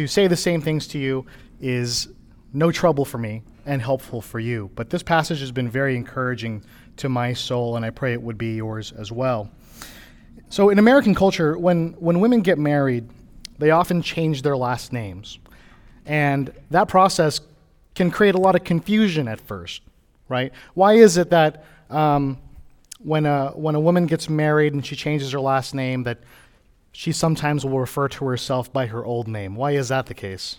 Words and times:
to 0.00 0.06
say 0.06 0.26
the 0.26 0.36
same 0.36 0.62
things 0.62 0.86
to 0.88 0.98
you 0.98 1.26
is 1.60 2.08
no 2.54 2.72
trouble 2.72 3.04
for 3.04 3.18
me 3.18 3.42
and 3.66 3.82
helpful 3.82 4.22
for 4.22 4.40
you. 4.40 4.70
But 4.74 4.88
this 4.88 5.02
passage 5.02 5.40
has 5.40 5.52
been 5.52 5.68
very 5.68 5.94
encouraging 5.94 6.64
to 6.96 7.10
my 7.10 7.34
soul, 7.34 7.76
and 7.76 7.84
I 7.84 7.90
pray 7.90 8.14
it 8.14 8.22
would 8.22 8.38
be 8.38 8.56
yours 8.56 8.92
as 8.92 9.12
well. 9.12 9.50
So, 10.48 10.70
in 10.70 10.78
American 10.78 11.14
culture, 11.14 11.58
when, 11.58 11.92
when 11.98 12.20
women 12.20 12.40
get 12.40 12.58
married, 12.58 13.10
they 13.58 13.72
often 13.72 14.00
change 14.00 14.40
their 14.40 14.56
last 14.56 14.90
names. 14.90 15.38
And 16.06 16.50
that 16.70 16.88
process 16.88 17.42
can 17.94 18.10
create 18.10 18.34
a 18.34 18.38
lot 18.38 18.54
of 18.54 18.64
confusion 18.64 19.28
at 19.28 19.38
first, 19.38 19.82
right? 20.30 20.50
Why 20.72 20.94
is 20.94 21.18
it 21.18 21.28
that 21.28 21.66
um, 21.90 22.38
when, 23.00 23.26
a, 23.26 23.48
when 23.50 23.74
a 23.74 23.80
woman 23.80 24.06
gets 24.06 24.30
married 24.30 24.72
and 24.72 24.84
she 24.84 24.96
changes 24.96 25.32
her 25.32 25.40
last 25.40 25.74
name, 25.74 26.04
that 26.04 26.20
she 26.92 27.12
sometimes 27.12 27.64
will 27.64 27.80
refer 27.80 28.08
to 28.08 28.24
herself 28.26 28.72
by 28.72 28.86
her 28.86 29.04
old 29.04 29.28
name? 29.28 29.54
Why 29.54 29.72
is 29.72 29.88
that 29.88 30.06
the 30.06 30.14
case? 30.14 30.56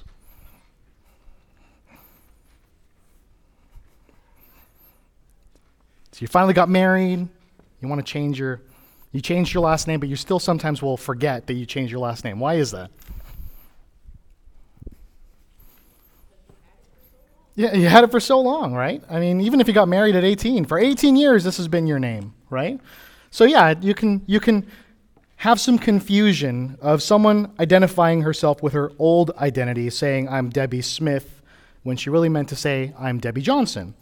So 6.12 6.20
you 6.20 6.28
finally 6.28 6.54
got 6.54 6.70
married, 6.70 7.28
you 7.82 7.88
want 7.88 8.06
to 8.06 8.12
change 8.12 8.40
your 8.40 8.62
you 9.12 9.20
changed 9.20 9.54
your 9.54 9.64
last 9.64 9.88
name, 9.88 10.00
but 10.00 10.08
you 10.08 10.16
still 10.16 10.40
sometimes 10.40 10.82
will 10.82 10.96
forget 10.96 11.48
that 11.48 11.54
you 11.54 11.66
changed 11.66 11.92
your 11.92 12.00
last 12.00 12.24
name. 12.24 12.40
Why 12.40 12.54
is 12.56 12.72
that? 12.72 12.90
Yeah, 17.56 17.74
you 17.76 17.90
had 17.90 18.06
it 18.06 18.12
for 18.12 18.22
so 18.22 18.40
long, 18.40 18.74
right? 18.74 19.04
I 19.10 19.20
mean, 19.20 19.42
even 19.42 19.60
if 19.60 19.68
you 19.68 19.74
got 19.74 19.90
married 19.90 20.16
at 20.16 20.24
18, 20.24 20.64
for 20.64 20.80
18 20.80 21.18
years 21.18 21.44
this 21.44 21.58
has 21.58 21.68
been 21.68 21.88
your 21.88 22.00
name, 22.00 22.34
right? 22.50 22.80
So 23.30 23.44
yeah, 23.44 23.74
you 23.80 23.94
can 23.94 24.22
you 24.28 24.40
can 24.40 24.66
have 25.42 25.60
some 25.60 25.80
confusion 25.80 26.78
of 26.82 27.02
someone 27.02 27.52
identifying 27.60 28.22
herself 28.22 28.62
with 28.62 28.74
her 28.74 28.92
old 29.00 29.32
identity, 29.40 29.90
saying 29.90 30.30
I'm 30.30 30.52
Debbie 30.52 30.84
Smith, 30.84 31.42
when 31.82 31.98
she 31.98 32.12
really 32.12 32.30
meant 32.30 32.50
to 32.50 32.56
say 32.56 32.94
I'm 33.00 33.18
Debbie 33.18 33.42
Johnson. 33.42 33.96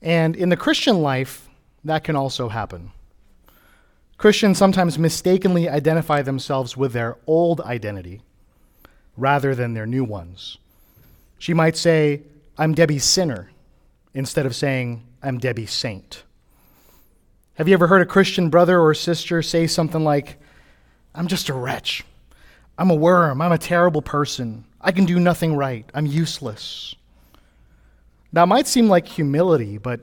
And 0.00 0.36
in 0.36 0.50
the 0.50 0.56
Christian 0.56 1.02
life, 1.02 1.48
that 1.82 2.04
can 2.04 2.14
also 2.14 2.48
happen. 2.48 2.92
Christians 4.18 4.56
sometimes 4.56 5.00
mistakenly 5.00 5.68
identify 5.68 6.22
themselves 6.22 6.76
with 6.76 6.92
their 6.92 7.16
old 7.26 7.60
identity 7.62 8.20
rather 9.16 9.56
than 9.56 9.74
their 9.74 9.84
new 9.84 10.04
ones. 10.04 10.58
She 11.40 11.54
might 11.54 11.76
say, 11.76 12.22
I'm 12.56 12.72
Debbie 12.72 13.00
Sinner, 13.00 13.50
instead 14.14 14.46
of 14.46 14.54
saying, 14.54 15.02
I'm 15.24 15.38
Debbie 15.38 15.66
Saint. 15.66 16.22
Have 17.54 17.66
you 17.66 17.74
ever 17.74 17.88
heard 17.88 18.02
a 18.02 18.06
Christian 18.06 18.48
brother 18.48 18.78
or 18.78 18.94
sister 18.94 19.42
say 19.42 19.66
something 19.66 20.04
like, 20.04 20.38
I'm 21.14 21.26
just 21.26 21.48
a 21.48 21.54
wretch. 21.54 22.04
I'm 22.78 22.90
a 22.90 22.94
worm. 22.94 23.40
I'm 23.40 23.52
a 23.52 23.58
terrible 23.58 24.02
person. 24.02 24.64
I 24.80 24.92
can 24.92 25.04
do 25.04 25.20
nothing 25.20 25.54
right. 25.54 25.88
I'm 25.94 26.06
useless. 26.06 26.94
Now, 28.32 28.44
it 28.44 28.46
might 28.46 28.66
seem 28.66 28.88
like 28.88 29.06
humility, 29.06 29.78
but 29.78 30.00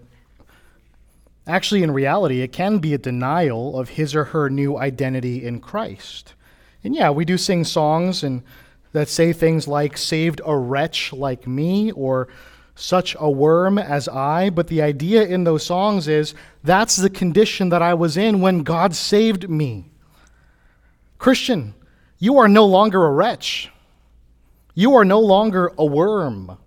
Actually, 1.50 1.82
in 1.82 1.90
reality, 1.90 2.42
it 2.42 2.54
can 2.54 2.78
be 2.78 2.94
a 2.94 3.00
denial 3.00 3.80
of 3.80 3.90
his 3.90 4.14
or 4.14 4.26
her 4.26 4.52
new 4.52 4.78
identity 4.78 5.44
in 5.44 5.60
Christ. 5.60 6.36
And 6.84 6.96
yeah, 6.96 7.10
we 7.10 7.26
do 7.26 7.40
sing 7.40 7.64
songs 7.64 8.24
and 8.24 8.44
that 8.92 9.10
say 9.10 9.34
things 9.34 9.68
like 9.68 9.98
saved 9.98 10.42
a 10.46 10.56
wretch 10.56 11.12
like 11.12 11.48
me 11.48 11.92
or 11.92 12.28
such 12.76 13.16
a 13.20 13.30
worm 13.30 13.80
as 13.80 14.08
I, 14.08 14.52
but 14.52 14.68
the 14.68 14.84
idea 14.84 15.26
in 15.26 15.44
those 15.44 15.66
songs 15.66 16.08
is 16.08 16.36
that's 16.64 16.98
the 16.98 17.10
condition 17.10 17.70
that 17.70 17.82
I 17.82 17.96
was 17.96 18.16
in 18.16 18.42
when 18.42 18.62
God 18.62 18.96
saved 18.96 19.50
me. 19.50 19.90
Christian, 21.20 21.76
you 22.18 22.40
are 22.40 22.48
no 22.48 22.66
longer 22.66 23.06
a 23.06 23.12
wretch. 23.12 23.70
You 24.74 24.96
are 24.96 25.06
no 25.06 25.20
longer 25.20 25.72
a 25.78 25.86
worm. 25.86 26.58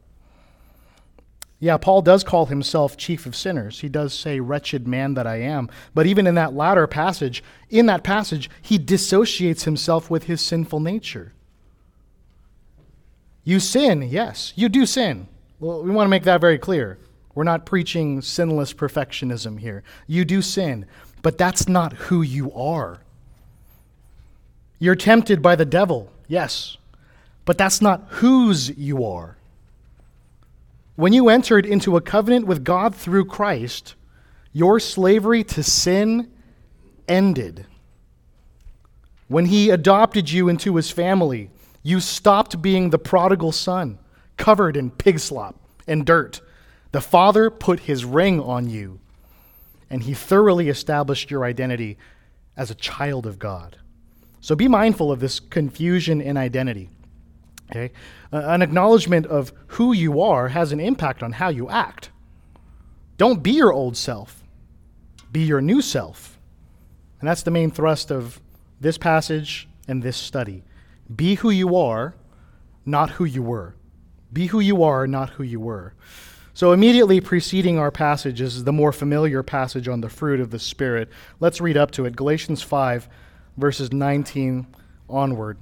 Yeah, 1.59 1.77
Paul 1.77 2.03
does 2.03 2.25
call 2.25 2.47
himself 2.47 2.97
chief 2.97 3.25
of 3.25 3.37
sinners. 3.37 3.81
He 3.81 3.89
does 3.89 4.13
say, 4.13 4.41
wretched 4.41 4.87
man 4.87 5.15
that 5.15 5.27
I 5.27 5.37
am. 5.37 5.71
But 5.95 6.07
even 6.07 6.27
in 6.27 6.35
that 6.35 6.55
latter 6.55 6.87
passage, 6.87 7.43
in 7.71 7.87
that 7.87 8.03
passage, 8.03 8.51
he 8.61 8.79
dissociates 8.79 9.63
himself 9.63 10.11
with 10.11 10.25
his 10.25 10.41
sinful 10.41 10.81
nature. 10.81 11.33
You 13.45 13.61
sin, 13.61 14.03
yes, 14.03 14.53
you 14.57 14.69
do 14.69 14.87
sin. 14.87 15.29
Well, 15.61 15.83
we 15.83 15.93
want 15.93 16.07
to 16.07 16.11
make 16.11 16.25
that 16.25 16.41
very 16.41 16.59
clear. 16.59 16.99
We're 17.35 17.45
not 17.45 17.65
preaching 17.65 18.21
sinless 18.21 18.73
perfectionism 18.73 19.61
here. 19.61 19.85
You 20.09 20.25
do 20.25 20.43
sin, 20.43 20.87
but 21.23 21.39
that's 21.39 21.69
not 21.69 21.93
who 21.93 22.23
you 22.23 22.53
are. 22.53 23.02
You're 24.83 24.97
tempted 24.97 25.43
by 25.43 25.55
the 25.55 25.65
devil, 25.65 26.11
yes, 26.27 26.77
but 27.45 27.57
that's 27.57 27.81
not 27.81 28.05
whose 28.09 28.77
you 28.77 29.05
are. 29.05 29.37
When 30.97 31.13
you 31.13 31.29
entered 31.29 31.65
into 31.65 31.97
a 31.97 32.01
covenant 32.01 32.49
with 32.49 32.65
God 32.65 32.93
through 32.93 33.27
Christ, 33.27 33.95
your 34.53 34.81
slavery 34.81 35.45
to 35.45 35.63
sin 35.63 36.33
ended. 37.07 37.65
When 39.29 39.47
He 39.47 39.71
adopted 39.71 40.33
you 40.33 40.49
into 40.49 40.75
His 40.75 40.91
family, 40.91 41.51
you 41.85 42.01
stopped 42.01 42.61
being 42.61 42.91
the 42.91 42.99
prodigal 42.99 43.53
son, 43.53 44.01
covered 44.37 44.77
in 44.77 44.91
pig 44.91 45.21
slop 45.21 45.55
and 45.87 46.05
dirt. 46.05 46.41
The 46.91 47.01
Father 47.01 47.51
put 47.51 47.79
His 47.79 48.05
ring 48.05 48.41
on 48.41 48.69
you, 48.69 48.99
and 49.89 50.03
He 50.03 50.15
thoroughly 50.15 50.69
established 50.69 51.31
your 51.31 51.45
identity 51.45 51.99
as 52.57 52.73
a 52.73 52.75
child 52.75 53.27
of 53.27 53.39
God. 53.39 53.77
So 54.43 54.57
be 54.57 54.69
mindful 54.69 55.11
of 55.11 55.21
this 55.21 55.41
confusion 55.41 56.21
in 56.21 56.37
identity. 56.37 56.91
Okay? 57.71 57.93
An 58.33 58.61
acknowledgement 58.61 59.25
of 59.27 59.53
who 59.69 59.93
you 59.93 60.21
are 60.21 60.49
has 60.49 60.73
an 60.73 60.81
impact 60.81 61.23
on 61.23 61.33
how 61.33 61.49
you 61.49 61.71
act. 61.71 62.11
Don't 63.17 63.43
be 63.43 63.53
your 63.53 63.73
old 63.73 63.97
self, 63.97 64.43
be 65.31 65.41
your 65.41 65.61
new 65.61 65.81
self. 65.81 66.39
And 67.21 67.29
that's 67.29 67.45
the 67.45 67.53
main 67.53 67.71
thrust 67.71 68.11
of 68.11 68.41
this 68.81 68.99
passage 68.99 69.69
and 69.87 70.03
this 70.03 70.17
study. 70.17 70.65
Be 71.15 71.37
who 71.37 71.51
you 71.51 71.77
are, 71.77 72.17
not 72.85 73.11
who 73.11 73.25
you 73.25 73.45
were. 73.45 73.77
Be 74.33 74.47
who 74.47 74.59
you 74.59 74.83
are, 74.83 75.07
not 75.07 75.31
who 75.31 75.45
you 75.45 75.61
were. 75.61 75.95
So, 76.53 76.73
immediately 76.73 77.21
preceding 77.21 77.79
our 77.79 77.91
passage 77.93 78.41
is 78.41 78.65
the 78.65 78.73
more 78.73 78.93
familiar 78.93 79.43
passage 79.43 79.89
on 79.89 80.01
the 80.01 80.09
fruit 80.09 80.41
of 80.41 80.51
the 80.51 80.59
Spirit. 80.59 81.09
Let's 81.39 81.61
read 81.61 81.77
up 81.77 81.93
to 81.93 82.05
it 82.07 82.17
Galatians 82.17 82.61
5, 82.61 83.09
verses 83.57 83.93
19 83.93 84.67
onward. 85.09 85.59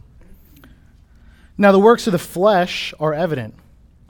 Now, 1.59 1.73
the 1.73 1.79
works 1.79 2.07
of 2.07 2.13
the 2.13 2.19
flesh 2.19 2.95
are 2.99 3.13
evident 3.13 3.55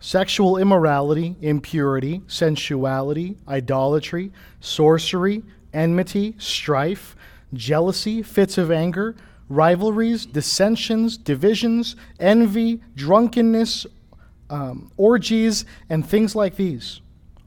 sexual 0.01 0.57
immorality, 0.57 1.37
impurity, 1.43 2.23
sensuality, 2.27 3.37
idolatry, 3.47 4.33
sorcery, 4.61 5.43
enmity, 5.75 6.35
strife, 6.39 7.15
jealousy, 7.53 8.23
fits 8.23 8.57
of 8.57 8.71
anger, 8.71 9.15
rivalries, 9.49 10.25
dissensions, 10.25 11.17
divisions, 11.17 11.97
envy, 12.19 12.81
drunkenness, 12.95 13.87
um, 14.49 14.91
orgies, 14.97 15.65
and 15.89 16.07
things 16.09 16.35
like 16.35 16.57
these. 16.57 17.01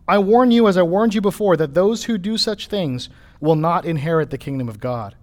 I 0.07 0.17
warn 0.19 0.51
you, 0.51 0.67
as 0.67 0.77
I 0.77 0.83
warned 0.83 1.15
you 1.15 1.21
before, 1.21 1.55
that 1.57 1.73
those 1.73 2.03
who 2.03 2.17
do 2.17 2.37
such 2.37 2.67
things 2.67 3.09
will 3.39 3.55
not 3.55 3.85
inherit 3.85 4.29
the 4.29 4.37
kingdom 4.37 4.67
of 4.67 4.79
God. 4.79 5.15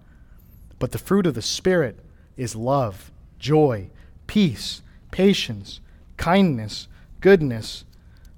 But 0.81 0.93
the 0.93 0.97
fruit 0.97 1.27
of 1.27 1.35
the 1.35 1.43
Spirit 1.43 1.99
is 2.37 2.55
love, 2.55 3.11
joy, 3.37 3.91
peace, 4.25 4.81
patience, 5.11 5.79
kindness, 6.17 6.87
goodness, 7.19 7.85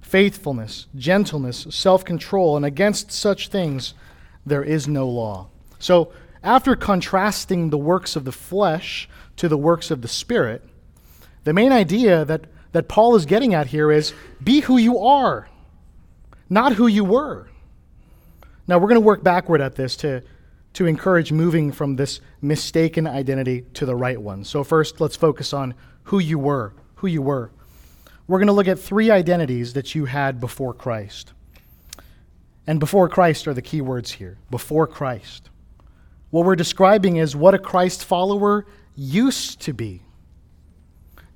faithfulness, 0.02 0.88
gentleness, 0.94 1.66
self 1.70 2.04
control, 2.04 2.58
and 2.58 2.66
against 2.66 3.14
such 3.14 3.48
things 3.48 3.94
there 4.46 4.62
is 4.62 4.90
no 4.90 5.08
law. 5.08 5.48
So, 5.80 6.12
after 6.44 6.76
contrasting 6.76 7.70
the 7.70 7.78
works 7.78 8.18
of 8.18 8.26
the 8.26 8.34
flesh 8.34 9.08
to 9.38 9.48
the 9.48 9.58
works 9.58 9.90
of 9.90 10.02
the 10.02 10.10
Spirit, 10.10 10.68
the 11.46 11.54
main 11.54 11.72
idea 11.72 12.26
that, 12.26 12.48
that 12.74 12.90
Paul 12.90 13.16
is 13.16 13.26
getting 13.26 13.54
at 13.54 13.68
here 13.68 13.90
is 13.90 14.14
be 14.44 14.60
who 14.60 14.78
you 14.78 15.00
are, 15.00 15.48
not 16.50 16.74
who 16.74 16.88
you 16.88 17.06
were. 17.06 17.48
Now, 18.68 18.80
we're 18.80 18.90
going 18.90 19.02
to 19.02 19.08
work 19.08 19.24
backward 19.24 19.62
at 19.62 19.76
this 19.76 19.96
to, 19.98 20.24
to 20.74 20.86
encourage 20.86 21.32
moving 21.32 21.72
from 21.72 21.96
this 21.96 22.20
mistaken 22.42 23.06
identity 23.08 23.62
to 23.74 23.86
the 23.86 23.96
right 23.96 24.22
one. 24.22 24.44
So, 24.44 24.64
first, 24.64 25.00
let's 25.00 25.16
focus 25.16 25.54
on 25.54 25.74
who 26.04 26.20
you 26.20 26.40
were. 26.40 26.74
Who 26.96 27.08
you 27.08 27.22
were. 27.22 27.52
We're 28.28 28.40
going 28.40 28.48
to 28.48 28.54
look 28.54 28.68
at 28.68 28.80
three 28.80 29.12
identities 29.12 29.74
that 29.74 29.94
you 29.94 30.06
had 30.06 30.40
before 30.40 30.74
Christ. 30.74 31.34
And 32.66 32.80
before 32.80 33.10
Christ 33.10 33.48
are 33.48 33.54
the 33.54 33.62
key 33.62 33.82
words 33.82 34.12
here. 34.12 34.38
Before 34.50 34.88
Christ. 34.88 35.50
What 36.30 36.46
we're 36.46 36.56
describing 36.56 37.18
is 37.18 37.36
what 37.36 37.54
a 37.54 37.60
Christ 37.60 38.06
follower 38.06 38.66
used 38.96 39.62
to 39.62 39.74
be. 39.74 40.02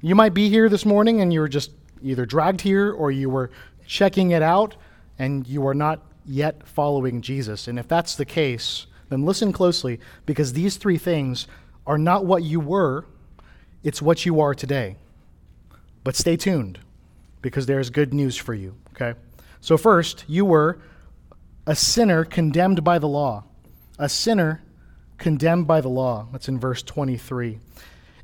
You 0.01 0.15
might 0.15 0.33
be 0.33 0.49
here 0.49 0.69
this 0.69 0.85
morning 0.85 1.21
and 1.21 1.33
you 1.33 1.41
were 1.41 1.47
just 1.47 1.71
either 2.01 2.25
dragged 2.25 2.61
here 2.61 2.91
or 2.91 3.11
you 3.11 3.29
were 3.29 3.51
checking 3.85 4.31
it 4.31 4.41
out 4.41 4.75
and 5.19 5.45
you 5.47 5.67
are 5.67 5.73
not 5.73 6.01
yet 6.25 6.67
following 6.67 7.21
Jesus. 7.21 7.67
And 7.67 7.77
if 7.77 7.87
that's 7.87 8.15
the 8.15 8.25
case, 8.25 8.86
then 9.09 9.25
listen 9.25 9.51
closely 9.51 9.99
because 10.25 10.53
these 10.53 10.77
three 10.77 10.97
things 10.97 11.47
are 11.85 11.97
not 11.97 12.25
what 12.25 12.43
you 12.43 12.59
were, 12.59 13.05
it's 13.83 14.01
what 14.01 14.25
you 14.25 14.39
are 14.41 14.53
today. 14.53 14.95
But 16.03 16.15
stay 16.15 16.37
tuned 16.37 16.79
because 17.41 17.65
there's 17.65 17.89
good 17.89 18.13
news 18.13 18.35
for 18.35 18.53
you, 18.53 18.75
okay? 18.93 19.17
So, 19.61 19.77
first, 19.77 20.25
you 20.27 20.45
were 20.45 20.79
a 21.65 21.75
sinner 21.75 22.23
condemned 22.23 22.83
by 22.83 22.99
the 22.99 23.07
law. 23.07 23.43
A 23.99 24.09
sinner 24.09 24.61
condemned 25.17 25.67
by 25.67 25.81
the 25.81 25.89
law. 25.89 26.27
That's 26.31 26.47
in 26.47 26.59
verse 26.59 26.83
23. 26.83 27.59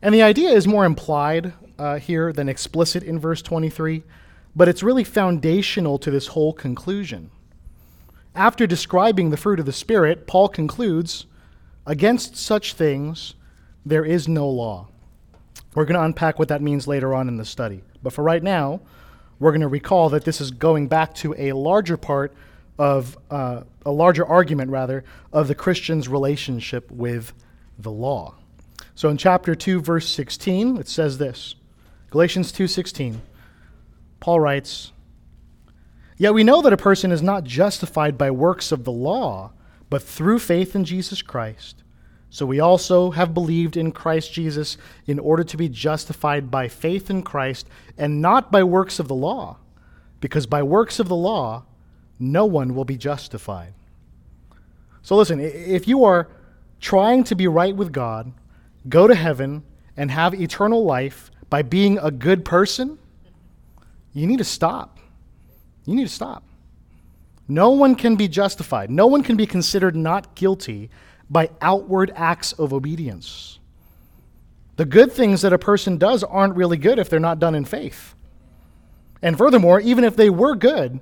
And 0.02 0.14
the 0.14 0.22
idea 0.22 0.50
is 0.50 0.68
more 0.68 0.86
implied 0.86 1.54
uh, 1.80 1.98
here 2.00 2.32
than 2.34 2.50
explicit 2.50 3.04
in 3.04 3.20
verse 3.20 3.42
23, 3.42 4.04
but 4.56 4.68
it's 4.68 4.84
really 4.84 5.04
foundational 5.04 5.98
to 6.00 6.12
this 6.12 6.28
whole 6.28 6.54
conclusion. 6.54 7.32
After 8.36 8.66
describing 8.66 9.30
the 9.30 9.38
fruit 9.38 9.60
of 9.60 9.66
the 9.66 9.72
Spirit, 9.72 10.26
Paul 10.28 10.50
concludes 10.50 11.26
Against 11.86 12.38
such 12.38 12.74
things 12.74 13.34
there 13.86 14.06
is 14.06 14.28
no 14.28 14.48
law. 14.48 14.88
We're 15.76 15.86
going 15.86 16.00
to 16.00 16.06
unpack 16.06 16.40
what 16.40 16.48
that 16.48 16.62
means 16.62 16.88
later 16.88 17.14
on 17.14 17.28
in 17.28 17.36
the 17.36 17.46
study. 17.46 17.84
But 18.02 18.14
for 18.14 18.24
right 18.24 18.42
now, 18.42 18.80
we're 19.40 19.52
going 19.52 19.62
to 19.62 19.68
recall 19.68 20.10
that 20.10 20.24
this 20.24 20.40
is 20.40 20.52
going 20.52 20.88
back 20.88 21.14
to 21.16 21.36
a 21.38 21.52
larger 21.52 21.98
part 21.98 22.34
of, 22.78 23.18
uh, 23.30 23.64
a 23.86 23.92
larger 23.92 24.26
argument, 24.26 24.72
rather, 24.72 25.04
of 25.34 25.48
the 25.48 25.56
Christian's 25.56 26.08
relationship 26.08 26.90
with 26.90 27.34
the 27.78 27.92
law. 27.92 28.36
So 28.96 29.10
in 29.10 29.18
chapter 29.18 29.56
2, 29.56 29.82
verse 29.82 30.08
16, 30.08 30.78
it 30.78 30.88
says 30.88 31.18
this 31.18 31.56
Galatians 32.12 32.52
2:16. 32.52 33.22
Paul 34.20 34.40
writes, 34.40 34.94
Yet 36.18 36.34
we 36.34 36.44
know 36.44 36.62
that 36.62 36.74
a 36.74 36.78
person 36.78 37.12
is 37.12 37.22
not 37.22 37.44
justified 37.44 38.18
by 38.18 38.32
works 38.32 38.72
of 38.72 38.84
the 38.84 38.92
law, 38.92 39.52
but 39.90 40.02
through 40.02 40.40
faith 40.40 40.76
in 40.76 40.86
Jesus 40.86 41.22
Christ. 41.22 41.84
So 42.30 42.46
we 42.46 42.60
also 42.60 43.12
have 43.12 43.34
believed 43.34 43.78
in 43.78 43.92
Christ 43.92 44.34
Jesus 44.34 44.78
in 45.06 45.20
order 45.20 45.44
to 45.44 45.58
be 45.58 45.70
justified 45.70 46.50
by 46.50 46.68
faith 46.68 47.10
in 47.10 47.22
Christ 47.22 47.68
and 47.98 48.22
not 48.22 48.52
by 48.52 48.64
works 48.64 49.00
of 49.00 49.08
the 49.08 49.16
law, 49.16 49.58
because 50.20 50.48
by 50.48 50.64
works 50.64 51.00
of 51.00 51.08
the 51.08 51.16
law, 51.16 51.66
no 52.20 52.46
one 52.46 52.74
will 52.74 52.86
be 52.86 52.98
justified. 52.98 53.74
So 55.02 55.16
listen, 55.16 55.40
if 55.40 55.88
you 55.88 56.06
are 56.06 56.28
trying 56.80 57.24
to 57.26 57.36
be 57.36 57.48
right 57.48 57.76
with 57.76 57.92
God, 57.92 58.32
go 58.90 59.08
to 59.08 59.16
heaven, 59.16 59.64
and 59.96 60.10
have 60.10 60.34
eternal 60.34 60.84
life 60.84 61.30
by 61.50 61.62
being 61.62 62.00
a 62.00 62.10
good 62.10 62.44
person, 62.44 62.98
you 64.12 64.26
need 64.26 64.40
to 64.40 64.44
stop. 64.44 64.93
You 65.86 65.96
need 65.96 66.08
to 66.08 66.14
stop. 66.14 66.44
No 67.48 67.72
one 67.72 67.96
can 67.96 68.16
be 68.16 68.28
justified. 68.28 68.90
No 68.90 69.08
one 69.08 69.24
can 69.24 69.36
be 69.36 69.46
considered 69.46 69.96
not 69.96 70.36
guilty 70.36 70.90
by 71.30 71.50
outward 71.62 72.12
acts 72.16 72.54
of 72.54 72.74
obedience. 72.74 73.60
The 74.76 74.86
good 74.86 75.12
things 75.12 75.42
that 75.42 75.54
a 75.54 75.60
person 75.60 75.98
does 75.98 76.24
aren't 76.24 76.56
really 76.56 76.78
good 76.78 77.00
if 77.00 77.10
they're 77.10 77.20
not 77.20 77.40
done 77.40 77.56
in 77.56 77.66
faith. 77.66 78.16
And 79.22 79.38
furthermore, 79.38 79.80
even 79.80 80.04
if 80.04 80.16
they 80.16 80.30
were 80.30 80.56
good, 80.56 81.00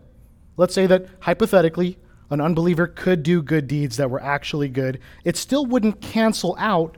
let's 0.57 0.73
say 0.73 0.87
that 0.87 1.05
hypothetically 1.21 1.97
an 2.29 2.41
unbeliever 2.41 2.87
could 2.87 3.23
do 3.23 3.41
good 3.41 3.67
deeds 3.67 3.97
that 3.97 4.09
were 4.09 4.21
actually 4.21 4.69
good, 4.69 4.99
it 5.23 5.37
still 5.37 5.65
wouldn't 5.65 6.01
cancel 6.01 6.55
out 6.57 6.97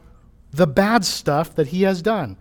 the 0.51 0.67
bad 0.67 1.03
stuff 1.03 1.55
that 1.55 1.67
he 1.67 1.83
has 1.83 2.01
done. 2.01 2.37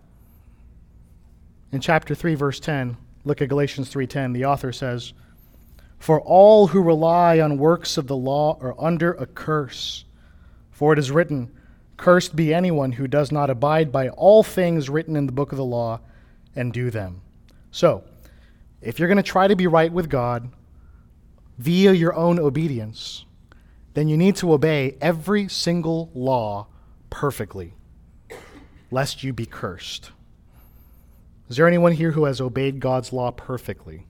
In 1.71 1.81
chapter 1.81 2.15
3 2.15 2.35
verse 2.35 2.61
10, 2.61 2.97
look 3.25 3.41
at 3.41 3.49
Galatians 3.49 3.93
3:10. 3.93 4.35
The 4.35 4.45
author 4.45 4.73
says, 4.73 5.15
"For 6.03 6.21
all 6.21 6.67
who 6.67 6.83
rely 6.83 7.39
on 7.39 7.59
works 7.59 7.97
of 7.97 8.09
the 8.09 8.17
law 8.17 8.59
are 8.61 8.75
under 8.77 9.13
a 9.13 9.25
curse. 9.25 10.05
For 10.73 10.93
it 10.93 10.99
is 10.99 11.13
written, 11.13 11.53
Cursed 11.97 12.35
be 12.35 12.53
anyone 12.53 12.91
who 12.91 13.07
does 13.07 13.31
not 13.31 13.51
abide 13.51 13.93
by 13.93 14.09
all 14.09 14.43
things 14.43 14.91
written 14.91 15.15
in 15.15 15.27
the 15.27 15.33
book 15.33 15.53
of 15.53 15.59
the 15.59 15.65
law 15.65 16.01
and 16.57 16.73
do 16.73 16.91
them." 16.91 17.21
So, 17.71 18.03
if 18.81 18.99
you're 18.99 19.07
going 19.07 19.17
to 19.17 19.23
try 19.23 19.47
to 19.47 19.55
be 19.55 19.69
right 19.69 19.93
with 19.93 20.11
God 20.11 20.49
via 21.57 21.93
your 21.93 22.17
own 22.17 22.41
obedience, 22.41 23.25
then 23.95 24.09
you 24.09 24.17
need 24.17 24.35
to 24.39 24.53
obey 24.53 24.97
every 25.01 25.47
single 25.47 26.11
law 26.15 26.67
perfectly 27.11 27.75
lest 28.91 29.23
you 29.23 29.33
be 29.33 29.47
cursed. 29.47 30.11
Is 31.49 31.59
there 31.59 31.69
anyone 31.69 31.93
here 31.93 32.11
who 32.11 32.25
has 32.25 32.41
obeyed 32.41 32.81
God's 32.81 33.13
law 33.13 33.31
perfectly? 33.31 34.09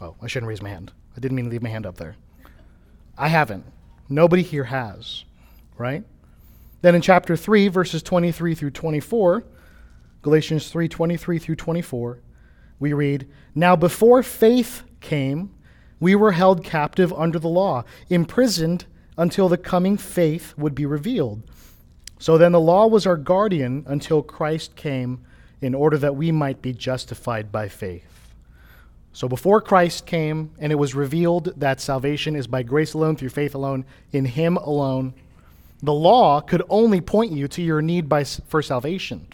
Oh, 0.00 0.14
I 0.22 0.26
shouldn't 0.26 0.48
raise 0.48 0.62
my 0.62 0.68
hand. 0.68 0.92
I 1.16 1.20
didn't 1.20 1.36
mean 1.36 1.46
to 1.46 1.50
leave 1.50 1.62
my 1.62 1.68
hand 1.68 1.86
up 1.86 1.96
there. 1.96 2.16
I 3.16 3.28
haven't. 3.28 3.64
Nobody 4.08 4.42
here 4.42 4.64
has, 4.64 5.24
right? 5.76 6.04
Then 6.82 6.94
in 6.94 7.02
chapter 7.02 7.36
3, 7.36 7.68
verses 7.68 8.02
23 8.02 8.54
through 8.54 8.70
24, 8.70 9.44
Galatians 10.22 10.70
3 10.70 10.88
23 10.88 11.38
through 11.38 11.56
24, 11.56 12.20
we 12.78 12.92
read, 12.92 13.28
Now 13.54 13.74
before 13.74 14.22
faith 14.22 14.84
came, 15.00 15.54
we 16.00 16.14
were 16.14 16.32
held 16.32 16.62
captive 16.62 17.12
under 17.12 17.38
the 17.38 17.48
law, 17.48 17.84
imprisoned 18.08 18.86
until 19.16 19.48
the 19.48 19.58
coming 19.58 19.96
faith 19.96 20.54
would 20.56 20.74
be 20.74 20.86
revealed 20.86 21.42
so 22.18 22.36
then 22.36 22.52
the 22.52 22.60
law 22.60 22.86
was 22.86 23.06
our 23.06 23.16
guardian 23.16 23.84
until 23.86 24.22
Christ 24.22 24.74
came 24.74 25.24
in 25.60 25.74
order 25.74 25.96
that 25.98 26.16
we 26.16 26.32
might 26.32 26.60
be 26.60 26.72
justified 26.72 27.52
by 27.52 27.68
faith. 27.68 28.17
So 29.18 29.26
before 29.26 29.60
Christ 29.60 30.06
came 30.06 30.52
and 30.60 30.70
it 30.70 30.76
was 30.76 30.94
revealed 30.94 31.52
that 31.56 31.80
salvation 31.80 32.36
is 32.36 32.46
by 32.46 32.62
grace 32.62 32.92
alone, 32.92 33.16
through 33.16 33.30
faith 33.30 33.56
alone, 33.56 33.84
in 34.12 34.24
Him 34.24 34.56
alone, 34.58 35.12
the 35.82 35.92
law 35.92 36.40
could 36.40 36.62
only 36.68 37.00
point 37.00 37.32
you 37.32 37.48
to 37.48 37.60
your 37.60 37.82
need 37.82 38.08
by, 38.08 38.22
for 38.22 38.62
salvation. 38.62 39.26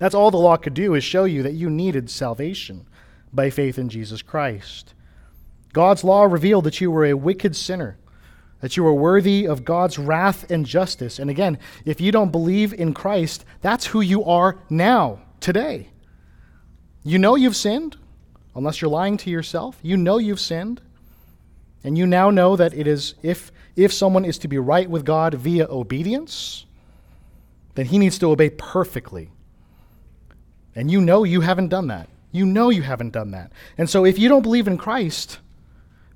That's 0.00 0.16
all 0.16 0.32
the 0.32 0.38
law 0.38 0.56
could 0.56 0.74
do 0.74 0.94
is 0.94 1.04
show 1.04 1.22
you 1.22 1.44
that 1.44 1.52
you 1.52 1.70
needed 1.70 2.10
salvation 2.10 2.84
by 3.32 3.48
faith 3.48 3.78
in 3.78 3.88
Jesus 3.88 4.22
Christ. 4.22 4.92
God's 5.72 6.02
law 6.02 6.24
revealed 6.24 6.64
that 6.64 6.80
you 6.80 6.90
were 6.90 7.06
a 7.06 7.14
wicked 7.14 7.54
sinner 7.54 7.98
that 8.60 8.76
you 8.76 8.82
were 8.82 8.92
worthy 8.92 9.46
of 9.46 9.64
God's 9.64 10.00
wrath 10.00 10.50
and 10.50 10.66
justice. 10.66 11.20
And 11.20 11.30
again, 11.30 11.58
if 11.84 12.00
you 12.00 12.10
don't 12.10 12.32
believe 12.32 12.72
in 12.72 12.92
Christ, 12.92 13.44
that's 13.60 13.86
who 13.86 14.00
you 14.00 14.24
are 14.24 14.58
now, 14.68 15.20
today. 15.38 15.90
You 17.04 17.20
know 17.20 17.36
you've 17.36 17.54
sinned, 17.54 17.98
unless 18.56 18.80
you're 18.80 18.90
lying 18.90 19.16
to 19.18 19.30
yourself. 19.30 19.78
You 19.82 19.96
know 19.96 20.18
you've 20.18 20.40
sinned. 20.40 20.80
And 21.84 21.96
you 21.96 22.06
now 22.06 22.30
know 22.30 22.56
that 22.56 22.74
it 22.74 22.88
is 22.88 23.14
if 23.22 23.52
if 23.76 23.92
someone 23.92 24.24
is 24.24 24.38
to 24.38 24.48
be 24.48 24.58
right 24.58 24.88
with 24.88 25.04
God 25.04 25.34
via 25.34 25.66
obedience, 25.68 26.64
then 27.74 27.86
he 27.86 27.98
needs 27.98 28.18
to 28.18 28.30
obey 28.30 28.50
perfectly. 28.50 29.30
And 30.74 30.90
you 30.90 31.00
know 31.00 31.24
you 31.24 31.42
haven't 31.42 31.68
done 31.68 31.86
that. 31.88 32.08
You 32.32 32.46
know 32.46 32.70
you 32.70 32.82
haven't 32.82 33.12
done 33.12 33.30
that. 33.30 33.52
And 33.78 33.88
so 33.88 34.04
if 34.04 34.18
you 34.18 34.28
don't 34.28 34.42
believe 34.42 34.66
in 34.66 34.78
Christ, 34.78 35.38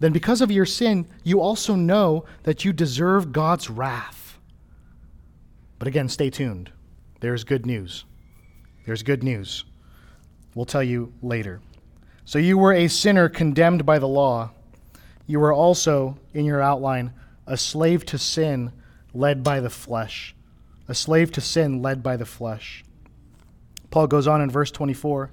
then 0.00 0.12
because 0.12 0.40
of 0.40 0.50
your 0.50 0.66
sin, 0.66 1.06
you 1.22 1.40
also 1.40 1.74
know 1.74 2.24
that 2.42 2.64
you 2.64 2.72
deserve 2.72 3.32
God's 3.32 3.70
wrath. 3.70 4.38
But 5.78 5.86
again, 5.86 6.08
stay 6.08 6.30
tuned. 6.30 6.72
There's 7.20 7.44
good 7.44 7.66
news. 7.66 8.04
There's 8.86 9.02
good 9.02 9.22
news. 9.22 9.64
We'll 10.54 10.66
tell 10.66 10.82
you 10.82 11.12
later. 11.22 11.60
So 12.24 12.38
you 12.38 12.58
were 12.58 12.72
a 12.72 12.88
sinner 12.88 13.28
condemned 13.28 13.84
by 13.84 13.98
the 13.98 14.08
law. 14.08 14.50
You 15.26 15.40
were 15.40 15.52
also, 15.52 16.18
in 16.34 16.44
your 16.44 16.60
outline, 16.60 17.12
a 17.46 17.56
slave 17.56 18.04
to 18.06 18.18
sin 18.18 18.72
led 19.14 19.42
by 19.42 19.60
the 19.60 19.70
flesh. 19.70 20.34
A 20.88 20.94
slave 20.94 21.32
to 21.32 21.40
sin 21.40 21.82
led 21.82 22.02
by 22.02 22.16
the 22.16 22.26
flesh. 22.26 22.84
Paul 23.90 24.06
goes 24.06 24.26
on 24.26 24.40
in 24.40 24.50
verse 24.50 24.70
24. 24.70 25.30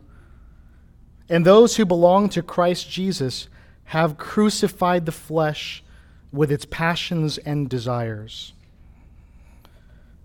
And 1.29 1.45
those 1.45 1.75
who 1.75 1.85
belong 1.85 2.29
to 2.29 2.41
Christ 2.41 2.89
Jesus 2.89 3.49
have 3.85 4.17
crucified 4.17 5.05
the 5.05 5.11
flesh 5.11 5.83
with 6.31 6.51
its 6.51 6.65
passions 6.65 7.37
and 7.37 7.69
desires. 7.69 8.53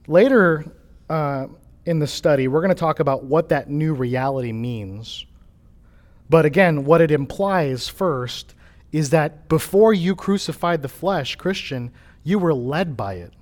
Later 0.07 0.64
uh, 1.09 1.47
in 1.87 1.99
the 1.99 2.07
study, 2.07 2.49
we're 2.49 2.61
going 2.61 2.75
to 2.75 2.75
talk 2.75 3.00
about 3.00 3.25
what 3.25 3.49
that 3.50 3.69
new 3.69 3.95
reality 3.95 4.52
means. 4.52 5.26
But 6.29 6.45
again, 6.45 6.85
what 6.85 7.00
it 7.00 7.11
implies 7.11 7.88
first 7.88 8.55
is 8.91 9.11
that 9.11 9.49
before 9.49 9.95
you 9.95 10.14
crucified 10.14 10.83
the 10.83 10.88
flesh, 10.88 11.37
Christian, 11.37 11.91
you 12.23 12.38
were 12.38 12.55
led 12.55 12.97
by 12.97 13.14
it. 13.14 13.33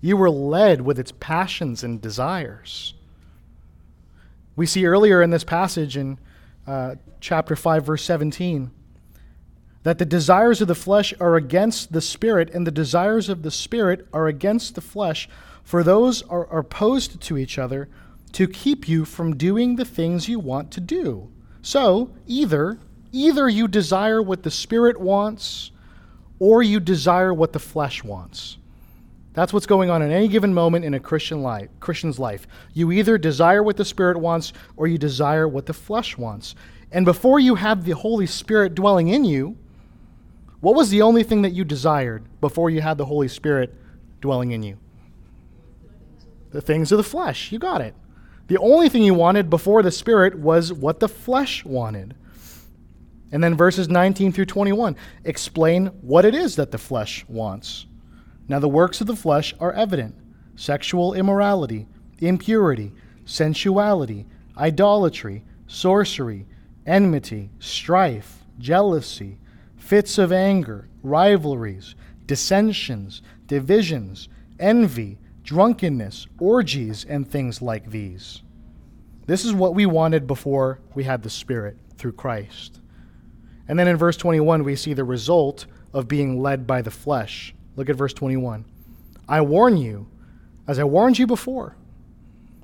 You 0.00 0.16
were 0.16 0.30
led 0.30 0.80
with 0.80 0.98
its 0.98 1.12
passions 1.12 1.82
and 1.82 2.00
desires. 2.00 2.94
We 4.56 4.66
see 4.66 4.86
earlier 4.86 5.22
in 5.22 5.30
this 5.30 5.44
passage 5.44 5.96
in 5.96 6.18
uh, 6.66 6.96
chapter 7.20 7.56
5, 7.56 7.84
verse 7.84 8.02
17, 8.04 8.70
that 9.82 9.98
the 9.98 10.04
desires 10.04 10.60
of 10.60 10.68
the 10.68 10.74
flesh 10.74 11.14
are 11.20 11.36
against 11.36 11.92
the 11.92 12.00
spirit, 12.00 12.50
and 12.50 12.66
the 12.66 12.70
desires 12.70 13.28
of 13.28 13.42
the 13.42 13.50
spirit 13.50 14.06
are 14.12 14.26
against 14.26 14.74
the 14.74 14.80
flesh, 14.80 15.28
for 15.62 15.82
those 15.82 16.22
are, 16.22 16.46
are 16.48 16.60
opposed 16.60 17.20
to 17.20 17.38
each 17.38 17.58
other 17.58 17.88
to 18.32 18.46
keep 18.46 18.88
you 18.88 19.04
from 19.04 19.36
doing 19.36 19.76
the 19.76 19.84
things 19.84 20.28
you 20.28 20.38
want 20.38 20.70
to 20.72 20.80
do. 20.80 21.30
So, 21.62 22.10
either 22.26 22.78
either 23.10 23.48
you 23.48 23.66
desire 23.66 24.22
what 24.22 24.42
the 24.42 24.50
spirit 24.50 25.00
wants 25.00 25.70
or 26.38 26.62
you 26.62 26.78
desire 26.78 27.32
what 27.32 27.52
the 27.52 27.58
flesh 27.58 28.04
wants. 28.04 28.58
That's 29.38 29.52
what's 29.52 29.66
going 29.66 29.88
on 29.88 30.02
in 30.02 30.10
any 30.10 30.26
given 30.26 30.52
moment 30.52 30.84
in 30.84 30.94
a 30.94 31.00
Christian 31.00 31.42
life, 31.42 31.68
Christian's 31.78 32.18
life. 32.18 32.48
You 32.74 32.90
either 32.90 33.18
desire 33.18 33.62
what 33.62 33.76
the 33.76 33.84
Spirit 33.84 34.18
wants 34.18 34.52
or 34.76 34.88
you 34.88 34.98
desire 34.98 35.46
what 35.46 35.66
the 35.66 35.72
flesh 35.72 36.18
wants. 36.18 36.56
And 36.90 37.04
before 37.04 37.38
you 37.38 37.54
have 37.54 37.84
the 37.84 37.92
Holy 37.92 38.26
Spirit 38.26 38.74
dwelling 38.74 39.08
in 39.08 39.24
you, 39.24 39.56
what 40.58 40.74
was 40.74 40.90
the 40.90 41.02
only 41.02 41.22
thing 41.22 41.42
that 41.42 41.52
you 41.52 41.62
desired 41.64 42.24
before 42.40 42.68
you 42.68 42.80
had 42.80 42.98
the 42.98 43.04
Holy 43.04 43.28
Spirit 43.28 43.72
dwelling 44.20 44.50
in 44.50 44.64
you? 44.64 44.76
The 46.50 46.60
things 46.60 46.90
of 46.90 46.98
the 46.98 47.04
flesh. 47.04 47.52
You 47.52 47.60
got 47.60 47.80
it. 47.80 47.94
The 48.48 48.58
only 48.58 48.88
thing 48.88 49.02
he 49.02 49.10
wanted 49.10 49.50
before 49.50 49.82
the 49.82 49.90
Spirit 49.90 50.38
was 50.38 50.72
what 50.72 51.00
the 51.00 51.08
flesh 51.08 51.64
wanted. 51.64 52.14
And 53.30 53.44
then 53.44 53.54
verses 53.54 53.88
19 53.88 54.32
through 54.32 54.46
21 54.46 54.96
explain 55.24 55.86
what 56.00 56.24
it 56.24 56.34
is 56.34 56.56
that 56.56 56.70
the 56.70 56.78
flesh 56.78 57.24
wants. 57.28 57.86
Now, 58.48 58.58
the 58.58 58.68
works 58.68 59.02
of 59.02 59.06
the 59.06 59.16
flesh 59.16 59.54
are 59.60 59.72
evident 59.72 60.14
sexual 60.56 61.14
immorality, 61.14 61.86
impurity, 62.20 62.92
sensuality, 63.26 64.26
idolatry, 64.56 65.44
sorcery, 65.66 66.46
enmity, 66.86 67.50
strife, 67.58 68.44
jealousy, 68.58 69.38
fits 69.76 70.16
of 70.16 70.32
anger, 70.32 70.88
rivalries, 71.02 71.94
dissensions, 72.26 73.22
divisions, 73.46 74.28
envy, 74.58 75.18
drunkenness, 75.48 76.26
orgies, 76.38 77.06
and 77.08 77.26
things 77.26 77.62
like 77.62 77.90
these. 77.90 78.42
This 79.24 79.46
is 79.46 79.54
what 79.54 79.74
we 79.74 79.86
wanted 79.86 80.26
before 80.26 80.78
we 80.94 81.04
had 81.04 81.22
the 81.22 81.30
Spirit 81.30 81.78
through 81.96 82.12
Christ. 82.12 82.80
And 83.66 83.78
then 83.78 83.88
in 83.88 83.96
verse 83.96 84.18
21, 84.18 84.62
we 84.62 84.76
see 84.76 84.92
the 84.92 85.04
result 85.04 85.64
of 85.94 86.06
being 86.06 86.42
led 86.42 86.66
by 86.66 86.82
the 86.82 86.90
flesh. 86.90 87.54
Look 87.76 87.88
at 87.88 87.96
verse 87.96 88.12
21. 88.12 88.66
I 89.26 89.40
warn 89.40 89.78
you, 89.78 90.08
as 90.66 90.78
I 90.78 90.84
warned 90.84 91.18
you 91.18 91.26
before, 91.26 91.76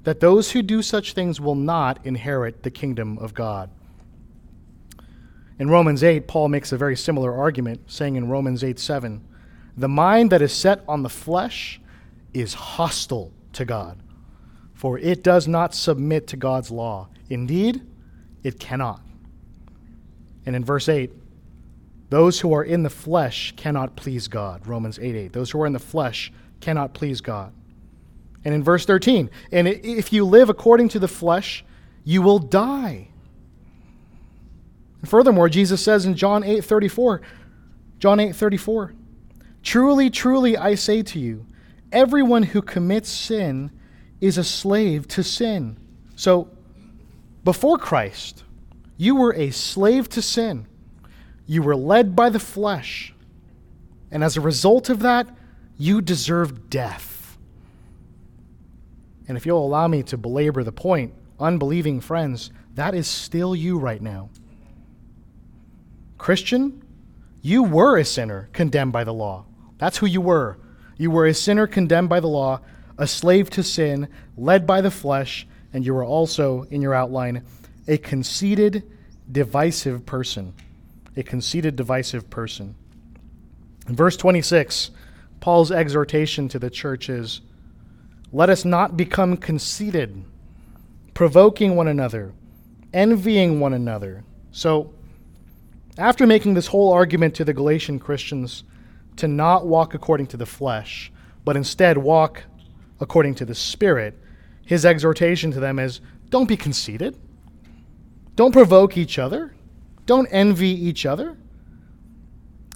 that 0.03 0.21
those 0.21 0.51
who 0.51 0.61
do 0.61 0.83
such 0.83 1.15
things 1.15 1.41
will 1.41 1.55
not 1.55 2.05
inherit 2.05 2.65
the 2.65 2.71
kingdom 2.71 3.17
of 3.17 3.33
God. 3.33 3.71
In 5.59 5.71
Romans 5.71 6.05
8, 6.05 6.29
Paul 6.29 6.51
makes 6.51 6.71
a 6.71 6.77
very 6.77 6.97
similar 6.97 7.33
argument, 7.35 7.81
saying 7.87 8.17
in 8.17 8.29
Romans 8.29 8.63
8 8.63 8.79
7, 8.79 9.27
The 9.75 9.89
mind 9.89 10.33
that 10.33 10.43
is 10.43 10.53
set 10.53 10.85
on 10.87 11.03
the 11.03 11.09
flesh 11.09 11.81
is 12.35 12.55
hostile 12.55 13.33
to 13.55 13.65
God, 13.65 13.99
for 14.75 14.99
it 14.99 15.23
does 15.23 15.49
not 15.49 15.75
submit 15.75 16.27
to 16.29 16.37
God's 16.37 16.71
law. 16.71 17.09
Indeed, 17.31 17.81
it 18.43 18.61
cannot. 18.61 19.01
And 20.45 20.55
in 20.55 20.65
verse 20.65 20.89
8, 20.89 21.11
those 22.11 22.41
who 22.41 22.53
are 22.53 22.63
in 22.63 22.83
the 22.83 22.91
flesh 22.91 23.55
cannot 23.57 23.97
please 23.97 24.29
God. 24.29 24.67
Romans 24.67 24.99
8 24.99 25.17
8. 25.17 25.33
Those 25.33 25.51
who 25.51 25.63
are 25.63 25.67
in 25.67 25.73
the 25.73 25.79
flesh 25.79 26.33
cannot 26.61 26.93
please 26.93 27.21
God. 27.21 27.53
And 28.45 28.55
in 28.55 28.63
verse 28.63 28.85
13, 28.85 29.31
and 29.53 29.67
if 29.67 30.13
you 30.13 30.25
live 30.25 30.51
according 30.51 30.91
to 30.91 30.99
the 30.99 31.09
flesh, 31.09 31.65
you 32.05 32.21
will 32.21 32.39
die. 32.39 33.09
And 35.01 35.09
furthermore, 35.09 35.49
Jesus 35.49 35.83
says 35.83 36.05
in 36.05 36.15
John 36.15 36.45
8 36.45 36.63
34, 36.63 37.23
John 37.99 38.21
8 38.21 38.37
34, 38.37 38.95
Truly, 39.63 40.11
truly, 40.11 40.59
I 40.59 40.75
say 40.75 41.03
to 41.03 41.19
you, 41.19 41.47
everyone 41.95 42.43
who 42.43 42.61
commits 42.61 43.09
sin 43.09 43.71
is 44.21 44.37
a 44.37 44.45
slave 44.45 45.09
to 45.09 45.23
sin. 45.23 45.79
So, 46.17 46.51
before 47.45 47.79
Christ, 47.79 48.43
you 48.97 49.17
were 49.17 49.35
a 49.35 49.51
slave 49.51 50.09
to 50.11 50.23
sin. 50.23 50.67
You 51.47 51.63
were 51.63 51.77
led 51.77 52.17
by 52.17 52.31
the 52.31 52.41
flesh. 52.41 53.15
And 54.11 54.23
as 54.25 54.37
a 54.37 54.41
result 54.41 54.91
of 54.91 55.01
that, 55.01 55.29
you 55.77 56.01
deserve 56.01 56.71
death. 56.71 57.39
And 59.27 59.37
if 59.37 59.47
you'll 59.47 59.65
allow 59.65 59.89
me 59.89 60.03
to 60.05 60.17
belabor 60.17 60.63
the 60.63 60.73
point, 60.73 61.15
unbelieving 61.41 62.01
friends, 62.01 62.51
that 62.75 62.95
is 62.95 63.07
still 63.07 63.55
you 63.55 63.79
right 63.79 64.01
now. 64.01 64.31
Christian, 66.19 66.83
you 67.43 67.63
were 67.63 67.99
a 67.99 68.05
sinner 68.05 68.49
condemned 68.53 68.93
by 68.93 69.05
the 69.05 69.13
law. 69.13 69.45
That's 69.79 69.99
who 69.99 70.07
you 70.07 70.21
were. 70.21 70.59
You 70.97 71.11
were 71.11 71.27
a 71.27 71.35
sinner 71.35 71.67
condemned 71.67 72.09
by 72.09 72.21
the 72.21 72.29
law, 72.29 72.61
a 72.99 73.07
slave 73.07 73.51
to 73.51 73.63
sin, 73.63 74.09
led 74.37 74.67
by 74.67 74.81
the 74.81 74.91
flesh, 74.91 75.47
and 75.73 75.85
you 75.85 75.95
were 75.95 76.05
also, 76.05 76.63
in 76.71 76.81
your 76.81 76.95
outline, 76.95 77.45
a 77.89 77.99
conceited, 77.99 78.85
divisive 79.31 80.07
person. 80.07 80.55
A 81.17 81.23
conceited, 81.23 81.77
divisive 81.77 82.31
person. 82.31 82.75
In 83.89 83.97
verse 83.97 84.17
26, 84.17 84.91
Paul's 85.41 85.71
exhortation 85.71 86.49
to 86.49 86.59
the 86.59 86.71
church 86.71 87.09
is 87.09 87.41
Let 88.33 88.51
us 88.51 88.65
not 88.65 88.97
become 88.97 89.37
conceited, 89.37 90.25
provoking 91.13 91.77
one 91.77 91.89
another, 91.89 92.33
envying 92.93 93.61
one 93.61 93.75
another. 93.75 94.25
So, 94.53 94.95
after 95.99 96.27
making 96.27 96.55
this 96.55 96.69
whole 96.69 96.93
argument 96.93 97.35
to 97.37 97.45
the 97.45 97.53
Galatian 97.53 97.99
Christians 97.99 98.65
to 99.17 99.29
not 99.29 99.67
walk 99.67 99.95
according 99.95 100.27
to 100.29 100.37
the 100.37 100.47
flesh, 100.47 101.13
but 101.45 101.57
instead 101.57 101.99
walk 101.99 102.45
according 103.01 103.35
to 103.37 103.45
the 103.45 103.55
Spirit, 103.55 104.19
his 104.65 104.85
exhortation 104.85 105.51
to 105.53 105.61
them 105.61 105.79
is 105.79 106.01
don't 106.31 106.49
be 106.49 106.57
conceited. 106.57 107.19
Don't 108.35 108.53
provoke 108.53 108.97
each 108.97 109.19
other. 109.19 109.55
Don't 110.07 110.27
envy 110.31 110.69
each 110.69 111.07
other. 111.07 111.37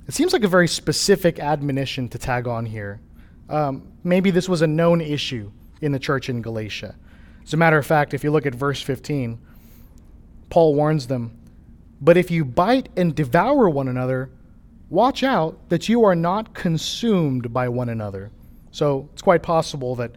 It 0.06 0.14
seems 0.14 0.32
like 0.32 0.44
a 0.44 0.48
very 0.48 0.68
specific 0.68 1.38
admonition 1.38 2.08
to 2.10 2.18
tag 2.18 2.46
on 2.46 2.66
here. 2.66 3.00
Um, 3.48 3.92
maybe 4.04 4.30
this 4.30 4.48
was 4.48 4.62
a 4.62 4.66
known 4.66 5.00
issue 5.00 5.50
in 5.80 5.92
the 5.92 5.98
church 5.98 6.28
in 6.28 6.42
Galatia. 6.42 6.94
As 7.44 7.52
a 7.54 7.56
matter 7.56 7.78
of 7.78 7.86
fact, 7.86 8.14
if 8.14 8.24
you 8.24 8.30
look 8.30 8.46
at 8.46 8.54
verse 8.54 8.80
15, 8.80 9.38
Paul 10.50 10.74
warns 10.74 11.06
them 11.06 11.36
But 12.00 12.16
if 12.16 12.30
you 12.30 12.44
bite 12.44 12.88
and 12.96 13.14
devour 13.14 13.68
one 13.68 13.88
another, 13.88 14.30
watch 14.90 15.22
out 15.22 15.68
that 15.68 15.88
you 15.88 16.04
are 16.04 16.14
not 16.14 16.54
consumed 16.54 17.52
by 17.52 17.68
one 17.68 17.88
another. 17.88 18.30
So 18.70 19.08
it's 19.12 19.22
quite 19.22 19.42
possible 19.42 19.94
that, 19.96 20.12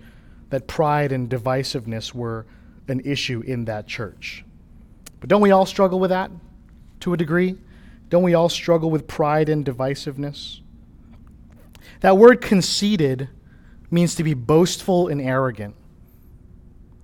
that 0.49 0.67
pride 0.67 1.11
and 1.11 1.29
divisiveness 1.29 2.13
were 2.13 2.45
an 2.87 3.01
issue 3.01 3.41
in 3.45 3.65
that 3.65 3.87
church. 3.87 4.43
But 5.19 5.29
don't 5.29 5.41
we 5.41 5.51
all 5.51 5.65
struggle 5.65 5.99
with 5.99 6.09
that 6.09 6.31
to 7.01 7.13
a 7.13 7.17
degree? 7.17 7.57
Don't 8.09 8.23
we 8.23 8.33
all 8.33 8.49
struggle 8.49 8.89
with 8.89 9.07
pride 9.07 9.49
and 9.49 9.65
divisiveness? 9.65 10.59
That 12.01 12.17
word 12.17 12.41
conceited 12.41 13.29
means 13.89 14.15
to 14.15 14.23
be 14.23 14.33
boastful 14.33 15.07
and 15.07 15.21
arrogant, 15.21 15.75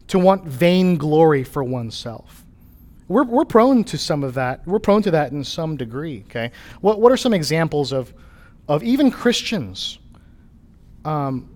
to 0.08 0.18
want 0.18 0.46
vain 0.46 0.98
glory 0.98 1.44
for 1.44 1.64
oneself. 1.64 2.44
We're, 3.08 3.24
we're 3.24 3.46
prone 3.46 3.84
to 3.86 3.98
some 3.98 4.24
of 4.24 4.34
that. 4.34 4.66
We're 4.68 4.80
prone 4.80 5.02
to 5.04 5.12
that 5.12 5.32
in 5.32 5.44
some 5.44 5.78
degree, 5.78 6.24
okay? 6.30 6.52
What, 6.82 7.00
what 7.00 7.12
are 7.12 7.18
some 7.18 7.34
examples 7.34 7.92
of, 7.92 8.14
of 8.68 8.84
even 8.84 9.12
Christians 9.12 10.00
um, 11.06 11.50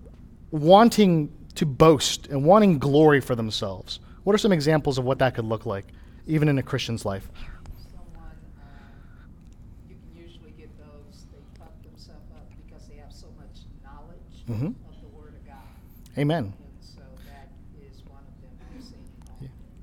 wanting 0.50 1.32
to 1.56 1.66
boast 1.66 2.28
and 2.28 2.44
wanting 2.44 2.78
glory 2.78 3.20
for 3.20 3.34
themselves? 3.34 4.00
What 4.24 4.34
are 4.34 4.38
some 4.38 4.52
examples 4.52 4.98
of 4.98 5.04
what 5.04 5.18
that 5.18 5.34
could 5.34 5.44
look 5.44 5.66
like? 5.66 5.86
even 6.26 6.48
in 6.48 6.58
a 6.58 6.62
Christian's 6.62 7.04
life. 7.04 7.28
Someone, 7.90 8.30
uh, 8.58 8.64
you 9.88 9.96
can 9.96 10.22
usually 10.22 10.52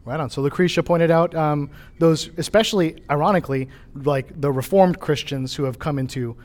Right 0.10 0.20
on. 0.20 0.32
So 0.32 0.42
Lucretia 0.42 0.82
pointed 0.82 1.12
out 1.12 1.36
um, 1.36 1.70
those, 2.00 2.32
especially 2.38 3.04
ironically, 3.12 3.70
like 3.94 4.42
the 4.42 4.52
Reformed 4.52 5.00
Christians 5.00 5.54
who 5.54 5.66
have 5.66 5.78
come 5.78 6.00
into 6.00 6.36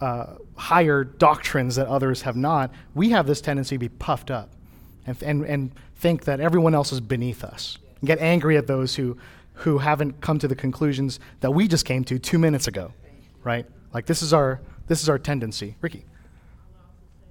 uh, 0.00 0.36
higher 0.56 1.04
doctrines 1.04 1.76
that 1.76 1.86
others 1.86 2.22
have 2.22 2.34
not. 2.34 2.72
We 2.94 3.10
have 3.10 3.26
this 3.26 3.42
tendency 3.42 3.74
to 3.74 3.78
be 3.78 3.90
puffed 3.90 4.30
up 4.30 4.52
and, 5.06 5.22
and, 5.22 5.44
and 5.44 5.72
think 5.96 6.24
that 6.24 6.40
everyone 6.40 6.74
else 6.74 6.92
is 6.92 7.00
beneath 7.02 7.44
us 7.44 7.76
and 8.00 8.06
get 8.06 8.20
angry 8.20 8.56
at 8.56 8.66
those 8.66 8.94
who, 8.94 9.18
who 9.52 9.76
haven't 9.76 10.22
come 10.22 10.38
to 10.38 10.48
the 10.48 10.56
conclusions 10.56 11.20
that 11.40 11.50
we 11.50 11.68
just 11.68 11.84
came 11.84 12.04
to 12.04 12.18
two 12.18 12.38
minutes 12.38 12.68
ago, 12.68 12.90
right? 13.42 13.66
Like 13.92 14.06
this 14.06 14.22
is 14.22 14.32
our, 14.32 14.62
this 14.86 15.02
is 15.02 15.10
our 15.10 15.18
tendency. 15.18 15.76
Ricky. 15.82 16.06
will 16.64 16.80
also 16.80 17.04
say 17.20 17.28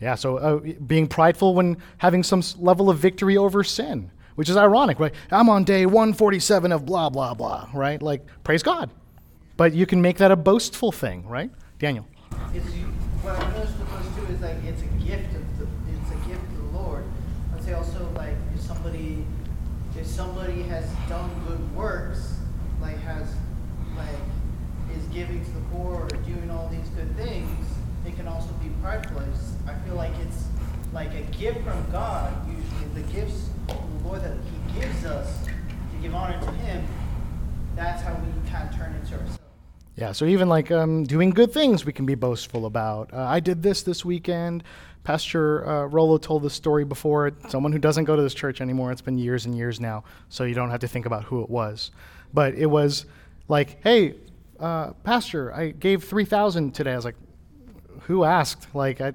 Yeah, 0.00 0.14
so 0.14 0.38
uh, 0.38 0.58
being 0.86 1.06
prideful 1.06 1.54
when 1.54 1.76
having 1.98 2.22
some 2.22 2.42
level 2.58 2.88
of 2.88 2.98
victory 2.98 3.36
over 3.36 3.62
sin, 3.62 4.10
which 4.34 4.48
is 4.48 4.56
ironic, 4.56 4.98
right? 4.98 5.12
I'm 5.30 5.50
on 5.50 5.64
day 5.64 5.84
147 5.84 6.72
of 6.72 6.86
blah, 6.86 7.10
blah, 7.10 7.34
blah, 7.34 7.68
right? 7.74 8.00
Like, 8.00 8.24
praise 8.42 8.62
God. 8.62 8.90
But 9.58 9.74
you 9.74 9.84
can 9.84 10.00
make 10.00 10.16
that 10.16 10.30
a 10.30 10.36
boastful 10.36 10.90
thing, 10.90 11.28
right? 11.28 11.50
Daniel. 11.78 12.06
It's 12.54 12.66
what 13.22 13.38
I 13.38 13.50
noticed 13.52 13.78
with 13.78 13.90
those 13.90 14.26
two 14.26 14.32
is 14.32 14.40
like 14.40 14.56
it's 14.64 14.80
a 14.80 15.04
gift 15.04 15.34
of 15.34 15.58
the 15.58 15.64
it's 15.64 16.10
a 16.10 16.28
gift 16.28 16.42
of 16.42 16.72
the 16.72 16.78
Lord. 16.78 17.04
I'd 17.54 17.62
say 17.62 17.74
also 17.74 18.10
like 18.16 18.34
if 18.54 18.60
somebody 18.62 19.26
if 19.98 20.06
somebody 20.06 20.62
has 20.62 20.86
done 21.10 21.30
good 21.46 21.76
works, 21.76 22.36
like 22.80 22.96
has 23.00 23.28
like 23.98 24.08
is 24.96 25.04
giving 25.08 25.44
to 25.44 25.50
the 25.50 25.60
poor 25.72 26.04
or 26.04 26.08
doing 26.08 26.50
all 26.50 26.68
these 26.68 26.88
good 26.90 27.14
things, 27.18 27.50
it 28.06 28.16
can 28.16 28.26
also 28.26 28.50
be 28.62 28.70
prideful. 28.80 29.20
Feel 29.90 29.96
like 29.96 30.12
it's 30.20 30.44
like 30.92 31.12
a 31.14 31.22
gift 31.36 31.64
from 31.64 31.90
God. 31.90 32.32
Usually, 32.48 33.02
the 33.02 33.12
gifts 33.12 33.48
the 33.66 34.06
Lord 34.06 34.22
that 34.22 34.34
He 34.34 34.80
gives 34.80 35.04
us 35.04 35.44
to 35.46 35.52
give 36.00 36.14
honor 36.14 36.40
to 36.40 36.50
Him. 36.52 36.86
That's 37.74 38.00
how 38.02 38.14
we 38.14 38.50
kind 38.50 38.68
of 38.68 38.76
turn 38.76 38.94
into 38.94 39.14
ourselves. 39.14 39.38
Yeah, 39.96 40.12
so 40.12 40.26
even 40.26 40.48
like 40.48 40.70
um, 40.70 41.02
doing 41.02 41.30
good 41.30 41.52
things, 41.52 41.84
we 41.84 41.92
can 41.92 42.06
be 42.06 42.14
boastful 42.14 42.66
about. 42.66 43.12
Uh, 43.12 43.22
I 43.22 43.40
did 43.40 43.64
this 43.64 43.82
this 43.82 44.04
weekend. 44.04 44.62
Pastor 45.02 45.66
uh, 45.68 45.86
Rolo 45.86 46.18
told 46.18 46.44
this 46.44 46.54
story 46.54 46.84
before. 46.84 47.32
Someone 47.48 47.72
who 47.72 47.80
doesn't 47.80 48.04
go 48.04 48.14
to 48.14 48.22
this 48.22 48.34
church 48.34 48.60
anymore. 48.60 48.92
It's 48.92 49.00
been 49.00 49.18
years 49.18 49.44
and 49.44 49.56
years 49.56 49.80
now, 49.80 50.04
so 50.28 50.44
you 50.44 50.54
don't 50.54 50.70
have 50.70 50.80
to 50.80 50.88
think 50.88 51.06
about 51.06 51.24
who 51.24 51.42
it 51.42 51.50
was. 51.50 51.90
But 52.32 52.54
it 52.54 52.66
was 52.66 53.06
like, 53.48 53.82
hey, 53.82 54.14
uh, 54.60 54.92
Pastor, 55.02 55.52
I 55.52 55.70
gave 55.70 56.04
three 56.04 56.24
thousand 56.24 56.76
today. 56.76 56.92
I 56.92 56.96
was 56.96 57.04
like, 57.04 57.16
who 58.02 58.22
asked? 58.22 58.72
Like, 58.72 59.00
I, 59.00 59.14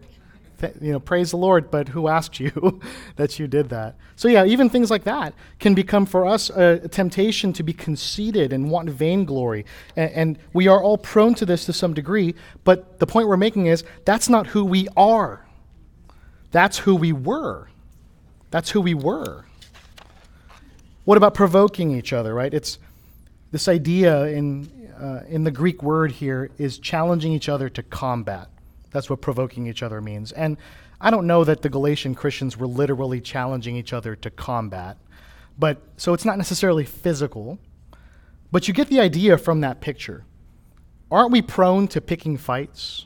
you 0.81 0.91
know, 0.91 0.99
praise 0.99 1.31
the 1.31 1.37
Lord, 1.37 1.71
but 1.71 1.89
who 1.89 2.07
asked 2.07 2.39
you 2.39 2.81
that 3.15 3.39
you 3.39 3.47
did 3.47 3.69
that? 3.69 3.95
So 4.15 4.27
yeah, 4.27 4.45
even 4.45 4.69
things 4.69 4.89
like 4.89 5.03
that 5.03 5.33
can 5.59 5.73
become 5.73 6.05
for 6.05 6.25
us 6.25 6.49
a, 6.49 6.81
a 6.83 6.87
temptation 6.87 7.53
to 7.53 7.63
be 7.63 7.73
conceited 7.73 8.53
and 8.53 8.69
want 8.69 8.89
vainglory, 8.89 9.65
and, 9.95 10.11
and 10.11 10.39
we 10.53 10.67
are 10.67 10.81
all 10.81 10.97
prone 10.97 11.33
to 11.35 11.45
this 11.45 11.65
to 11.65 11.73
some 11.73 11.93
degree. 11.93 12.35
But 12.63 12.99
the 12.99 13.07
point 13.07 13.27
we're 13.27 13.37
making 13.37 13.67
is 13.67 13.83
that's 14.05 14.29
not 14.29 14.47
who 14.47 14.65
we 14.65 14.87
are. 14.95 15.45
That's 16.51 16.79
who 16.79 16.95
we 16.95 17.11
were. 17.11 17.69
That's 18.51 18.71
who 18.71 18.81
we 18.81 18.93
were. 18.93 19.45
What 21.03 21.17
about 21.17 21.33
provoking 21.33 21.91
each 21.91 22.13
other? 22.13 22.33
Right? 22.33 22.53
It's 22.53 22.79
this 23.51 23.67
idea 23.67 24.25
in 24.25 24.69
uh, 24.99 25.21
in 25.27 25.43
the 25.43 25.51
Greek 25.51 25.83
word 25.83 26.11
here 26.11 26.49
is 26.57 26.77
challenging 26.79 27.33
each 27.33 27.49
other 27.49 27.69
to 27.69 27.83
combat. 27.83 28.49
That's 28.95 29.09
what 29.09 29.19
provoking 29.19 29.67
each 29.67 29.83
other 29.83 29.99
means. 29.99 30.31
And 30.31 30.57
I 31.01 31.11
don't 31.11 31.27
know 31.27 31.43
that 31.43 31.61
the 31.61 31.69
Galatian 31.69 32.15
Christians 32.15 32.57
were 32.57 32.65
literally 32.65 33.19
challenging 33.19 33.75
each 33.75 33.91
other 33.91 34.15
to 34.15 34.29
combat, 34.29 34.97
but 35.59 35.81
so 35.97 36.13
it's 36.13 36.23
not 36.23 36.37
necessarily 36.37 36.85
physical. 36.85 37.59
But 38.51 38.69
you 38.69 38.73
get 38.73 38.87
the 38.87 39.01
idea 39.01 39.37
from 39.37 39.59
that 39.61 39.81
picture. 39.81 40.23
Aren't 41.11 41.31
we 41.31 41.41
prone 41.41 41.89
to 41.89 41.99
picking 41.99 42.37
fights? 42.37 43.05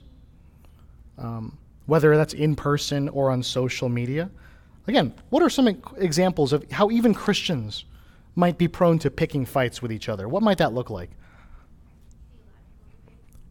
Um, 1.17 1.57
whether 1.87 2.15
that's 2.15 2.33
in 2.33 2.55
person 2.55 3.09
or 3.09 3.31
on 3.31 3.41
social 3.41 3.89
media. 3.89 4.29
Again, 4.87 5.13
what 5.31 5.41
are 5.41 5.49
some 5.49 5.67
examples 5.97 6.53
of 6.53 6.71
how 6.71 6.91
even 6.91 7.15
Christians 7.15 7.85
might 8.35 8.59
be 8.59 8.67
prone 8.67 8.99
to 8.99 9.09
picking 9.09 9.43
fights 9.43 9.81
with 9.81 9.91
each 9.91 10.07
other? 10.07 10.29
What 10.29 10.43
might 10.43 10.59
that 10.59 10.71
look 10.73 10.91
like? 10.91 11.09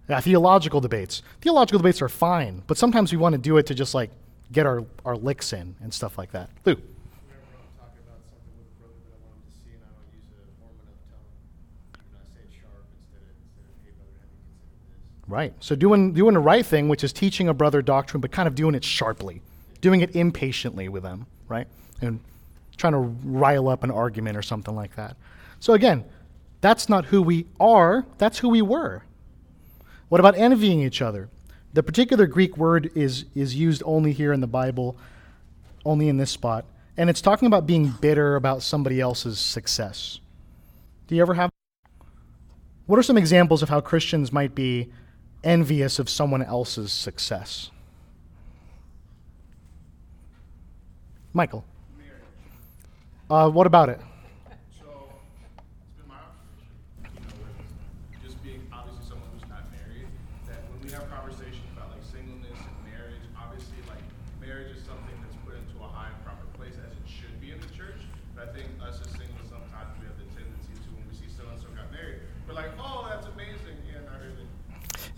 Yeah, 0.09 0.21
theological 0.21 0.81
debates. 0.81 1.23
Theological 1.43 1.79
debates 1.79 2.01
are 2.01 2.09
fine, 2.09 2.63
but 2.67 2.79
sometimes 2.79 3.13
we 3.13 3.19
want 3.19 3.35
to 3.35 3.39
do 3.39 3.59
it 3.59 3.67
to 3.67 3.75
just 3.75 3.95
like 3.95 4.11
get 4.53 4.65
our, 4.65 4.85
our 5.05 5.17
licks 5.17 5.53
in 5.53 5.77
and 5.83 5.93
stuff 5.93 6.17
like 6.17 6.33
that. 6.33 6.49
Lou. 6.65 6.75
Whenever 6.75 6.85
I'm 7.53 7.69
talking 7.77 8.01
about 8.09 8.21
something 8.25 8.57
with 8.57 8.73
a 8.73 8.81
brother 8.81 8.97
that 9.05 9.13
I 9.13 9.21
want 9.29 9.37
him 9.37 9.45
to 9.45 9.57
see, 9.61 9.73
and 9.77 9.85
I 9.85 9.93
don't 9.93 10.09
use 10.17 10.25
a 10.33 10.49
warm 10.65 10.73
enough 10.81 10.97
tone, 11.13 11.29
and 12.09 12.17
I 12.17 12.25
say 12.25 12.41
it 12.41 12.53
sharp 12.57 12.89
instead 12.97 13.21
of 13.21 13.37
hey 13.85 13.93
brother, 13.93 14.17
have 14.17 14.33
you 14.33 14.41
considered 14.49 14.89
this? 14.89 15.29
Right. 15.29 15.53
So 15.61 15.77
doing 15.77 16.15
doing 16.15 16.33
the 16.33 16.41
right 16.41 16.65
thing, 16.65 16.89
which 16.89 17.05
is 17.05 17.13
teaching 17.13 17.49
a 17.49 17.55
brother 17.55 17.83
doctrine, 17.83 18.23
but 18.23 18.33
kind 18.33 18.49
of 18.49 18.55
doing 18.55 18.75
it 18.75 18.85
sharply, 18.85 19.43
doing 19.83 20.01
it 20.01 20.17
impatiently 20.17 20.89
with 20.89 21.03
them, 21.03 21.27
right? 21.49 21.69
And 22.01 22.21
trying 22.79 22.95
to 22.95 23.13
rile 23.29 23.69
up 23.69 23.85
an 23.85 23.91
argument 23.91 24.39
or 24.39 24.43
something 24.43 24.75
like 24.75 24.97
that. 24.97 25.17
So 25.61 25.75
again, 25.75 26.05
that's 26.63 26.89
not 26.89 27.05
who 27.05 27.21
we 27.21 27.45
are, 27.61 28.07
that's 28.17 28.39
who 28.39 28.49
we 28.49 28.63
were. 28.63 29.03
What 30.09 30.21
about 30.21 30.37
envying 30.37 30.81
each 30.81 31.03
other? 31.03 31.29
The 31.75 31.83
particular 31.83 32.27
Greek 32.27 32.57
word 32.57 32.91
is 32.95 33.27
is 33.35 33.55
used 33.55 33.83
only 33.85 34.13
here 34.13 34.33
in 34.33 34.41
the 34.41 34.47
Bible, 34.47 34.97
only 35.85 36.09
in 36.09 36.17
this 36.17 36.31
spot, 36.31 36.65
and 36.97 37.11
it's 37.11 37.21
talking 37.21 37.47
about 37.47 37.67
being 37.67 37.93
bitter 38.01 38.37
about 38.37 38.63
somebody 38.63 39.01
else's 39.01 39.39
success. 39.39 40.21
Do 41.07 41.15
you 41.15 41.23
ever 41.23 41.35
have 41.35 41.51
What 42.87 42.99
are 42.99 43.03
some 43.03 43.19
examples 43.19 43.63
of 43.63 43.69
how 43.69 43.81
Christians 43.81 44.33
might 44.33 44.55
be 44.55 44.91
envious 45.45 45.99
of 45.99 46.09
someone 46.09 46.43
else's 46.43 46.93
success? 46.93 47.71
Michael. 51.35 51.65
Uh, 53.31 53.51
what 53.51 53.67
about 53.67 53.91
it? 53.91 54.01
So 54.73 54.89
it's 55.85 55.93
been 56.01 56.09
my 56.09 56.17
observation, 56.17 57.13
you 57.13 57.21
know, 57.29 57.45
with 57.45 58.25
just 58.25 58.41
being 58.43 58.65
obviously 58.73 59.05
someone 59.05 59.29
who's 59.37 59.45
not 59.53 59.69
married, 59.69 60.09
that 60.49 60.65
when 60.73 60.81
we 60.81 60.89
have 60.97 61.05
conversations 61.13 61.69
about 61.77 61.93
like 61.93 62.01
singleness 62.09 62.57
and 62.57 62.77
marriage, 62.89 63.21
obviously 63.37 63.77
like 63.85 64.01
marriage 64.41 64.73
is 64.73 64.81
something 64.81 65.13
that's 65.21 65.37
put 65.45 65.61
into 65.61 65.77
a 65.85 65.89
high 65.93 66.09
and 66.09 66.17
proper 66.25 66.49
place 66.57 66.81
as 66.81 66.89
it 66.89 67.05
should 67.05 67.37
be 67.37 67.53
in 67.53 67.61
the 67.61 67.69
church. 67.77 68.01
But 68.33 68.49
I 68.49 68.57
think 68.57 68.73
us 68.81 68.97
as 69.05 69.13
singles 69.13 69.45
sometimes 69.53 69.93
we 70.01 70.09
have 70.09 70.17
the 70.17 70.25
tendency 70.33 70.73
to 70.73 70.89
when 70.97 71.05
we 71.05 71.13
see 71.13 71.29
so 71.29 71.45
and 71.53 71.61
so 71.61 71.69
got 71.77 71.93
married, 71.93 72.25
we're 72.49 72.57
like, 72.57 72.73
oh, 72.81 73.13
that's 73.13 73.29
amazing. 73.29 73.77
Yeah, 73.85 74.09
not 74.09 74.25
really. 74.25 74.49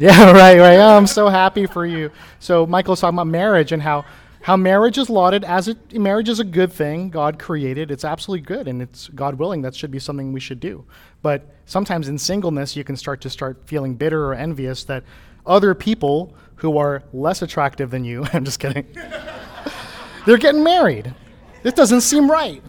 Yeah, 0.00 0.30
right, 0.32 0.58
right. 0.58 0.76
Oh, 0.78 0.96
I'm 0.96 1.06
so 1.06 1.28
happy 1.28 1.66
for 1.66 1.84
you. 1.84 2.10
So 2.38 2.66
Michael's 2.66 3.00
talking 3.00 3.16
about 3.16 3.26
marriage 3.26 3.70
and 3.70 3.82
how 3.82 4.06
how 4.42 4.56
marriage 4.56 4.96
is 4.96 5.10
lauded 5.10 5.44
as 5.44 5.68
it 5.68 5.92
marriage 5.92 6.30
is 6.30 6.40
a 6.40 6.44
good 6.44 6.72
thing 6.72 7.10
God 7.10 7.38
created. 7.38 7.90
It's 7.90 8.04
absolutely 8.04 8.46
good, 8.46 8.66
and 8.66 8.80
it's 8.80 9.08
God 9.08 9.34
willing. 9.34 9.60
That 9.60 9.74
should 9.74 9.90
be 9.90 9.98
something 9.98 10.32
we 10.32 10.40
should 10.40 10.58
do. 10.58 10.86
But 11.20 11.54
sometimes 11.66 12.08
in 12.08 12.16
singleness, 12.16 12.76
you 12.76 12.82
can 12.82 12.96
start 12.96 13.20
to 13.20 13.30
start 13.30 13.60
feeling 13.66 13.94
bitter 13.94 14.24
or 14.24 14.34
envious 14.34 14.84
that 14.84 15.04
other 15.44 15.74
people 15.74 16.34
who 16.56 16.78
are 16.78 17.02
less 17.12 17.42
attractive 17.42 17.90
than 17.90 18.02
you. 18.02 18.24
I'm 18.32 18.46
just 18.46 18.58
kidding. 18.58 18.86
they're 20.26 20.38
getting 20.38 20.64
married. 20.64 21.14
This 21.62 21.74
doesn't 21.74 22.00
seem 22.00 22.30
right, 22.30 22.62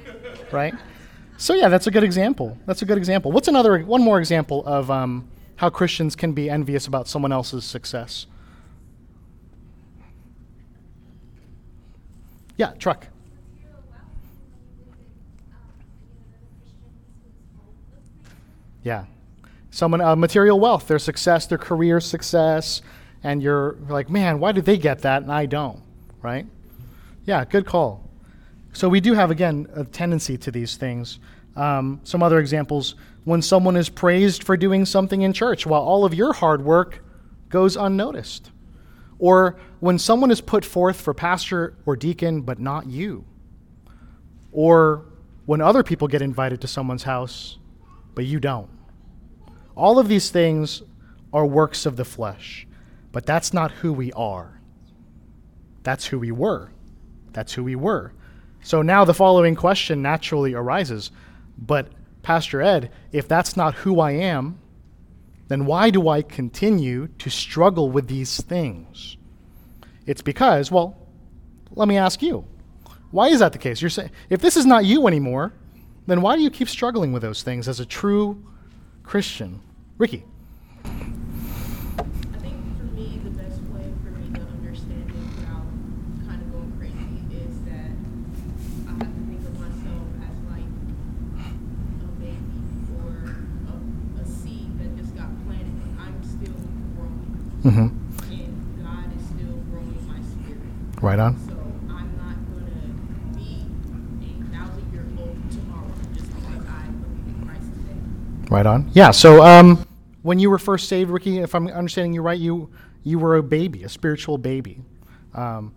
right? 0.51 0.73
So 1.37 1.53
yeah, 1.53 1.69
that's 1.69 1.87
a 1.87 1.91
good 1.91 2.03
example. 2.03 2.57
That's 2.65 2.81
a 2.81 2.85
good 2.85 2.97
example. 2.97 3.31
What's 3.31 3.47
another 3.47 3.79
one 3.79 4.01
more 4.01 4.19
example 4.19 4.65
of 4.65 4.91
um, 4.91 5.30
how 5.61 5.69
Christians 5.69 6.15
can 6.15 6.33
be 6.33 6.49
envious 6.49 6.87
about 6.87 7.07
someone 7.07 7.31
else's 7.31 7.63
success? 7.63 8.25
Yeah, 12.57 12.71
truck. 12.79 13.05
Yeah. 18.81 19.05
Someone, 19.69 20.01
uh, 20.01 20.15
material 20.15 20.59
wealth, 20.59 20.87
their 20.87 20.97
success, 20.97 21.45
their 21.45 21.59
career 21.59 21.99
success, 21.99 22.81
and 23.21 23.43
you're 23.43 23.77
like, 23.87 24.09
man, 24.09 24.39
why 24.39 24.53
did 24.53 24.65
they 24.65 24.77
get 24.77 25.03
that 25.03 25.21
and 25.21 25.31
I 25.31 25.45
don't, 25.45 25.83
right? 26.23 26.47
Yeah, 27.25 27.45
good 27.45 27.67
call. 27.67 28.09
So 28.73 28.89
we 28.89 28.99
do 28.99 29.13
have, 29.13 29.29
again, 29.29 29.67
a 29.75 29.83
tendency 29.83 30.39
to 30.39 30.49
these 30.49 30.75
things. 30.75 31.19
Um, 31.55 31.99
some 32.03 32.23
other 32.23 32.39
examples 32.39 32.95
when 33.23 33.41
someone 33.41 33.75
is 33.75 33.89
praised 33.89 34.43
for 34.43 34.57
doing 34.57 34.85
something 34.85 35.21
in 35.21 35.33
church 35.33 35.65
while 35.65 35.81
all 35.81 36.05
of 36.05 36.13
your 36.13 36.33
hard 36.33 36.63
work 36.63 37.03
goes 37.49 37.75
unnoticed. 37.75 38.51
Or 39.19 39.59
when 39.79 39.99
someone 39.99 40.31
is 40.31 40.41
put 40.41 40.65
forth 40.65 40.99
for 40.99 41.13
pastor 41.13 41.75
or 41.85 41.95
deacon, 41.95 42.41
but 42.41 42.59
not 42.59 42.87
you. 42.87 43.25
Or 44.51 45.05
when 45.45 45.61
other 45.61 45.83
people 45.83 46.07
get 46.07 46.21
invited 46.21 46.61
to 46.61 46.67
someone's 46.67 47.03
house, 47.03 47.59
but 48.15 48.25
you 48.25 48.39
don't. 48.39 48.69
All 49.75 49.99
of 49.99 50.07
these 50.07 50.29
things 50.29 50.81
are 51.33 51.45
works 51.45 51.85
of 51.85 51.95
the 51.95 52.05
flesh, 52.05 52.67
but 53.11 53.25
that's 53.25 53.53
not 53.53 53.71
who 53.71 53.93
we 53.93 54.11
are. 54.13 54.61
That's 55.83 56.05
who 56.05 56.19
we 56.19 56.31
were. 56.31 56.71
That's 57.33 57.53
who 57.53 57.63
we 57.63 57.75
were. 57.75 58.13
So 58.61 58.81
now 58.81 59.05
the 59.05 59.13
following 59.13 59.55
question 59.55 60.01
naturally 60.01 60.53
arises 60.53 61.11
But, 61.57 61.87
Pastor 62.21 62.61
Ed, 62.61 62.91
if 63.11 63.27
that's 63.27 63.57
not 63.57 63.75
who 63.75 63.99
I 63.99 64.11
am, 64.11 64.59
then 65.47 65.65
why 65.65 65.89
do 65.89 66.07
I 66.07 66.21
continue 66.21 67.07
to 67.19 67.29
struggle 67.29 67.89
with 67.89 68.07
these 68.07 68.41
things? 68.41 69.17
It's 70.05 70.21
because, 70.21 70.71
well, 70.71 70.97
let 71.71 71.87
me 71.87 71.97
ask 71.97 72.21
you. 72.21 72.45
Why 73.11 73.27
is 73.27 73.39
that 73.39 73.51
the 73.51 73.57
case? 73.57 73.81
You're 73.81 73.89
saying 73.89 74.11
if 74.29 74.41
this 74.41 74.55
is 74.55 74.65
not 74.65 74.85
you 74.85 75.07
anymore, 75.07 75.53
then 76.07 76.21
why 76.21 76.35
do 76.35 76.41
you 76.41 76.49
keep 76.49 76.69
struggling 76.69 77.11
with 77.11 77.21
those 77.21 77.43
things 77.43 77.67
as 77.67 77.79
a 77.79 77.85
true 77.85 78.43
Christian? 79.03 79.61
Ricky. 79.97 80.23
I 80.83 80.87
think 82.39 82.55
for 82.77 82.85
me, 82.95 83.19
the 83.23 83.29
best 83.31 83.61
way 83.63 83.85
for 84.03 84.11
me 84.11 84.33
to 84.33 84.41
understand 84.41 85.09
it 85.09 85.15
without 85.35 85.67
kind 86.25 86.41
of 86.41 86.51
going 86.51 86.71
crazy 86.79 87.21
is 87.35 87.59
that 87.65 87.91
I 88.87 88.91
have 88.91 88.99
to 88.99 89.21
think 89.27 89.45
of 89.45 89.59
myself 89.59 90.07
as 90.23 90.37
like 90.49 90.71
a 92.01 92.07
baby 92.19 92.63
or 92.97 93.35
a, 93.69 94.21
a 94.21 94.25
seed 94.25 94.79
that 94.79 94.97
just 94.97 95.15
got 95.15 95.29
planted. 95.45 95.75
I'm 95.99 96.23
still 96.23 96.55
growing, 96.95 97.50
Mm-hmm. 97.63 97.79
and 97.79 98.83
God 98.83 99.05
is 99.15 99.25
still 99.27 99.57
growing 99.69 100.07
my 100.07 100.19
spirit. 100.21 100.61
Right 101.01 101.19
on. 101.19 101.37
So 101.47 101.53
I'm 101.93 102.17
not 102.17 102.37
gonna 102.49 103.37
be 103.37 103.67
a 104.25 104.51
thousand 104.51 104.91
year 104.91 105.05
old 105.19 105.51
tomorrow. 105.51 105.91
Just 106.15 106.31
Right 108.49 108.65
on. 108.65 108.89
Yeah. 108.93 109.11
So, 109.11 109.43
um, 109.43 109.85
when 110.23 110.39
you 110.39 110.49
were 110.49 110.59
first 110.59 110.87
saved, 110.89 111.09
Ricky, 111.09 111.39
if 111.39 111.55
I'm 111.55 111.67
understanding 111.67 112.13
you 112.13 112.21
right, 112.21 112.39
you 112.39 112.69
you 113.03 113.19
were 113.19 113.37
a 113.37 113.43
baby, 113.43 113.83
a 113.83 113.89
spiritual 113.89 114.37
baby, 114.37 114.81
um, 115.33 115.73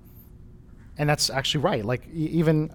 and 0.98 1.08
that's 1.08 1.30
actually 1.30 1.64
right. 1.64 1.84
Like 1.84 2.08
even 2.12 2.70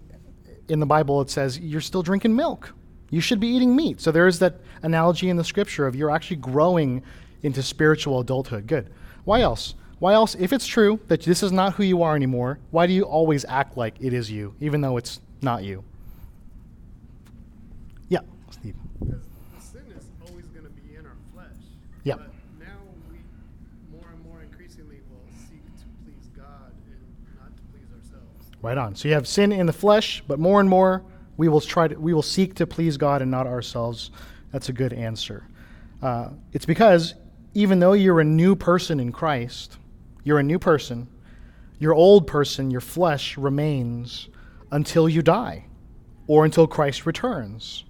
in 0.68 0.80
the 0.80 0.86
Bible, 0.86 1.22
it 1.22 1.30
says 1.30 1.60
you're 1.60 1.82
still 1.82 2.04
drinking 2.04 2.36
milk. 2.36 2.74
You 3.10 3.22
should 3.22 3.40
be 3.40 3.48
eating 3.48 3.76
meat. 3.76 4.02
So 4.02 4.12
there 4.12 4.28
is 4.28 4.40
that 4.40 4.62
analogy 4.84 5.30
in 5.30 5.38
the 5.38 5.44
Scripture 5.44 5.88
of 5.88 5.96
you're 5.96 6.12
actually 6.12 6.38
growing 6.38 7.04
into 7.44 7.64
spiritual 7.64 8.20
adulthood. 8.20 8.68
Good. 8.68 8.90
Why 9.24 9.42
else? 9.42 9.76
Why 10.00 10.14
else? 10.14 10.36
If 10.40 10.54
it's 10.54 10.66
true 10.66 11.00
that 11.08 11.22
this 11.22 11.44
is 11.44 11.52
not 11.52 11.74
who 11.74 11.84
you 11.84 12.04
are 12.04 12.16
anymore, 12.16 12.60
why 12.72 12.88
do 12.88 12.94
you 12.94 13.04
always 13.04 13.46
act 13.46 13.78
like 13.78 13.96
it 14.00 14.14
is 14.14 14.32
you, 14.32 14.56
even 14.60 14.82
though 14.82 14.98
it's 14.98 15.20
not 15.42 15.64
you? 15.64 15.84
Yeah, 18.08 18.20
Steve. 18.50 18.76
Because 19.00 19.22
the 19.56 19.62
sin 19.62 19.84
is 19.98 20.06
always 20.28 20.46
going 20.48 20.66
to 20.66 20.72
be 20.72 20.96
in 20.96 21.06
our 21.06 21.18
flesh. 21.34 21.58
Yeah. 22.04 22.16
But 22.16 22.32
now 22.60 22.80
we 23.12 23.18
more 23.92 24.10
and 24.10 24.24
more 24.26 24.42
increasingly 24.42 25.02
will 25.10 25.26
seek 25.50 25.66
to 25.66 25.86
please 26.06 26.30
God 26.36 26.72
and 26.88 27.40
not 27.40 27.56
to 27.58 27.64
please 27.74 27.88
ourselves. 27.94 28.52
Right 28.62 28.78
on. 28.78 28.96
So 28.96 29.10
you 29.10 29.14
have 29.16 29.28
sin 29.28 29.52
in 29.52 29.66
the 29.66 29.74
flesh, 29.74 30.24
but 30.28 30.40
more 30.40 30.62
and 30.62 30.70
more 30.70 31.04
we 31.36 31.50
will 31.50 31.62
try 31.62 31.90
to 31.90 31.96
we 31.96 32.14
will 32.14 32.22
seek 32.22 32.56
to 32.56 32.68
please 32.68 32.96
God 32.96 33.22
and 33.22 33.30
not 33.30 33.48
ourselves. 33.48 34.12
That's 34.52 34.70
a 34.70 34.74
good 34.74 34.94
answer. 34.94 35.46
Uh, 36.02 36.30
it's 36.54 36.66
because 36.66 37.16
even 37.54 37.80
though 37.80 37.94
you're 37.94 38.20
a 38.20 38.26
new 38.26 38.56
person 38.56 39.00
in 39.00 39.12
Christ, 39.12 39.78
you're 40.24 40.40
a 40.40 40.44
new 40.44 40.60
person. 40.60 41.08
Your 41.80 41.94
old 41.94 42.28
person, 42.28 42.72
your 42.72 42.82
flesh, 42.82 43.38
remains 43.38 44.28
until 44.72 45.10
you 45.10 45.22
die, 45.22 45.66
or 46.28 46.46
until 46.46 46.68
Christ 46.68 47.06
returns. 47.06 47.86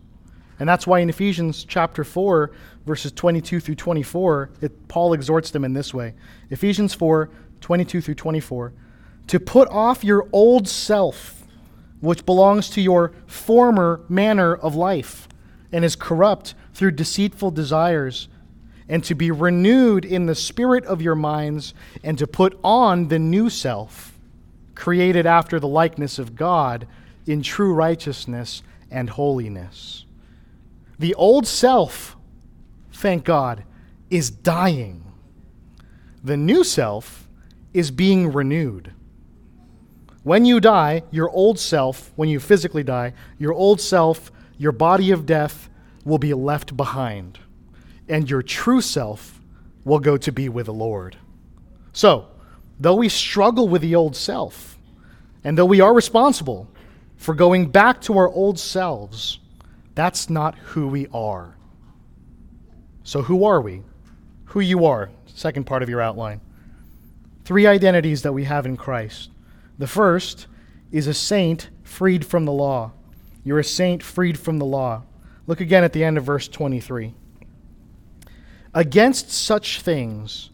And 0.59 0.67
that's 0.67 0.85
why 0.85 0.99
in 0.99 1.09
Ephesians 1.09 1.63
chapter 1.63 2.03
4, 2.03 2.51
verses 2.85 3.11
22 3.11 3.59
through 3.59 3.75
24, 3.75 4.51
it, 4.61 4.87
Paul 4.87 5.13
exhorts 5.13 5.51
them 5.51 5.63
in 5.63 5.73
this 5.73 5.93
way 5.93 6.13
Ephesians 6.49 6.93
4, 6.93 7.29
22 7.61 8.01
through 8.01 8.15
24, 8.15 8.73
to 9.27 9.39
put 9.39 9.67
off 9.69 10.03
your 10.03 10.27
old 10.33 10.67
self, 10.67 11.45
which 12.01 12.25
belongs 12.25 12.69
to 12.71 12.81
your 12.81 13.13
former 13.25 14.01
manner 14.09 14.55
of 14.55 14.75
life 14.75 15.27
and 15.71 15.85
is 15.85 15.95
corrupt 15.95 16.55
through 16.73 16.91
deceitful 16.91 17.51
desires, 17.51 18.27
and 18.89 19.03
to 19.03 19.15
be 19.15 19.31
renewed 19.31 20.03
in 20.03 20.25
the 20.25 20.35
spirit 20.35 20.83
of 20.85 21.01
your 21.01 21.15
minds, 21.15 21.73
and 22.03 22.17
to 22.17 22.27
put 22.27 22.59
on 22.63 23.07
the 23.07 23.19
new 23.19 23.49
self, 23.49 24.17
created 24.75 25.25
after 25.25 25.59
the 25.59 25.67
likeness 25.67 26.17
of 26.17 26.35
God 26.35 26.87
in 27.27 27.43
true 27.43 27.73
righteousness 27.73 28.63
and 28.89 29.11
holiness. 29.11 30.05
The 30.97 31.13
old 31.13 31.45
self, 31.47 32.17
thank 32.91 33.23
God, 33.23 33.63
is 34.09 34.31
dying. 34.31 35.05
The 36.23 36.35
new 36.35 36.63
self 36.63 37.27
is 37.73 37.91
being 37.91 38.33
renewed. 38.33 38.91
When 40.23 40.45
you 40.45 40.59
die, 40.59 41.03
your 41.11 41.29
old 41.29 41.59
self, 41.59 42.11
when 42.15 42.27
you 42.27 42.39
physically 42.39 42.83
die, 42.83 43.13
your 43.37 43.53
old 43.53 43.79
self, 43.79 44.31
your 44.57 44.71
body 44.71 45.11
of 45.11 45.25
death, 45.25 45.69
will 46.03 46.17
be 46.17 46.33
left 46.33 46.75
behind. 46.75 47.39
And 48.09 48.29
your 48.29 48.41
true 48.41 48.81
self 48.81 49.39
will 49.85 49.99
go 49.99 50.17
to 50.17 50.31
be 50.31 50.49
with 50.49 50.65
the 50.65 50.73
Lord. 50.73 51.15
So, 51.93 52.27
though 52.79 52.95
we 52.95 53.07
struggle 53.07 53.69
with 53.69 53.81
the 53.81 53.95
old 53.95 54.15
self, 54.15 54.77
and 55.43 55.57
though 55.57 55.65
we 55.65 55.79
are 55.79 55.93
responsible 55.93 56.67
for 57.15 57.33
going 57.33 57.67
back 57.69 58.01
to 58.01 58.17
our 58.17 58.27
old 58.27 58.59
selves, 58.59 59.39
that's 59.95 60.29
not 60.29 60.55
who 60.55 60.87
we 60.87 61.07
are. 61.13 61.55
So, 63.03 63.21
who 63.21 63.45
are 63.45 63.61
we? 63.61 63.83
Who 64.45 64.59
you 64.59 64.85
are, 64.85 65.09
second 65.27 65.65
part 65.65 65.83
of 65.83 65.89
your 65.89 66.01
outline. 66.01 66.41
Three 67.45 67.67
identities 67.67 68.23
that 68.23 68.33
we 68.33 68.43
have 68.43 68.65
in 68.65 68.77
Christ. 68.77 69.29
The 69.77 69.87
first 69.87 70.47
is 70.91 71.07
a 71.07 71.13
saint 71.13 71.69
freed 71.83 72.25
from 72.25 72.45
the 72.45 72.51
law. 72.51 72.91
You're 73.43 73.59
a 73.59 73.63
saint 73.63 74.03
freed 74.03 74.37
from 74.37 74.59
the 74.59 74.65
law. 74.65 75.03
Look 75.47 75.61
again 75.61 75.83
at 75.83 75.93
the 75.93 76.03
end 76.03 76.17
of 76.17 76.23
verse 76.23 76.47
23. 76.47 77.13
Against 78.73 79.31
such 79.31 79.81
things 79.81 80.49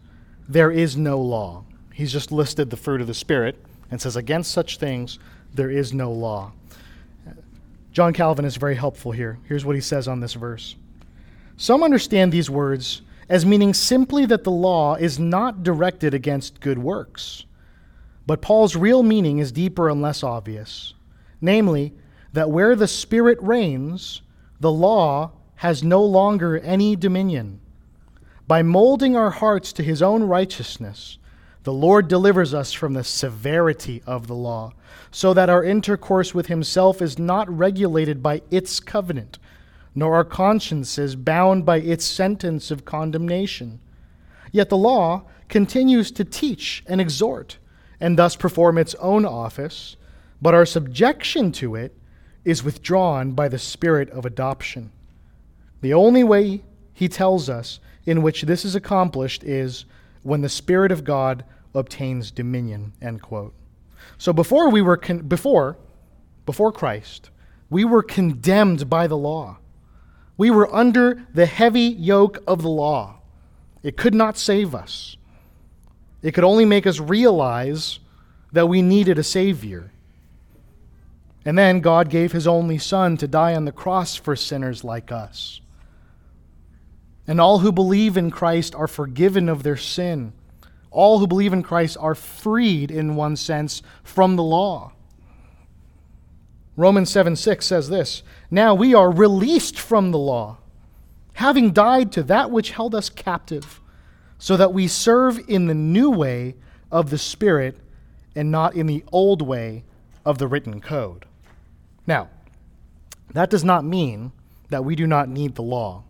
there 0.48 0.70
is 0.70 0.96
no 0.96 1.20
law. 1.20 1.64
He's 1.92 2.12
just 2.12 2.32
listed 2.32 2.70
the 2.70 2.76
fruit 2.76 3.00
of 3.00 3.06
the 3.06 3.14
Spirit 3.14 3.56
and 3.90 4.00
says, 4.00 4.16
Against 4.16 4.50
such 4.50 4.78
things 4.78 5.18
there 5.54 5.70
is 5.70 5.92
no 5.92 6.12
law. 6.12 6.52
John 7.92 8.12
Calvin 8.12 8.44
is 8.44 8.56
very 8.56 8.74
helpful 8.74 9.12
here. 9.12 9.38
Here's 9.44 9.64
what 9.64 9.74
he 9.74 9.80
says 9.80 10.06
on 10.06 10.20
this 10.20 10.34
verse 10.34 10.76
Some 11.56 11.82
understand 11.82 12.32
these 12.32 12.50
words 12.50 13.02
as 13.28 13.44
meaning 13.44 13.74
simply 13.74 14.24
that 14.26 14.44
the 14.44 14.50
law 14.50 14.94
is 14.94 15.18
not 15.18 15.62
directed 15.62 16.14
against 16.14 16.60
good 16.60 16.78
works. 16.78 17.44
But 18.26 18.42
Paul's 18.42 18.76
real 18.76 19.02
meaning 19.02 19.38
is 19.38 19.52
deeper 19.52 19.88
and 19.88 20.02
less 20.02 20.22
obvious. 20.22 20.94
Namely, 21.40 21.92
that 22.32 22.50
where 22.50 22.76
the 22.76 22.88
Spirit 22.88 23.38
reigns, 23.40 24.22
the 24.60 24.70
law 24.70 25.32
has 25.56 25.82
no 25.82 26.04
longer 26.04 26.58
any 26.58 26.96
dominion. 26.96 27.60
By 28.48 28.62
molding 28.62 29.16
our 29.16 29.30
hearts 29.30 29.72
to 29.74 29.82
his 29.82 30.02
own 30.02 30.22
righteousness, 30.22 31.18
the 31.64 31.72
Lord 31.72 32.06
delivers 32.06 32.54
us 32.54 32.72
from 32.72 32.94
the 32.94 33.02
severity 33.02 34.02
of 34.06 34.28
the 34.28 34.36
law, 34.36 34.72
so 35.10 35.34
that 35.34 35.50
our 35.50 35.64
intercourse 35.64 36.32
with 36.32 36.46
himself 36.46 37.02
is 37.02 37.18
not 37.18 37.50
regulated 37.50 38.22
by 38.22 38.42
its 38.52 38.78
covenant, 38.78 39.40
nor 39.96 40.14
our 40.14 40.24
consciences 40.24 41.16
bound 41.16 41.66
by 41.66 41.78
its 41.78 42.04
sentence 42.04 42.70
of 42.70 42.84
condemnation. 42.84 43.80
Yet 44.52 44.68
the 44.68 44.76
law 44.76 45.24
continues 45.48 46.12
to 46.12 46.24
teach 46.24 46.84
and 46.86 47.00
exhort, 47.00 47.58
and 47.98 48.16
thus 48.16 48.36
perform 48.36 48.78
its 48.78 48.94
own 48.96 49.24
office, 49.24 49.96
but 50.40 50.54
our 50.54 50.66
subjection 50.66 51.50
to 51.50 51.74
it 51.74 51.96
is 52.44 52.62
withdrawn 52.62 53.32
by 53.32 53.48
the 53.48 53.58
spirit 53.58 54.08
of 54.10 54.24
adoption. 54.24 54.92
The 55.80 55.94
only 55.94 56.22
way, 56.22 56.62
he 56.94 57.08
tells 57.08 57.48
us, 57.48 57.80
in 58.06 58.22
which 58.22 58.42
this 58.42 58.64
is 58.64 58.74
accomplished 58.74 59.44
is 59.44 59.84
when 60.22 60.40
the 60.40 60.48
Spirit 60.48 60.92
of 60.92 61.04
God 61.04 61.44
obtains 61.74 62.30
dominion. 62.30 62.92
End 63.02 63.20
quote. 63.20 63.52
So 64.16 64.32
before 64.32 64.70
we 64.70 64.80
were 64.80 64.96
con- 64.96 65.20
before 65.20 65.76
before 66.46 66.72
Christ, 66.72 67.30
we 67.68 67.84
were 67.84 68.02
condemned 68.02 68.88
by 68.88 69.06
the 69.08 69.16
law. 69.16 69.58
We 70.36 70.50
were 70.50 70.72
under 70.74 71.26
the 71.34 71.46
heavy 71.46 71.80
yoke 71.80 72.38
of 72.46 72.62
the 72.62 72.68
law. 72.68 73.18
It 73.82 73.96
could 73.96 74.14
not 74.14 74.36
save 74.36 74.74
us. 74.74 75.16
It 76.22 76.32
could 76.32 76.44
only 76.44 76.64
make 76.64 76.86
us 76.86 77.00
realize 77.00 77.98
that 78.52 78.66
we 78.66 78.82
needed 78.82 79.18
a 79.18 79.22
Savior. 79.22 79.92
And 81.44 81.56
then 81.56 81.80
God 81.80 82.10
gave 82.10 82.32
His 82.32 82.46
only 82.46 82.78
Son 82.78 83.16
to 83.18 83.28
die 83.28 83.54
on 83.54 83.64
the 83.64 83.72
cross 83.72 84.16
for 84.16 84.34
sinners 84.34 84.82
like 84.82 85.12
us. 85.12 85.60
And 87.26 87.40
all 87.40 87.58
who 87.60 87.72
believe 87.72 88.16
in 88.16 88.30
Christ 88.30 88.74
are 88.74 88.86
forgiven 88.86 89.48
of 89.48 89.62
their 89.62 89.76
sin. 89.76 90.32
All 90.90 91.18
who 91.18 91.26
believe 91.26 91.52
in 91.52 91.62
Christ 91.62 91.96
are 92.00 92.14
freed, 92.14 92.90
in 92.90 93.16
one 93.16 93.36
sense, 93.36 93.82
from 94.02 94.36
the 94.36 94.42
law. 94.42 94.92
Romans 96.76 97.10
7 97.10 97.36
6 97.36 97.66
says 97.66 97.88
this 97.88 98.22
Now 98.50 98.74
we 98.74 98.94
are 98.94 99.10
released 99.10 99.78
from 99.78 100.10
the 100.10 100.18
law, 100.18 100.58
having 101.34 101.72
died 101.72 102.12
to 102.12 102.22
that 102.24 102.50
which 102.50 102.70
held 102.70 102.94
us 102.94 103.08
captive, 103.08 103.80
so 104.38 104.56
that 104.56 104.72
we 104.72 104.86
serve 104.86 105.40
in 105.48 105.66
the 105.66 105.74
new 105.74 106.10
way 106.10 106.54
of 106.92 107.10
the 107.10 107.18
Spirit 107.18 107.78
and 108.34 108.50
not 108.50 108.74
in 108.74 108.86
the 108.86 109.02
old 109.10 109.42
way 109.42 109.84
of 110.24 110.38
the 110.38 110.46
written 110.46 110.80
code. 110.80 111.24
Now, 112.06 112.28
that 113.32 113.50
does 113.50 113.64
not 113.64 113.84
mean 113.84 114.32
that 114.68 114.84
we 114.84 114.94
do 114.94 115.06
not 115.06 115.28
need 115.28 115.54
the 115.54 115.62
law. 115.62 116.04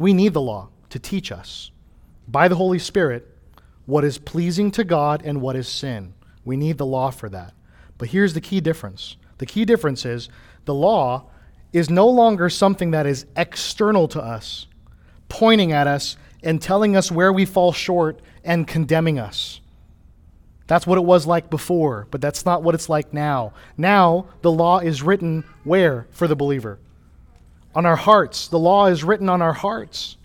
We 0.00 0.14
need 0.14 0.32
the 0.32 0.40
law 0.40 0.70
to 0.88 0.98
teach 0.98 1.30
us 1.30 1.70
by 2.26 2.48
the 2.48 2.56
Holy 2.56 2.78
Spirit 2.78 3.28
what 3.84 4.02
is 4.02 4.16
pleasing 4.16 4.70
to 4.70 4.82
God 4.82 5.20
and 5.22 5.42
what 5.42 5.56
is 5.56 5.68
sin. 5.68 6.14
We 6.42 6.56
need 6.56 6.78
the 6.78 6.86
law 6.86 7.10
for 7.10 7.28
that. 7.28 7.52
But 7.98 8.08
here's 8.08 8.32
the 8.32 8.40
key 8.40 8.62
difference 8.62 9.18
the 9.36 9.44
key 9.44 9.66
difference 9.66 10.06
is 10.06 10.30
the 10.64 10.72
law 10.72 11.26
is 11.74 11.90
no 11.90 12.08
longer 12.08 12.48
something 12.48 12.92
that 12.92 13.04
is 13.04 13.26
external 13.36 14.08
to 14.08 14.22
us, 14.22 14.66
pointing 15.28 15.70
at 15.70 15.86
us 15.86 16.16
and 16.42 16.62
telling 16.62 16.96
us 16.96 17.12
where 17.12 17.30
we 17.30 17.44
fall 17.44 17.70
short 17.70 18.22
and 18.42 18.66
condemning 18.66 19.18
us. 19.18 19.60
That's 20.66 20.86
what 20.86 20.96
it 20.96 21.04
was 21.04 21.26
like 21.26 21.50
before, 21.50 22.08
but 22.10 22.22
that's 22.22 22.46
not 22.46 22.62
what 22.62 22.74
it's 22.74 22.88
like 22.88 23.12
now. 23.12 23.52
Now, 23.76 24.28
the 24.40 24.50
law 24.50 24.78
is 24.78 25.02
written 25.02 25.44
where 25.62 26.06
for 26.10 26.26
the 26.26 26.36
believer? 26.36 26.78
On 27.74 27.86
our 27.86 27.96
hearts. 27.96 28.48
The 28.48 28.58
law 28.58 28.86
is 28.86 29.04
written 29.04 29.28
on 29.28 29.40
our 29.40 29.52
hearts. 29.52 30.16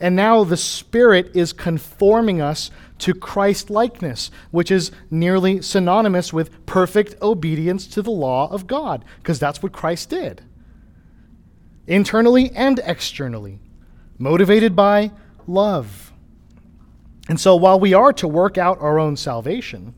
And 0.00 0.16
now 0.16 0.42
the 0.42 0.56
Spirit 0.56 1.30
is 1.34 1.52
conforming 1.52 2.40
us 2.40 2.70
to 2.98 3.14
Christ 3.14 3.70
likeness, 3.70 4.30
which 4.50 4.70
is 4.70 4.90
nearly 5.10 5.62
synonymous 5.62 6.32
with 6.32 6.66
perfect 6.66 7.20
obedience 7.22 7.86
to 7.88 8.02
the 8.02 8.10
law 8.10 8.50
of 8.50 8.66
God, 8.66 9.04
because 9.18 9.38
that's 9.38 9.62
what 9.62 9.72
Christ 9.72 10.10
did. 10.10 10.42
internally 11.86 12.50
and 12.52 12.80
externally, 12.84 13.58
motivated 14.18 14.76
by 14.76 15.10
love. 15.46 16.12
And 17.28 17.40
so 17.40 17.56
while 17.56 17.78
we 17.78 17.94
are 17.94 18.12
to 18.14 18.28
work 18.28 18.58
out 18.58 18.80
our 18.80 18.98
own 18.98 19.16
salvation, 19.16 19.94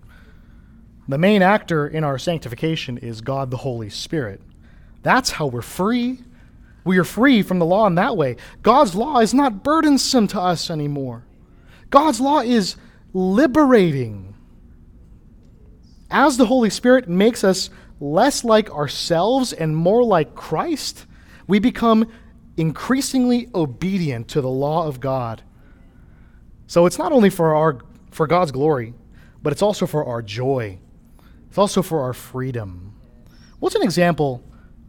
the 1.08 1.18
main 1.18 1.42
actor 1.42 1.86
in 1.86 2.04
our 2.04 2.18
sanctification 2.18 2.98
is 2.98 3.20
God 3.20 3.50
the 3.50 3.58
Holy 3.58 3.90
Spirit. 3.90 4.40
That's 5.02 5.32
how 5.32 5.46
we're 5.46 5.62
free. 5.62 6.20
We 6.84 6.98
are 6.98 7.04
free 7.04 7.42
from 7.42 7.58
the 7.58 7.66
law 7.66 7.86
in 7.86 7.94
that 7.94 8.16
way. 8.16 8.36
God's 8.62 8.94
law 8.94 9.18
is 9.18 9.32
not 9.32 9.64
burdensome 9.64 10.28
to 10.28 10.40
us 10.40 10.70
anymore. 10.70 11.24
God's 11.90 12.20
law 12.20 12.40
is 12.40 12.76
liberating. 13.12 14.34
As 16.10 16.36
the 16.36 16.46
Holy 16.46 16.70
Spirit 16.70 17.08
makes 17.08 17.42
us 17.42 17.70
less 18.00 18.44
like 18.44 18.70
ourselves 18.70 19.52
and 19.52 19.74
more 19.74 20.04
like 20.04 20.34
Christ, 20.34 21.06
we 21.46 21.58
become 21.58 22.10
increasingly 22.56 23.48
obedient 23.54 24.28
to 24.28 24.40
the 24.40 24.48
law 24.48 24.86
of 24.86 25.00
God. 25.00 25.42
So 26.66 26.86
it's 26.86 26.98
not 26.98 27.12
only 27.12 27.30
for 27.30 27.54
our 27.54 27.78
for 28.10 28.26
God's 28.26 28.52
glory, 28.52 28.94
but 29.42 29.52
it's 29.52 29.62
also 29.62 29.86
for 29.86 30.04
our 30.04 30.22
joy. 30.22 30.78
It's 31.48 31.58
also 31.58 31.82
for 31.82 32.02
our 32.02 32.12
freedom. 32.12 32.94
What's 33.58 33.74
an 33.74 33.82
example, 33.82 34.42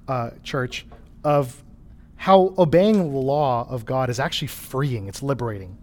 uh, 0.08 0.32
church, 0.44 0.86
of 1.24 1.64
how 2.18 2.54
obeying 2.58 2.98
the 2.98 3.20
law 3.20 3.68
of 3.70 3.86
God 3.86 4.10
is 4.10 4.20
actually 4.20 4.48
freeing? 4.48 5.08
It's 5.08 5.22
liberating. 5.22 5.78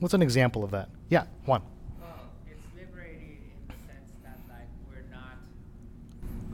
What's 0.00 0.14
an 0.14 0.22
example 0.22 0.64
of 0.64 0.70
that? 0.70 0.88
Yeah, 1.08 1.24
Juan. 1.44 1.62
Well, 2.00 2.08
it's 2.46 2.64
liberating 2.76 3.38
in 3.60 3.68
the 3.68 3.74
sense 3.92 4.10
that 4.22 4.38
like 4.48 4.68
we're 4.88 5.04
not, 5.10 5.38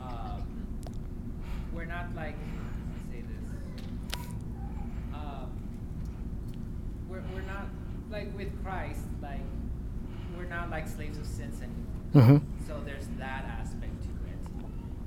um, 0.01 0.47
we're 1.73 1.85
not 1.85 2.15
like, 2.15 2.37
say 3.11 3.23
this, 3.23 4.21
um, 5.15 5.51
we're 7.09 7.23
we're 7.35 7.43
not 7.43 7.67
like 8.11 8.35
with 8.37 8.51
Christ, 8.63 9.01
like 9.23 9.41
we're 10.37 10.45
not 10.45 10.71
like 10.71 10.89
slaves 10.89 11.19
of 11.19 11.27
sins 11.27 11.61
anymore. 11.61 12.39
Mm-hmm. 12.39 12.67
So 12.67 12.81
there's 12.85 13.09
that 13.19 13.45
aspect 13.61 14.03
to 14.03 14.09
it, 14.09 14.39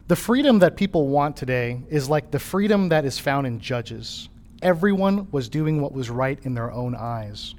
the 0.09 0.17
freedom 0.17 0.59
that 0.59 0.77
people 0.77 1.07
want 1.07 1.37
today 1.37 1.81
is 1.89 2.11
like 2.11 2.33
the 2.33 2.41
freedom 2.41 2.89
that 2.89 3.05
is 3.05 3.21
found 3.21 3.47
in 3.47 3.61
judges. 3.61 4.29
Everyone 4.63 5.29
was 5.31 5.49
doing 5.49 5.81
what 5.81 5.93
was 5.93 6.11
right 6.11 6.39
in 6.43 6.55
their 6.55 6.73
own 6.73 6.97
eyes. 6.97 7.55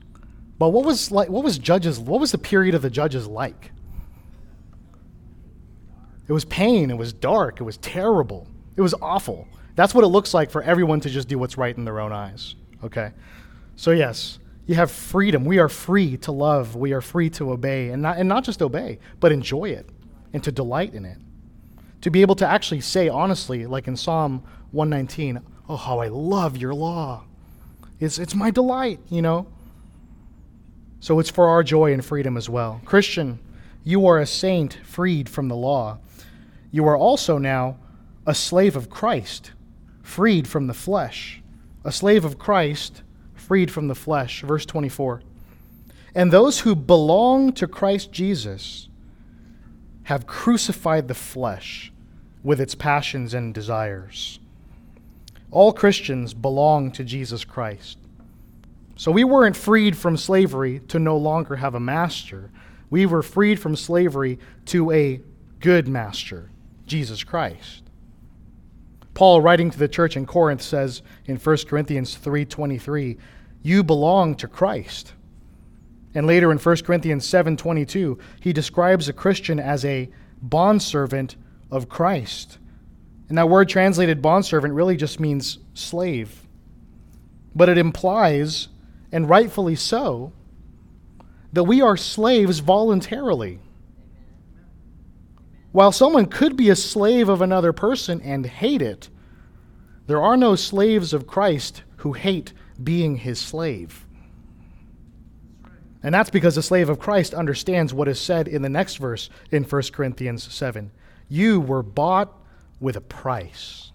But 0.59 0.69
what 0.69 0.85
was 0.85 1.09
like 1.09 1.29
what 1.29 1.45
was 1.45 1.57
judges 1.57 1.99
what 1.99 2.19
was 2.19 2.31
the 2.33 2.37
period 2.37 2.75
of 2.75 2.81
the 2.81 2.89
judges 2.89 3.27
like? 3.27 3.71
It 6.27 6.33
was 6.33 6.43
pain, 6.43 6.91
it 6.91 6.97
was 6.97 7.13
dark, 7.13 7.61
it 7.61 7.63
was 7.63 7.77
terrible. 7.77 8.47
It 8.75 8.81
was 8.81 8.93
awful. 9.01 9.47
That's 9.75 9.95
what 9.95 10.03
it 10.03 10.07
looks 10.07 10.33
like 10.33 10.51
for 10.51 10.61
everyone 10.61 10.99
to 11.01 11.09
just 11.09 11.29
do 11.29 11.39
what's 11.39 11.57
right 11.57 11.75
in 11.75 11.85
their 11.85 11.99
own 11.99 12.11
eyes. 12.11 12.55
Okay? 12.83 13.13
So 13.77 13.91
yes, 13.91 14.39
you 14.65 14.75
have 14.75 14.91
freedom. 14.91 15.45
We 15.45 15.59
are 15.59 15.69
free 15.69 16.17
to 16.17 16.33
love. 16.33 16.75
We 16.75 16.91
are 16.91 16.99
free 16.99 17.29
to 17.31 17.51
obey 17.51 17.89
and 17.91 18.01
not 18.01 18.17
and 18.17 18.27
not 18.27 18.43
just 18.43 18.61
obey, 18.61 18.99
but 19.21 19.31
enjoy 19.31 19.69
it 19.69 19.87
and 20.33 20.43
to 20.43 20.51
delight 20.51 20.93
in 20.93 21.05
it. 21.05 21.17
To 22.01 22.11
be 22.11 22.21
able 22.21 22.35
to 22.35 22.47
actually 22.47 22.81
say 22.81 23.09
honestly, 23.09 23.65
like 23.65 23.87
in 23.87 23.95
Psalm 23.95 24.43
119, 24.71 25.41
"Oh, 25.67 25.75
how 25.75 25.99
I 25.99 26.07
love 26.07 26.57
your 26.57 26.73
law." 26.73 27.23
It's 27.99 28.19
it's 28.19 28.35
my 28.35 28.51
delight, 28.51 28.99
you 29.09 29.21
know? 29.21 29.47
So 30.99 31.19
it's 31.19 31.29
for 31.29 31.47
our 31.47 31.63
joy 31.63 31.93
and 31.93 32.03
freedom 32.03 32.37
as 32.37 32.49
well. 32.49 32.81
Christian, 32.85 33.39
you 33.83 34.05
are 34.07 34.19
a 34.19 34.25
saint 34.25 34.77
freed 34.83 35.29
from 35.29 35.47
the 35.47 35.55
law. 35.55 35.99
You 36.71 36.85
are 36.87 36.97
also 36.97 37.37
now 37.37 37.77
a 38.25 38.35
slave 38.35 38.75
of 38.75 38.89
Christ, 38.89 39.51
freed 40.01 40.47
from 40.47 40.67
the 40.67 40.73
flesh. 40.73 41.41
A 41.83 41.91
slave 41.91 42.25
of 42.25 42.37
Christ, 42.37 43.03
freed 43.33 43.71
from 43.71 43.87
the 43.87 43.95
flesh. 43.95 44.41
Verse 44.41 44.65
24. 44.65 45.21
And 46.13 46.31
those 46.31 46.61
who 46.61 46.75
belong 46.75 47.53
to 47.53 47.67
Christ 47.67 48.11
Jesus 48.11 48.89
have 50.07 50.25
crucified 50.25 51.09
the 51.09 51.13
flesh 51.13 51.91
with 52.41 52.61
its 52.61 52.73
passions 52.73 53.33
and 53.33 53.53
desires. 53.53 54.39
All 55.51 55.73
Christians 55.73 56.33
belong 56.33 56.91
to 56.91 57.03
Jesus 57.03 57.43
Christ. 57.43 57.97
So 58.95 59.11
we 59.11 59.25
weren't 59.25 59.57
freed 59.57 59.97
from 59.97 60.15
slavery 60.15 60.79
to 60.87 60.97
no 60.97 61.17
longer 61.17 61.57
have 61.57 61.75
a 61.75 61.81
master. 61.81 62.51
We 62.89 63.05
were 63.05 63.21
freed 63.21 63.59
from 63.59 63.75
slavery 63.75 64.39
to 64.67 64.91
a 64.91 65.19
good 65.59 65.89
master, 65.89 66.51
Jesus 66.85 67.25
Christ. 67.25 67.83
Paul 69.13 69.41
writing 69.41 69.69
to 69.71 69.77
the 69.77 69.89
church 69.89 70.15
in 70.15 70.25
Corinth 70.25 70.61
says 70.61 71.01
in 71.25 71.35
1 71.35 71.67
Corinthians 71.67 72.15
3:23, 72.15 73.17
"You 73.61 73.83
belong 73.83 74.35
to 74.35 74.47
Christ." 74.47 75.15
And 76.17 76.25
later 76.25 76.51
in 76.51 76.57
1 76.57 76.77
Corinthians 76.83 77.27
7:22, 77.27 78.17
he 78.41 78.51
describes 78.51 79.07
a 79.07 79.13
Christian 79.13 79.59
as 79.59 79.85
a 79.85 80.09
bondservant 80.41 81.35
of 81.69 81.89
Christ. 81.89 82.57
And 83.29 83.37
that 83.37 83.49
word 83.49 83.69
translated 83.69 84.19
bondservant 84.19 84.73
really 84.73 84.97
just 84.97 85.19
means 85.19 85.59
slave. 85.75 86.47
But 87.55 87.69
it 87.69 87.77
implies, 87.77 88.67
and 89.11 89.29
rightfully 89.29 89.75
so, 89.75 90.31
that 91.53 91.65
we 91.65 91.83
are 91.83 91.95
slaves 91.95 92.59
voluntarily. 92.61 93.59
While 95.71 95.91
someone 95.91 96.25
could 96.25 96.57
be 96.57 96.71
a 96.71 96.75
slave 96.75 97.29
of 97.29 97.43
another 97.43 97.73
person 97.73 98.21
and 98.21 98.43
hate 98.43 98.81
it, 98.81 99.09
there 100.07 100.23
are 100.23 100.35
no 100.35 100.55
slaves 100.55 101.13
of 101.13 101.27
Christ 101.27 101.83
who 101.97 102.13
hate 102.13 102.53
being 102.83 103.17
his 103.17 103.37
slave. 103.37 104.06
And 106.03 106.13
that's 106.13 106.29
because 106.29 106.55
the 106.55 106.61
slave 106.61 106.89
of 106.89 106.99
Christ 106.99 107.33
understands 107.33 107.93
what 107.93 108.07
is 108.07 108.19
said 108.19 108.47
in 108.47 108.61
the 108.61 108.69
next 108.69 108.97
verse 108.97 109.29
in 109.51 109.63
1 109.63 109.81
Corinthians 109.91 110.51
7. 110.53 110.91
You 111.27 111.59
were 111.59 111.83
bought 111.83 112.33
with 112.79 112.95
a 112.95 113.01
price. 113.01 113.91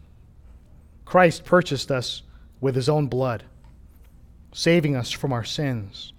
Christ 1.05 1.45
purchased 1.45 1.91
us 1.91 2.23
with 2.61 2.75
his 2.75 2.89
own 2.89 3.07
blood, 3.07 3.45
saving 4.53 4.97
us 4.97 5.11
from 5.11 5.33
our 5.33 5.45
sins. 5.45 6.13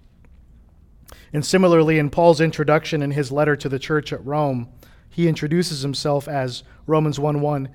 And 1.32 1.44
similarly, 1.44 1.98
in 1.98 2.10
Paul's 2.10 2.40
introduction 2.40 3.02
in 3.02 3.10
his 3.10 3.32
letter 3.32 3.56
to 3.56 3.68
the 3.68 3.78
church 3.78 4.12
at 4.12 4.24
Rome, 4.24 4.68
he 5.10 5.28
introduces 5.28 5.82
himself 5.82 6.28
as 6.28 6.62
Romans 6.86 7.18
1 7.18 7.40
1, 7.40 7.68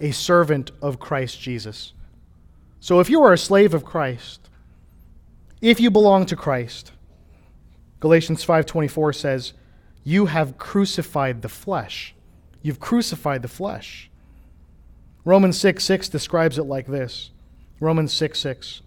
a 0.00 0.10
servant 0.10 0.70
of 0.82 0.98
Christ 0.98 1.40
Jesus. 1.40 1.92
So 2.80 3.00
if 3.00 3.08
you 3.08 3.22
are 3.22 3.32
a 3.32 3.38
slave 3.38 3.74
of 3.74 3.84
Christ, 3.84 4.48
if 5.60 5.80
you 5.80 5.90
belong 5.90 6.26
to 6.26 6.36
Christ, 6.36 6.92
Galatians 8.06 8.44
5:24 8.44 9.12
says, 9.12 9.52
"You 10.04 10.26
have 10.26 10.58
crucified 10.58 11.42
the 11.42 11.48
flesh. 11.48 12.14
You've 12.62 12.78
crucified 12.78 13.42
the 13.42 13.48
flesh." 13.48 14.08
Romans 15.24 15.58
6 15.58 15.82
6 15.82 16.08
describes 16.08 16.56
it 16.56 16.66
like 16.66 16.86
this 16.86 17.32
Romans 17.80 18.12
6 18.12 18.38
6. 18.38 18.82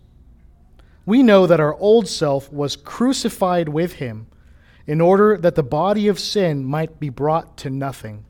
we 1.06 1.22
know 1.22 1.46
that 1.46 1.60
our 1.60 1.76
old 1.76 2.08
self 2.08 2.50
was 2.50 2.78
crucified 2.78 3.68
with 3.68 3.96
him 3.96 4.28
in 4.88 5.02
order 5.02 5.38
that 5.38 5.56
the 5.56 5.64
body 5.64 6.08
of 6.08 6.18
sin 6.18 6.64
might 6.64 6.98
be 6.98 7.10
brought 7.10 7.58
to 7.58 7.70
nothing, 7.70 8.24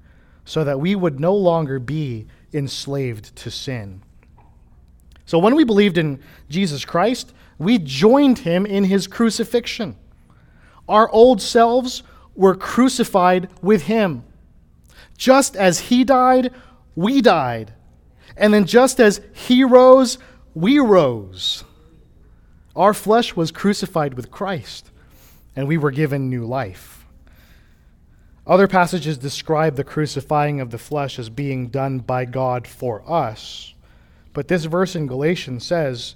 so 0.43 0.63
that 0.63 0.80
we 0.80 0.95
would 0.95 1.19
no 1.19 1.36
longer 1.36 1.78
be 1.78 2.25
enslaved 2.52 3.36
to 3.36 3.52
sin. 3.52 4.02
So 5.28 5.38
when 5.38 5.54
we 5.54 5.63
believed 5.63 5.99
in 5.99 6.19
Jesus 6.49 6.84
Christ, 6.84 7.32
we 7.60 7.78
joined 7.78 8.39
him 8.39 8.65
in 8.65 8.86
his 8.86 9.06
crucifixion. 9.06 9.95
Our 10.89 11.10
old 11.12 11.41
selves 11.41 12.04
were 12.36 12.56
crucified 12.56 13.47
with 13.62 13.84
him. 13.84 14.23
Just 15.17 15.56
as 15.56 15.80
he 15.80 16.04
died, 16.04 16.52
we 16.95 17.21
died. 17.21 17.73
And 18.36 18.54
then 18.54 18.65
just 18.65 18.99
as 18.99 19.21
he 19.34 19.63
rose, 19.63 20.17
we 20.56 20.80
rose. 20.80 21.63
Our 22.75 22.93
flesh 22.93 23.36
was 23.36 23.52
crucified 23.52 24.15
with 24.15 24.32
Christ, 24.32 24.89
and 25.56 25.67
we 25.67 25.78
were 25.78 25.91
given 25.91 26.30
new 26.30 26.45
life. 26.45 27.06
Other 28.47 28.67
passages 28.67 29.17
describe 29.17 29.75
the 29.75 29.84
crucifying 29.84 30.60
of 30.60 30.71
the 30.71 30.78
flesh 30.78 31.19
as 31.19 31.30
being 31.30 31.67
done 31.67 31.99
by 31.99 32.25
God 32.25 32.65
for 32.65 33.04
us. 33.10 33.75
But 34.34 34.47
this 34.47 34.65
verse 34.65 34.95
in 34.95 35.06
Galatians 35.06 35.65
says 35.65 36.15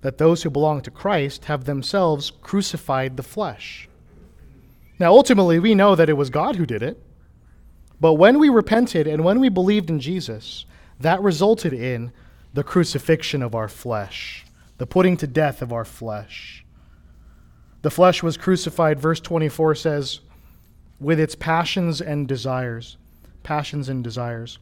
that 0.00 0.18
those 0.18 0.42
who 0.42 0.50
belong 0.50 0.80
to 0.82 0.90
Christ 0.90 1.44
have 1.44 1.64
themselves 1.64 2.32
crucified 2.42 3.16
the 3.16 3.22
flesh. 3.22 3.87
Now, 4.98 5.12
ultimately, 5.12 5.58
we 5.58 5.74
know 5.74 5.94
that 5.94 6.08
it 6.08 6.16
was 6.16 6.30
God 6.30 6.56
who 6.56 6.66
did 6.66 6.82
it. 6.82 7.02
But 8.00 8.14
when 8.14 8.38
we 8.38 8.48
repented 8.48 9.06
and 9.06 9.24
when 9.24 9.40
we 9.40 9.48
believed 9.48 9.90
in 9.90 10.00
Jesus, 10.00 10.66
that 11.00 11.20
resulted 11.20 11.72
in 11.72 12.12
the 12.54 12.64
crucifixion 12.64 13.42
of 13.42 13.54
our 13.54 13.68
flesh, 13.68 14.44
the 14.78 14.86
putting 14.86 15.16
to 15.18 15.26
death 15.26 15.62
of 15.62 15.72
our 15.72 15.84
flesh. 15.84 16.64
The 17.82 17.90
flesh 17.90 18.22
was 18.22 18.36
crucified, 18.36 18.98
verse 18.98 19.20
24 19.20 19.74
says, 19.76 20.20
with 21.00 21.20
its 21.20 21.34
passions 21.34 22.00
and 22.00 22.26
desires. 22.26 22.96
Passions 23.42 23.88
and 23.88 24.02
desires. 24.02 24.58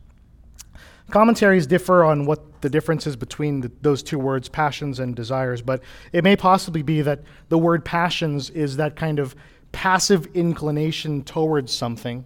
Commentaries 1.11 1.67
differ 1.67 2.05
on 2.05 2.27
what 2.27 2.63
the 2.63 2.69
difference 2.69 3.07
is 3.07 3.17
between 3.17 3.61
the, 3.61 3.71
those 3.81 4.03
two 4.03 4.19
words, 4.19 4.49
passions 4.49 4.99
and 4.99 5.15
desires, 5.15 5.63
but 5.63 5.81
it 6.13 6.25
may 6.25 6.35
possibly 6.35 6.83
be 6.83 7.01
that 7.03 7.21
the 7.49 7.59
word 7.59 7.85
passions 7.85 8.51
is 8.51 8.77
that 8.77 8.97
kind 8.97 9.19
of 9.19 9.37
passive 9.77 10.27
inclination 10.33 11.23
towards 11.23 11.71
something, 11.71 12.25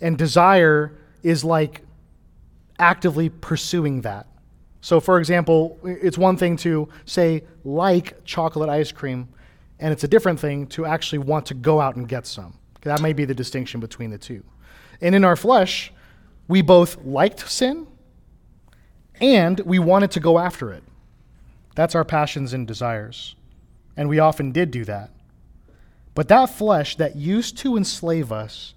and 0.00 0.16
desire 0.16 0.96
is 1.22 1.44
like 1.44 1.82
actively 2.78 3.28
pursuing 3.28 4.00
that. 4.00 4.26
So, 4.80 4.98
for 4.98 5.18
example, 5.18 5.78
it's 5.84 6.16
one 6.16 6.38
thing 6.38 6.56
to 6.56 6.88
say, 7.04 7.44
like 7.62 8.24
chocolate 8.24 8.70
ice 8.70 8.90
cream, 8.90 9.28
and 9.80 9.92
it's 9.92 10.02
a 10.02 10.08
different 10.08 10.40
thing 10.40 10.66
to 10.68 10.86
actually 10.86 11.18
want 11.18 11.44
to 11.46 11.54
go 11.54 11.78
out 11.78 11.96
and 11.96 12.08
get 12.08 12.26
some. 12.26 12.58
That 12.80 13.02
may 13.02 13.12
be 13.12 13.26
the 13.26 13.34
distinction 13.34 13.78
between 13.78 14.08
the 14.08 14.16
two. 14.16 14.42
And 15.02 15.14
in 15.14 15.24
our 15.24 15.36
flesh, 15.36 15.92
we 16.48 16.62
both 16.62 17.04
liked 17.04 17.46
sin 17.50 17.86
and 19.20 19.60
we 19.60 19.78
wanted 19.78 20.10
to 20.12 20.20
go 20.20 20.38
after 20.38 20.72
it. 20.72 20.84
That's 21.74 21.94
our 21.94 22.04
passions 22.04 22.54
and 22.54 22.66
desires. 22.66 23.36
And 23.94 24.08
we 24.08 24.20
often 24.20 24.52
did 24.52 24.70
do 24.70 24.86
that. 24.86 25.10
But 26.14 26.28
that 26.28 26.50
flesh 26.50 26.96
that 26.96 27.16
used 27.16 27.56
to 27.58 27.76
enslave 27.76 28.30
us 28.32 28.74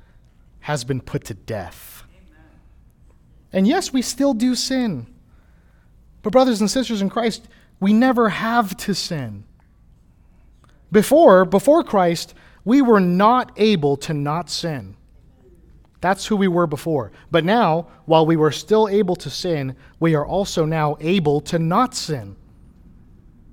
has 0.61 0.83
been 0.83 1.01
put 1.01 1.25
to 1.25 1.33
death. 1.33 2.03
Amen. 2.09 2.43
And 3.51 3.67
yes, 3.67 3.91
we 3.91 4.01
still 4.01 4.33
do 4.33 4.55
sin. 4.55 5.07
But, 6.23 6.31
brothers 6.31 6.59
and 6.59 6.71
sisters 6.71 7.01
in 7.01 7.09
Christ, 7.09 7.47
we 7.79 7.93
never 7.93 8.29
have 8.29 8.75
to 8.77 8.95
sin. 8.95 9.43
Before, 10.91 11.45
before 11.45 11.83
Christ, 11.83 12.33
we 12.63 12.81
were 12.81 12.99
not 12.99 13.51
able 13.57 13.95
to 13.97 14.13
not 14.13 14.49
sin. 14.49 14.95
That's 16.01 16.25
who 16.25 16.35
we 16.35 16.47
were 16.47 16.67
before. 16.67 17.11
But 17.31 17.45
now, 17.45 17.87
while 18.05 18.25
we 18.25 18.37
were 18.37 18.51
still 18.51 18.87
able 18.87 19.15
to 19.17 19.29
sin, 19.29 19.75
we 19.99 20.15
are 20.15 20.25
also 20.25 20.65
now 20.65 20.97
able 20.99 21.41
to 21.41 21.59
not 21.59 21.95
sin. 21.95 22.35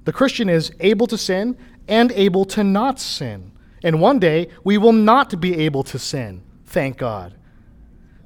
The 0.05 0.13
Christian 0.13 0.49
is 0.49 0.73
able 0.81 1.07
to 1.09 1.19
sin 1.19 1.57
and 1.89 2.13
able 2.13 2.45
to 2.47 2.65
not 2.65 3.01
sin. 3.01 3.53
And 3.83 4.01
one 4.01 4.19
day, 4.19 4.49
we 4.65 4.79
will 4.79 4.93
not 4.93 5.41
be 5.41 5.57
able 5.59 5.83
to 5.85 5.99
sin. 5.99 6.43
Thank 6.67 6.99
God. 6.99 7.35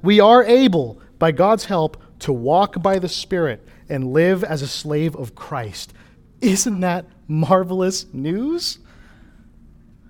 We 0.01 0.19
are 0.19 0.43
able 0.43 1.01
by 1.19 1.31
God's 1.31 1.65
help, 1.65 2.01
to 2.19 2.33
walk 2.33 2.81
by 2.81 2.99
the 2.99 3.09
Spirit 3.09 3.67
and 3.89 4.11
live 4.11 4.43
as 4.43 4.61
a 4.61 4.67
slave 4.67 5.15
of 5.15 5.35
Christ. 5.35 5.93
Isn't 6.41 6.79
that 6.81 7.05
marvelous 7.27 8.05
news? 8.13 8.79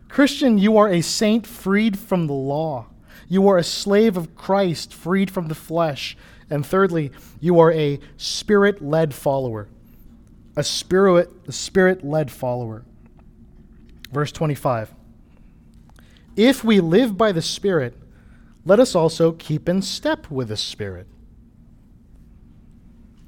Christian, 0.10 0.58
you 0.58 0.78
are 0.78 0.90
a 0.90 1.02
saint 1.02 1.46
freed 1.46 2.00
from 2.00 2.28
the 2.28 2.34
law. 2.34 2.88
You 3.28 3.48
are 3.50 3.58
a 3.58 3.64
slave 3.64 4.16
of 4.16 4.36
Christ 4.36 4.94
freed 4.94 5.30
from 5.30 5.48
the 5.48 5.56
flesh. 5.56 6.16
And 6.50 6.66
thirdly, 6.66 7.12
you 7.42 7.60
are 7.60 7.74
a 7.74 8.00
spirit 8.16 8.82
led 8.82 9.14
follower. 9.14 9.68
A 10.56 10.64
spirit, 10.64 12.04
led 12.04 12.32
follower. 12.32 12.86
Verse 14.12 14.32
25. 14.32 14.94
If 16.38 16.64
we 16.64 16.80
live 16.80 17.18
by 17.18 17.32
the 17.32 17.42
Spirit, 17.42 17.96
let 18.64 18.80
us 18.80 18.94
also 18.94 19.32
keep 19.32 19.68
in 19.68 19.82
step 19.82 20.30
with 20.30 20.50
the 20.50 20.58
Spirit. 20.58 21.08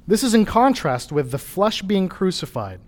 This 0.06 0.22
is 0.22 0.32
in 0.32 0.44
contrast 0.44 1.10
with 1.10 1.32
the 1.32 1.38
flesh 1.38 1.82
being 1.82 2.08
crucified. 2.08 2.80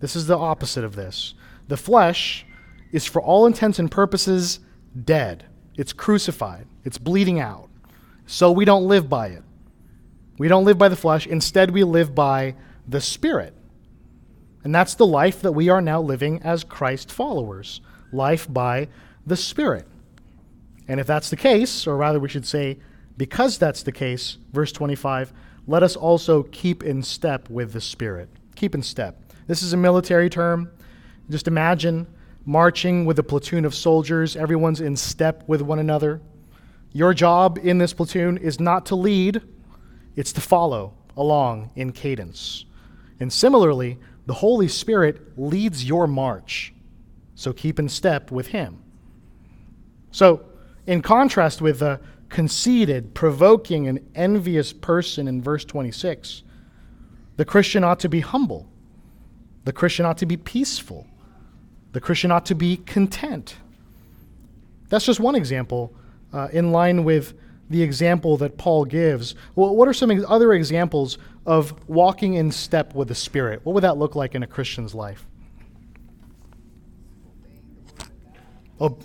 This 0.00 0.16
is 0.16 0.26
the 0.26 0.38
opposite 0.38 0.82
of 0.82 0.96
this. 0.96 1.34
The 1.68 1.76
flesh 1.76 2.46
is, 2.90 3.04
for 3.04 3.20
all 3.20 3.46
intents 3.46 3.78
and 3.78 3.90
purposes, 3.90 4.60
dead. 5.04 5.44
It's 5.76 5.92
crucified, 5.92 6.66
it's 6.84 6.98
bleeding 6.98 7.38
out. 7.38 7.68
So 8.26 8.50
we 8.50 8.64
don't 8.64 8.88
live 8.88 9.10
by 9.10 9.28
it. 9.28 9.42
We 10.38 10.48
don't 10.48 10.64
live 10.64 10.78
by 10.78 10.88
the 10.88 10.96
flesh. 10.96 11.26
Instead, 11.26 11.70
we 11.70 11.84
live 11.84 12.14
by 12.14 12.54
the 12.88 13.00
Spirit. 13.00 13.54
And 14.64 14.74
that's 14.74 14.94
the 14.94 15.06
life 15.06 15.42
that 15.42 15.52
we 15.52 15.68
are 15.68 15.82
now 15.82 16.00
living 16.00 16.40
as 16.42 16.64
Christ 16.64 17.12
followers 17.12 17.82
life 18.12 18.50
by 18.50 18.88
the 19.30 19.36
Spirit. 19.36 19.86
And 20.88 21.00
if 21.00 21.06
that's 21.06 21.30
the 21.30 21.36
case, 21.36 21.86
or 21.86 21.96
rather 21.96 22.20
we 22.20 22.28
should 22.28 22.44
say, 22.46 22.78
because 23.16 23.58
that's 23.58 23.84
the 23.84 23.92
case, 23.92 24.38
verse 24.52 24.72
25, 24.72 25.32
let 25.66 25.82
us 25.82 25.94
also 25.94 26.42
keep 26.42 26.82
in 26.82 27.02
step 27.02 27.48
with 27.48 27.72
the 27.72 27.80
Spirit. 27.80 28.28
Keep 28.56 28.74
in 28.74 28.82
step. 28.82 29.22
This 29.46 29.62
is 29.62 29.72
a 29.72 29.76
military 29.76 30.28
term. 30.28 30.70
Just 31.30 31.46
imagine 31.46 32.08
marching 32.44 33.04
with 33.04 33.20
a 33.20 33.22
platoon 33.22 33.64
of 33.64 33.72
soldiers, 33.72 34.34
everyone's 34.34 34.80
in 34.80 34.96
step 34.96 35.44
with 35.46 35.62
one 35.62 35.78
another. 35.78 36.20
Your 36.92 37.14
job 37.14 37.56
in 37.62 37.78
this 37.78 37.92
platoon 37.92 38.36
is 38.36 38.58
not 38.58 38.86
to 38.86 38.96
lead, 38.96 39.42
it's 40.16 40.32
to 40.32 40.40
follow 40.40 40.94
along 41.16 41.70
in 41.76 41.92
cadence. 41.92 42.64
And 43.20 43.32
similarly, 43.32 43.96
the 44.26 44.34
Holy 44.34 44.66
Spirit 44.66 45.38
leads 45.38 45.84
your 45.84 46.08
march. 46.08 46.74
So 47.36 47.52
keep 47.52 47.78
in 47.78 47.88
step 47.88 48.32
with 48.32 48.48
Him. 48.48 48.82
So, 50.10 50.44
in 50.86 51.02
contrast 51.02 51.60
with 51.60 51.78
the 51.78 52.00
conceited, 52.28 53.14
provoking, 53.14 53.88
and 53.88 54.00
envious 54.14 54.72
person 54.72 55.28
in 55.28 55.42
verse 55.42 55.64
26, 55.64 56.42
the 57.36 57.44
Christian 57.44 57.84
ought 57.84 58.00
to 58.00 58.08
be 58.08 58.20
humble. 58.20 58.68
The 59.64 59.72
Christian 59.72 60.06
ought 60.06 60.18
to 60.18 60.26
be 60.26 60.36
peaceful. 60.36 61.06
The 61.92 62.00
Christian 62.00 62.30
ought 62.30 62.46
to 62.46 62.54
be 62.54 62.76
content. 62.78 63.56
That's 64.88 65.04
just 65.04 65.20
one 65.20 65.34
example 65.34 65.94
uh, 66.32 66.48
in 66.52 66.72
line 66.72 67.04
with 67.04 67.34
the 67.68 67.82
example 67.82 68.36
that 68.38 68.58
Paul 68.58 68.84
gives. 68.84 69.34
Well, 69.54 69.74
what 69.74 69.88
are 69.88 69.92
some 69.92 70.10
other 70.26 70.52
examples 70.52 71.18
of 71.46 71.88
walking 71.88 72.34
in 72.34 72.50
step 72.50 72.94
with 72.94 73.08
the 73.08 73.14
Spirit? 73.14 73.60
What 73.64 73.74
would 73.74 73.84
that 73.84 73.96
look 73.96 74.16
like 74.16 74.34
in 74.34 74.42
a 74.42 74.46
Christian's 74.46 74.94
life? 74.94 75.24
Oh, 78.80 78.98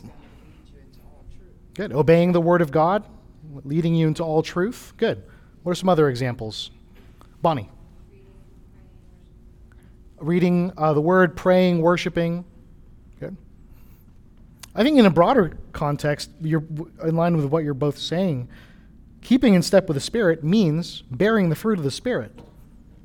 Good. 1.75 1.91
Obeying 1.91 2.31
the 2.31 2.41
word 2.41 2.61
of 2.61 2.71
God, 2.71 3.03
leading 3.63 3.95
you 3.95 4.07
into 4.07 4.23
all 4.23 4.41
truth. 4.41 4.93
Good. 4.97 5.23
What 5.63 5.73
are 5.73 5.75
some 5.75 5.89
other 5.89 6.09
examples? 6.09 6.71
Bonnie. 7.41 7.69
Reading 10.17 10.71
uh, 10.77 10.93
the 10.93 11.01
word, 11.01 11.35
praying, 11.35 11.81
worshiping. 11.81 12.45
Good. 13.19 13.35
I 14.73 14.83
think 14.83 14.97
in 14.97 15.05
a 15.05 15.09
broader 15.09 15.57
context, 15.73 16.31
you're 16.41 16.63
in 17.03 17.15
line 17.15 17.35
with 17.35 17.45
what 17.45 17.65
you're 17.65 17.73
both 17.73 17.97
saying. 17.97 18.47
Keeping 19.21 19.53
in 19.53 19.61
step 19.61 19.87
with 19.87 19.95
the 19.95 20.01
Spirit 20.01 20.43
means 20.43 21.01
bearing 21.11 21.49
the 21.49 21.55
fruit 21.55 21.77
of 21.77 21.83
the 21.83 21.91
Spirit, 21.91 22.39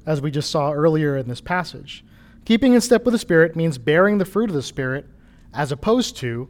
as 0.07 0.21
we 0.21 0.31
just 0.31 0.51
saw 0.51 0.71
earlier 0.71 1.17
in 1.17 1.29
this 1.29 1.41
passage. 1.41 2.05
Keeping 2.45 2.75
in 2.75 2.81
step 2.81 3.05
with 3.05 3.13
the 3.13 3.19
Spirit 3.19 3.57
means 3.57 3.79
bearing 3.79 4.19
the 4.19 4.25
fruit 4.25 4.51
of 4.51 4.55
the 4.55 4.63
Spirit 4.63 5.07
as 5.53 5.73
opposed 5.73 6.17
to 6.19 6.49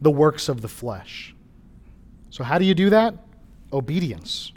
the 0.00 0.10
works 0.10 0.48
of 0.48 0.62
the 0.62 0.68
flesh. 0.68 1.34
So, 2.30 2.44
how 2.44 2.58
do 2.58 2.64
you 2.64 2.74
do 2.74 2.90
that? 2.90 3.14
Obedience. 3.72 4.52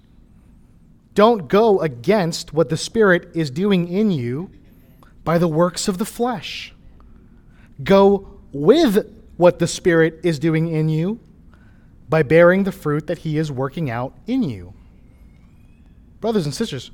Don't 1.13 1.47
go 1.47 1.79
against 1.81 2.53
what 2.53 2.69
the 2.69 2.77
Spirit 2.77 3.29
is 3.33 3.51
doing 3.51 3.87
in 3.87 4.11
you 4.11 4.49
by 5.23 5.37
the 5.37 5.47
works 5.47 5.87
of 5.87 5.97
the 5.97 6.05
flesh. 6.05 6.73
Go 7.83 8.39
with 8.53 9.13
what 9.37 9.59
the 9.59 9.67
Spirit 9.67 10.19
is 10.23 10.39
doing 10.39 10.67
in 10.67 10.89
you 10.89 11.19
by 12.07 12.23
bearing 12.23 12.63
the 12.63 12.71
fruit 12.71 13.07
that 13.07 13.19
He 13.19 13.37
is 13.37 13.51
working 13.51 13.89
out 13.89 14.15
in 14.27 14.43
you. 14.43 14.73
Brothers 16.19 16.45
and 16.45 16.53
sisters, 16.53 16.91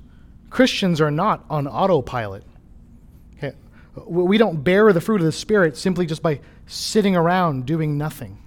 Christians 0.49 1.01
are 1.01 1.11
not 1.11 1.43
on 1.49 1.67
autopilot. 1.67 2.43
Okay? 3.37 3.53
We 4.07 4.37
don't 4.37 4.63
bear 4.63 4.91
the 4.93 5.01
fruit 5.01 5.21
of 5.21 5.25
the 5.25 5.31
Spirit 5.31 5.75
simply 5.77 6.05
just 6.05 6.21
by 6.21 6.39
sitting 6.65 7.15
around 7.15 7.65
doing 7.65 7.97
nothing. 7.97 8.37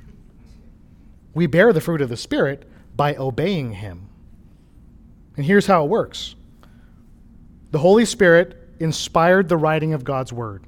We 1.34 1.46
bear 1.46 1.72
the 1.72 1.80
fruit 1.80 2.00
of 2.00 2.08
the 2.08 2.16
Spirit 2.16 2.68
by 2.96 3.14
obeying 3.16 3.72
Him. 3.72 4.08
And 5.36 5.46
here's 5.46 5.66
how 5.66 5.84
it 5.84 5.88
works 5.88 6.34
the 7.70 7.78
Holy 7.78 8.04
Spirit 8.04 8.56
inspired 8.80 9.48
the 9.48 9.56
writing 9.56 9.92
of 9.92 10.04
God's 10.04 10.32
Word. 10.32 10.64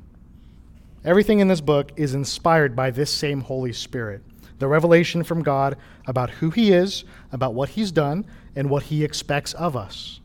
Everything 1.04 1.40
in 1.40 1.48
this 1.48 1.60
book 1.60 1.90
is 1.96 2.14
inspired 2.14 2.76
by 2.76 2.90
this 2.90 3.10
same 3.10 3.40
Holy 3.40 3.72
Spirit. 3.72 4.22
The 4.60 4.68
revelation 4.68 5.24
from 5.24 5.42
God 5.42 5.76
about 6.06 6.30
who 6.30 6.50
He 6.50 6.72
is, 6.72 7.02
about 7.32 7.54
what 7.54 7.70
He's 7.70 7.90
done, 7.90 8.24
and 8.54 8.70
what 8.70 8.84
He 8.84 9.02
expects 9.02 9.52
of 9.54 9.76
us. 9.76 10.20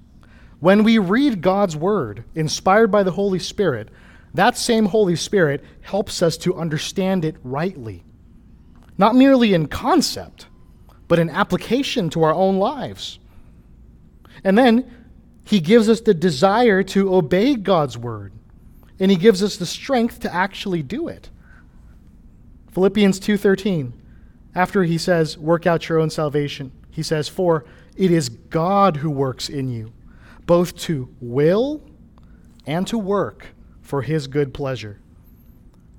When 0.59 0.83
we 0.83 0.99
read 0.99 1.41
God's 1.41 1.75
Word, 1.75 2.23
inspired 2.35 2.91
by 2.91 3.01
the 3.01 3.11
Holy 3.11 3.39
Spirit, 3.39 3.89
that 4.33 4.57
same 4.57 4.85
Holy 4.85 5.15
Spirit 5.15 5.63
helps 5.81 6.21
us 6.21 6.37
to 6.37 6.55
understand 6.55 7.25
it 7.25 7.37
rightly. 7.43 8.03
Not 8.97 9.15
merely 9.15 9.53
in 9.53 9.67
concept, 9.67 10.47
but 11.07 11.19
in 11.19 11.29
application 11.29 12.09
to 12.11 12.23
our 12.23 12.33
own 12.33 12.57
lives. 12.57 13.19
And 14.43 14.57
then 14.57 14.89
He 15.45 15.59
gives 15.59 15.89
us 15.89 16.01
the 16.01 16.13
desire 16.13 16.83
to 16.83 17.13
obey 17.13 17.55
God's 17.55 17.97
Word 17.97 18.33
and 18.99 19.11
he 19.11 19.17
gives 19.17 19.43
us 19.43 19.57
the 19.57 19.65
strength 19.65 20.19
to 20.21 20.33
actually 20.33 20.81
do 20.81 21.07
it. 21.07 21.29
Philippians 22.71 23.19
2:13 23.19 23.93
after 24.55 24.83
he 24.83 24.97
says 24.97 25.37
work 25.37 25.67
out 25.67 25.87
your 25.87 25.99
own 25.99 26.09
salvation 26.09 26.71
he 26.89 27.03
says 27.03 27.27
for 27.27 27.65
it 27.95 28.11
is 28.11 28.29
God 28.29 28.97
who 28.97 29.09
works 29.09 29.49
in 29.49 29.69
you 29.69 29.91
both 30.45 30.75
to 30.75 31.09
will 31.19 31.81
and 32.65 32.87
to 32.87 32.97
work 32.97 33.47
for 33.81 34.01
his 34.01 34.27
good 34.27 34.53
pleasure. 34.53 34.99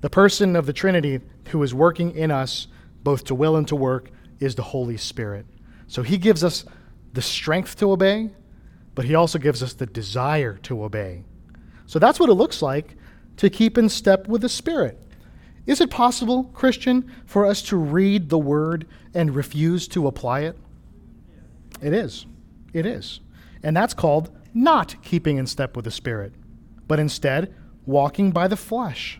The 0.01 0.09
person 0.09 0.55
of 0.55 0.65
the 0.65 0.73
Trinity 0.73 1.19
who 1.49 1.61
is 1.63 1.73
working 1.73 2.15
in 2.15 2.31
us 2.31 2.67
both 3.03 3.23
to 3.25 3.35
will 3.35 3.55
and 3.55 3.67
to 3.67 3.75
work 3.75 4.09
is 4.39 4.55
the 4.55 4.63
Holy 4.63 4.97
Spirit. 4.97 5.45
So 5.87 6.03
he 6.03 6.17
gives 6.17 6.43
us 6.43 6.65
the 7.13 7.21
strength 7.21 7.77
to 7.77 7.91
obey, 7.91 8.29
but 8.95 9.05
he 9.05 9.15
also 9.15 9.39
gives 9.39 9.63
us 9.63 9.73
the 9.73 9.85
desire 9.85 10.57
to 10.63 10.83
obey. 10.83 11.23
So 11.85 11.99
that's 11.99 12.19
what 12.19 12.29
it 12.29 12.35
looks 12.35 12.61
like 12.61 12.95
to 13.37 13.49
keep 13.49 13.77
in 13.77 13.89
step 13.89 14.27
with 14.27 14.41
the 14.41 14.49
Spirit. 14.49 14.99
Is 15.65 15.81
it 15.81 15.89
possible, 15.89 16.45
Christian, 16.45 17.11
for 17.25 17.45
us 17.45 17.61
to 17.63 17.77
read 17.77 18.29
the 18.29 18.37
Word 18.37 18.87
and 19.13 19.35
refuse 19.35 19.87
to 19.89 20.07
apply 20.07 20.41
it? 20.41 20.57
It 21.81 21.93
is. 21.93 22.25
It 22.73 22.85
is. 22.85 23.19
And 23.63 23.75
that's 23.75 23.93
called 23.93 24.31
not 24.53 24.95
keeping 25.03 25.37
in 25.37 25.47
step 25.47 25.75
with 25.75 25.85
the 25.85 25.91
Spirit, 25.91 26.33
but 26.87 26.99
instead 26.99 27.53
walking 27.85 28.31
by 28.31 28.47
the 28.47 28.55
flesh. 28.55 29.19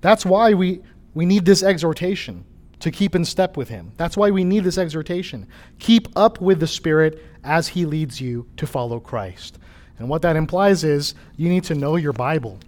That's 0.00 0.24
why 0.24 0.54
we, 0.54 0.82
we 1.16 1.24
need 1.24 1.44
this 1.44 1.62
exhortation 1.62 2.44
to 2.78 2.90
keep 2.90 3.14
in 3.14 3.24
step 3.24 3.56
with 3.56 3.68
Him. 3.70 3.90
That's 3.96 4.16
why 4.16 4.30
we 4.30 4.44
need 4.44 4.64
this 4.64 4.76
exhortation. 4.78 5.48
Keep 5.78 6.08
up 6.14 6.40
with 6.40 6.60
the 6.60 6.66
Spirit 6.66 7.22
as 7.42 7.68
He 7.68 7.86
leads 7.86 8.20
you 8.20 8.46
to 8.58 8.66
follow 8.66 9.00
Christ. 9.00 9.58
And 9.98 10.08
what 10.08 10.20
that 10.22 10.36
implies 10.36 10.84
is 10.84 11.14
you 11.36 11.48
need 11.48 11.64
to 11.64 11.74
know 11.74 11.96
your 11.96 12.12
Bible. 12.12 12.58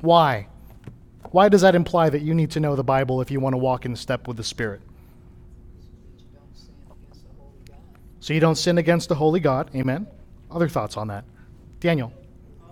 Why? 0.00 0.48
Why 1.32 1.48
does 1.48 1.60
that 1.60 1.74
imply 1.74 2.08
that 2.08 2.22
you 2.22 2.34
need 2.34 2.50
to 2.52 2.60
know 2.60 2.76
the 2.76 2.82
Bible 2.82 3.20
if 3.20 3.30
you 3.30 3.40
want 3.40 3.52
to 3.52 3.58
walk 3.58 3.84
in 3.84 3.94
step 3.94 4.26
with 4.26 4.38
the 4.38 4.44
Spirit? 4.44 4.80
So 8.20 8.32
you 8.32 8.40
don't 8.40 8.54
sin 8.54 8.78
against 8.78 9.08
the 9.08 9.16
holy 9.16 9.40
God. 9.40 9.70
Amen. 9.74 10.06
Other 10.50 10.68
thoughts 10.68 10.96
on 10.96 11.08
that? 11.08 11.24
Daniel. 11.80 12.12
Um, 12.62 12.70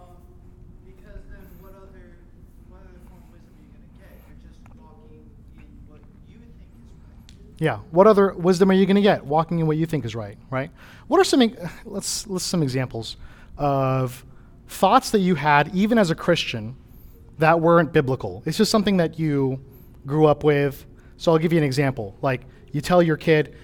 because 0.86 1.20
then 1.28 1.42
what 1.58 1.74
other, 1.74 2.22
what 2.68 2.82
other 2.86 3.02
form 3.10 3.18
of 3.18 3.32
wisdom 3.34 3.58
are 3.58 3.62
you 3.66 3.72
going 3.74 3.82
to 3.82 3.98
get? 3.98 4.14
You're 4.30 4.46
just 4.46 4.62
walking 4.78 5.26
in 5.58 5.66
what 5.90 5.98
you 6.30 6.38
think 6.38 6.70
is 6.78 6.94
right. 7.02 7.49
Yeah. 7.60 7.76
What 7.92 8.08
other 8.08 8.32
wisdom 8.32 8.70
are 8.70 8.74
you 8.74 8.86
going 8.86 8.96
to 8.96 9.02
get 9.02 9.24
walking 9.24 9.60
in 9.60 9.68
what 9.68 9.76
you 9.76 9.86
think 9.86 10.04
is 10.04 10.16
right, 10.16 10.36
right? 10.50 10.70
What 11.06 11.20
are 11.20 11.24
some 11.24 11.56
let's 11.84 12.26
list 12.26 12.48
some 12.48 12.62
examples 12.62 13.16
of 13.56 14.24
thoughts 14.66 15.10
that 15.10 15.20
you 15.20 15.34
had 15.36 15.72
even 15.74 15.98
as 15.98 16.10
a 16.10 16.14
Christian 16.14 16.74
that 17.38 17.60
weren't 17.60 17.92
biblical. 17.92 18.42
It's 18.46 18.56
just 18.56 18.70
something 18.70 18.96
that 18.98 19.18
you 19.18 19.60
grew 20.06 20.26
up 20.26 20.44
with. 20.44 20.86
So 21.16 21.32
I'll 21.32 21.38
give 21.38 21.52
you 21.52 21.58
an 21.58 21.64
example. 21.64 22.16
Like 22.22 22.42
you 22.72 22.80
tell 22.80 23.02
your 23.02 23.16
kid, 23.16 23.54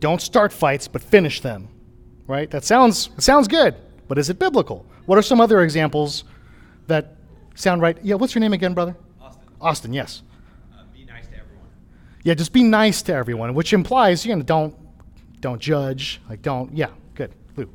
"Don't 0.00 0.20
start 0.20 0.52
fights, 0.52 0.88
but 0.88 1.02
finish 1.02 1.40
them." 1.40 1.68
Right? 2.26 2.50
That 2.50 2.64
sounds 2.64 3.10
it 3.16 3.22
sounds 3.22 3.46
good, 3.46 3.76
but 4.08 4.18
is 4.18 4.30
it 4.30 4.38
biblical? 4.38 4.84
What 5.06 5.18
are 5.18 5.22
some 5.22 5.40
other 5.40 5.62
examples 5.62 6.24
that 6.88 7.16
sound 7.54 7.80
right? 7.82 7.96
Yeah, 8.02 8.16
what's 8.16 8.34
your 8.34 8.40
name 8.40 8.52
again, 8.52 8.74
brother? 8.74 8.96
Austin, 9.20 9.42
Austin, 9.60 9.92
yes. 9.92 10.22
uh, 10.74 10.82
be 10.92 11.04
nice 11.04 11.26
to 11.28 11.34
everyone. 11.34 11.68
Yeah, 12.26 12.34
just 12.34 12.52
be 12.52 12.64
nice 12.64 13.02
to 13.02 13.14
everyone, 13.14 13.54
which 13.54 13.72
implies 13.72 14.26
you 14.26 14.34
know 14.34 14.42
don't 14.42 14.74
don't 15.40 15.60
judge, 15.60 16.20
like 16.28 16.42
don't 16.42 16.76
yeah, 16.76 16.88
good. 17.14 17.32
Lou. 17.56 17.70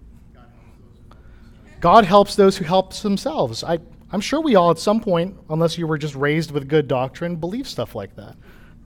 God 1.79 2.03
helps 2.03 2.35
those 2.35 2.57
who 2.57 2.65
help 2.65 2.93
themselves. 2.95 3.63
I 3.63 3.79
I'm 4.11 4.19
sure 4.19 4.41
we 4.41 4.55
all 4.55 4.69
at 4.69 4.77
some 4.77 4.99
point, 4.99 5.37
unless 5.49 5.77
you 5.77 5.87
were 5.87 5.97
just 5.97 6.15
raised 6.15 6.51
with 6.51 6.67
good 6.67 6.89
doctrine, 6.89 7.37
believe 7.37 7.65
stuff 7.65 7.95
like 7.95 8.13
that, 8.17 8.35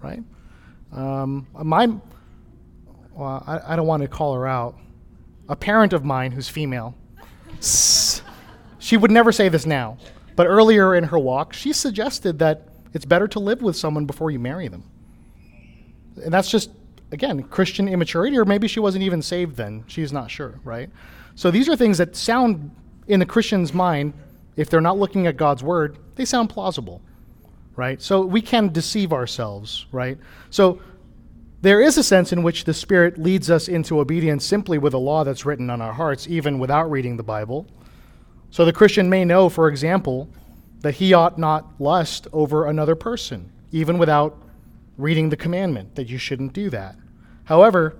right? 0.03 0.22
Um, 0.91 1.47
my, 1.51 1.88
well, 3.16 3.43
I, 3.47 3.74
I 3.74 3.76
don't 3.76 3.88
want 3.88 4.03
to 4.03 4.07
call 4.07 4.36
her 4.36 4.45
out. 4.45 4.78
A 5.49 5.55
parent 5.55 5.93
of 5.93 6.05
mine 6.05 6.32
who's 6.32 6.47
female, 6.47 6.93
she 8.78 8.97
would 8.97 9.09
never 9.09 9.32
say 9.32 9.49
this 9.49 9.66
now, 9.66 9.97
but 10.36 10.45
earlier 10.45 10.93
in 10.93 11.05
her 11.05 11.18
walk, 11.18 11.53
she 11.53 11.74
suggested 11.74 12.38
that 12.38 12.68
it's 12.93 13.05
better 13.05 13.28
to 13.30 13.39
live 13.39 13.63
with 13.63 13.76
someone 13.76 14.05
before 14.05 14.30
you 14.30 14.38
marry 14.38 14.68
them. 14.68 14.84
And 16.24 16.34
that's 16.34 16.49
just, 16.49 16.70
again, 17.11 17.43
Christian 17.43 17.88
immaturity, 17.88 18.38
or 18.38 18.45
maybe 18.45 18.68
she 18.68 18.80
wasn't 18.80 19.03
even 19.03 19.22
saved 19.22 19.55
then. 19.57 19.84
She's 19.88 20.13
not 20.13 20.32
sure, 20.32 20.59
right? 20.63 20.89
So 21.36 21.51
these 21.51 21.68
are 21.68 21.76
things 21.76 21.97
that 21.97 22.16
sound 22.16 22.72
in 23.07 23.20
the 23.20 23.26
Christian's 23.26 23.74
mind 23.74 24.13
if 24.55 24.70
they're 24.70 24.82
not 24.82 24.97
looking 24.97 25.28
at 25.28 25.38
God's 25.38 25.63
word, 25.63 25.97
they 26.16 26.26
sound 26.26 26.49
plausible, 26.49 27.01
right? 27.76 28.01
So 28.01 28.22
we 28.22 28.41
can 28.41 28.72
deceive 28.72 29.11
ourselves, 29.11 29.86
right? 29.91 30.18
So 30.49 30.80
there 31.61 31.82
is 31.82 31.97
a 31.97 32.03
sense 32.03 32.32
in 32.32 32.43
which 32.43 32.63
the 32.63 32.74
Spirit 32.74 33.18
leads 33.18 33.49
us 33.49 33.68
into 33.68 33.99
obedience 33.99 34.45
simply 34.45 34.78
with 34.78 34.93
a 34.93 34.97
law 34.97 35.24
that's 35.24 35.45
written 35.45 35.70
on 35.70 35.82
our 35.82 35.93
hearts, 35.93 36.28
even 36.28 36.59
without 36.59 36.89
reading 36.89 37.18
the 37.18 37.24
Bible. 37.24 37.68
So 38.49 38.63
the 38.63 38.74
Christian 38.74 39.09
may 39.09 39.26
know, 39.26 39.49
for 39.49 39.68
example, 39.68 40.30
that 40.80 40.95
he 40.95 41.13
ought 41.13 41.38
not 41.38 41.80
lust 41.80 42.28
over 42.32 42.68
another 42.68 42.95
person, 42.95 43.51
even 43.72 43.97
without 43.97 44.38
reading 44.98 45.30
the 45.30 45.38
commandment 45.38 45.96
that 45.96 46.10
you 46.10 46.18
shouldn't 46.18 46.54
do 46.54 46.70
that. 46.70 46.96
However, 47.46 47.98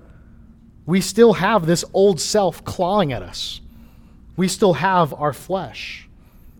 we 0.86 1.00
still 1.00 1.34
have 1.34 1.66
this 1.66 1.84
old 1.92 2.20
self 2.20 2.64
clawing 2.64 3.12
at 3.12 3.22
us. 3.22 3.60
We 4.36 4.48
still 4.48 4.74
have 4.74 5.12
our 5.14 5.32
flesh. 5.32 6.08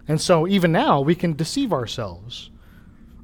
And 0.09 0.21
so 0.21 0.47
even 0.47 0.73
now, 0.73 1.01
we 1.01 1.15
can 1.15 1.35
deceive 1.35 1.73
ourselves. 1.73 2.51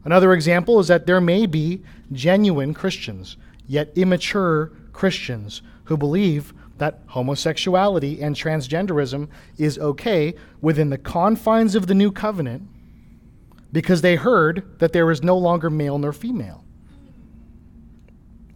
Another 0.05 0.33
example 0.33 0.81
is 0.81 0.89
that 0.89 1.07
there 1.07 1.21
may 1.21 1.47
be 1.47 1.83
genuine 2.11 2.75
Christians, 2.75 3.37
yet 3.69 3.93
immature 3.95 4.73
Christians, 4.93 5.63
who 5.85 5.97
believe 5.97 6.53
that 6.79 7.01
homosexuality 7.07 8.21
and 8.21 8.35
transgenderism 8.35 9.29
is 9.59 9.79
okay 9.79 10.35
within 10.61 10.91
the 10.91 10.99
confines 10.99 11.75
of 11.77 11.87
the 11.87 11.95
new 11.95 12.11
covenant 12.11 12.63
because 13.71 14.03
they 14.03 14.17
heard 14.17 14.79
that 14.81 14.93
there 14.93 15.11
is 15.11 15.23
no 15.23 15.39
longer 15.39 15.71
male 15.71 15.99
nor 15.99 16.13
female. 16.13 16.65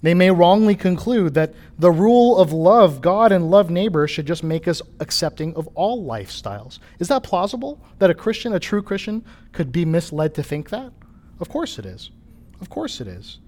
They 0.02 0.14
may 0.14 0.30
wrongly 0.30 0.74
conclude 0.74 1.34
that 1.34 1.54
the 1.78 1.90
rule 1.90 2.38
of 2.38 2.52
love 2.52 3.00
God 3.00 3.32
and 3.32 3.50
love 3.50 3.70
neighbor 3.70 4.06
should 4.06 4.26
just 4.26 4.44
make 4.44 4.68
us 4.68 4.82
accepting 5.00 5.54
of 5.54 5.68
all 5.74 6.04
lifestyles. 6.04 6.78
Is 6.98 7.08
that 7.08 7.22
plausible 7.22 7.80
that 7.98 8.10
a 8.10 8.14
Christian, 8.14 8.52
a 8.52 8.60
true 8.60 8.82
Christian, 8.82 9.24
could 9.52 9.72
be 9.72 9.84
misled 9.84 10.34
to 10.34 10.42
think 10.42 10.70
that? 10.70 10.92
Of 11.40 11.48
course 11.48 11.78
it 11.78 11.86
is. 11.86 12.10
Of 12.60 12.70
course 12.70 13.00
it 13.00 13.08
is. 13.08 13.38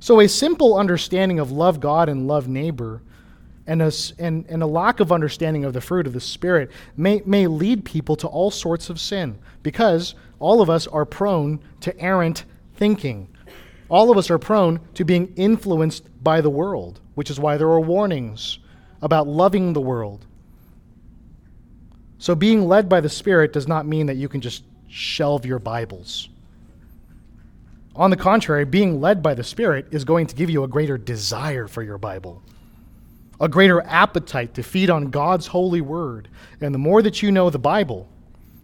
So, 0.00 0.20
a 0.20 0.28
simple 0.28 0.76
understanding 0.76 1.40
of 1.40 1.50
love 1.50 1.80
God 1.80 2.08
and 2.08 2.26
love 2.26 2.48
neighbor 2.48 3.02
and 3.66 3.82
a, 3.82 3.92
and, 4.18 4.46
and 4.48 4.62
a 4.62 4.66
lack 4.66 5.00
of 5.00 5.12
understanding 5.12 5.64
of 5.64 5.74
the 5.74 5.80
fruit 5.80 6.06
of 6.06 6.14
the 6.14 6.20
Spirit 6.20 6.70
may, 6.96 7.22
may 7.26 7.46
lead 7.46 7.84
people 7.84 8.16
to 8.16 8.26
all 8.26 8.50
sorts 8.50 8.88
of 8.90 8.98
sin 8.98 9.38
because 9.62 10.14
all 10.38 10.62
of 10.62 10.70
us 10.70 10.86
are 10.86 11.04
prone 11.04 11.60
to 11.80 11.98
errant 12.00 12.44
thinking 12.76 13.28
all 13.88 14.10
of 14.10 14.18
us 14.18 14.30
are 14.30 14.38
prone 14.38 14.80
to 14.94 15.04
being 15.04 15.32
influenced 15.36 16.04
by 16.22 16.40
the 16.40 16.50
world, 16.50 17.00
which 17.14 17.30
is 17.30 17.40
why 17.40 17.56
there 17.56 17.68
are 17.68 17.80
warnings 17.80 18.58
about 19.00 19.26
loving 19.26 19.72
the 19.72 19.80
world. 19.80 20.26
So, 22.18 22.34
being 22.34 22.66
led 22.66 22.88
by 22.88 23.00
the 23.00 23.08
Spirit 23.08 23.52
does 23.52 23.68
not 23.68 23.86
mean 23.86 24.06
that 24.06 24.16
you 24.16 24.28
can 24.28 24.40
just 24.40 24.64
shelve 24.88 25.46
your 25.46 25.60
Bibles. 25.60 26.28
On 27.94 28.10
the 28.10 28.16
contrary, 28.16 28.64
being 28.64 29.00
led 29.00 29.22
by 29.22 29.34
the 29.34 29.44
Spirit 29.44 29.86
is 29.90 30.04
going 30.04 30.26
to 30.26 30.34
give 30.34 30.50
you 30.50 30.64
a 30.64 30.68
greater 30.68 30.98
desire 30.98 31.66
for 31.66 31.82
your 31.82 31.98
Bible, 31.98 32.42
a 33.40 33.48
greater 33.48 33.80
appetite 33.82 34.54
to 34.54 34.62
feed 34.62 34.90
on 34.90 35.10
God's 35.10 35.46
holy 35.46 35.80
word. 35.80 36.28
And 36.60 36.74
the 36.74 36.78
more 36.78 37.02
that 37.02 37.22
you 37.22 37.32
know 37.32 37.50
the 37.50 37.58
Bible, 37.58 38.08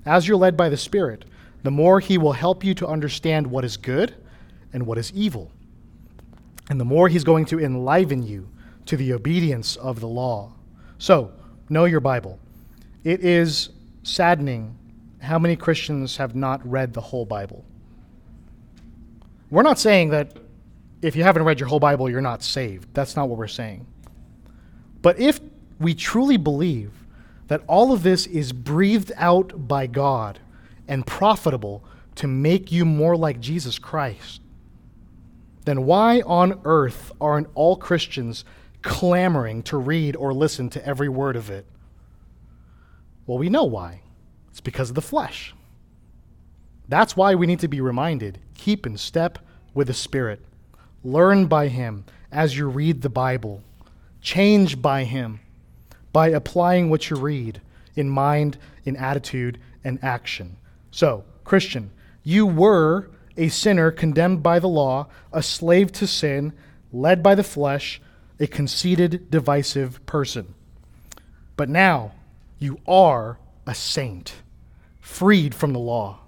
as 0.04 0.26
you're 0.26 0.36
led 0.36 0.56
by 0.56 0.68
the 0.68 0.76
Spirit, 0.76 1.24
the 1.62 1.70
more 1.70 2.00
He 2.00 2.18
will 2.18 2.32
help 2.32 2.64
you 2.64 2.74
to 2.74 2.86
understand 2.86 3.46
what 3.46 3.64
is 3.64 3.76
good 3.76 4.14
and 4.74 4.84
what 4.86 4.98
is 4.98 5.10
evil. 5.12 5.50
And 6.68 6.78
the 6.78 6.84
more 6.84 7.08
He's 7.08 7.24
going 7.24 7.46
to 7.46 7.60
enliven 7.60 8.22
you 8.22 8.48
to 8.84 8.98
the 8.98 9.14
obedience 9.14 9.76
of 9.76 10.00
the 10.00 10.08
law. 10.08 10.52
So, 10.98 11.32
know 11.70 11.86
your 11.86 12.00
Bible. 12.00 12.38
It 13.04 13.20
is 13.20 13.70
saddening 14.02 14.76
how 15.20 15.38
many 15.38 15.56
Christians 15.56 16.18
have 16.18 16.34
not 16.34 16.66
read 16.68 16.92
the 16.92 17.00
whole 17.00 17.24
Bible. 17.24 17.64
We're 19.50 19.62
not 19.62 19.78
saying 19.78 20.10
that 20.10 20.36
if 21.00 21.16
you 21.16 21.22
haven't 21.22 21.44
read 21.44 21.60
your 21.60 21.68
whole 21.68 21.80
Bible, 21.80 22.10
you're 22.10 22.20
not 22.20 22.42
saved. 22.42 22.88
That's 22.92 23.16
not 23.16 23.28
what 23.28 23.38
we're 23.38 23.46
saying. 23.46 23.86
But 25.00 25.18
if 25.18 25.40
we 25.78 25.94
truly 25.94 26.36
believe 26.36 26.92
that 27.48 27.62
all 27.66 27.92
of 27.92 28.02
this 28.02 28.26
is 28.26 28.52
breathed 28.52 29.12
out 29.16 29.68
by 29.68 29.86
God 29.86 30.38
and 30.88 31.06
profitable 31.06 31.84
to 32.16 32.26
make 32.26 32.72
you 32.72 32.84
more 32.84 33.16
like 33.16 33.40
Jesus 33.40 33.78
Christ, 33.78 34.40
then 35.64 35.84
why 35.86 36.20
on 36.22 36.60
earth 36.64 37.12
aren't 37.20 37.48
all 37.54 37.76
Christians 37.76 38.44
clamoring 38.82 39.62
to 39.64 39.76
read 39.78 40.14
or 40.16 40.32
listen 40.32 40.68
to 40.70 40.86
every 40.86 41.08
word 41.08 41.36
of 41.36 41.50
it? 41.50 41.66
Well, 43.26 43.38
we 43.38 43.48
know 43.48 43.64
why. 43.64 44.00
It's 44.50 44.60
because 44.60 44.90
of 44.90 44.94
the 44.94 45.02
flesh. 45.02 45.54
That's 46.88 47.16
why 47.16 47.34
we 47.34 47.46
need 47.46 47.60
to 47.60 47.68
be 47.68 47.80
reminded 47.80 48.38
keep 48.54 48.86
in 48.86 48.96
step 48.96 49.38
with 49.74 49.88
the 49.88 49.94
Spirit. 49.94 50.40
Learn 51.02 51.46
by 51.46 51.68
Him 51.68 52.04
as 52.32 52.56
you 52.56 52.68
read 52.68 53.02
the 53.02 53.10
Bible. 53.10 53.62
Change 54.22 54.80
by 54.80 55.04
Him 55.04 55.40
by 56.12 56.28
applying 56.28 56.88
what 56.88 57.10
you 57.10 57.16
read 57.16 57.60
in 57.96 58.08
mind, 58.08 58.56
in 58.84 58.96
attitude, 58.96 59.58
and 59.82 59.98
action. 60.02 60.56
So, 60.90 61.24
Christian, 61.44 61.90
you 62.22 62.46
were 62.46 63.10
a 63.37 63.49
sinner 63.49 63.91
condemned 63.91 64.43
by 64.43 64.59
the 64.59 64.68
law, 64.68 65.09
a 65.32 65.43
slave 65.43 65.93
to 65.93 66.07
sin, 66.07 66.53
led 66.93 67.22
by 67.22 67.35
the 67.35 67.43
flesh, 67.43 68.01
a 68.39 68.47
conceited, 68.47 69.30
divisive 69.30 70.05
person. 70.07 70.55
But 71.57 71.68
now 71.68 72.12
you 72.59 72.78
are 72.87 73.39
a 73.66 73.74
saint, 73.74 74.35
freed 75.01 75.55
from 75.55 75.72
the 75.72 75.78
law, 75.78 76.20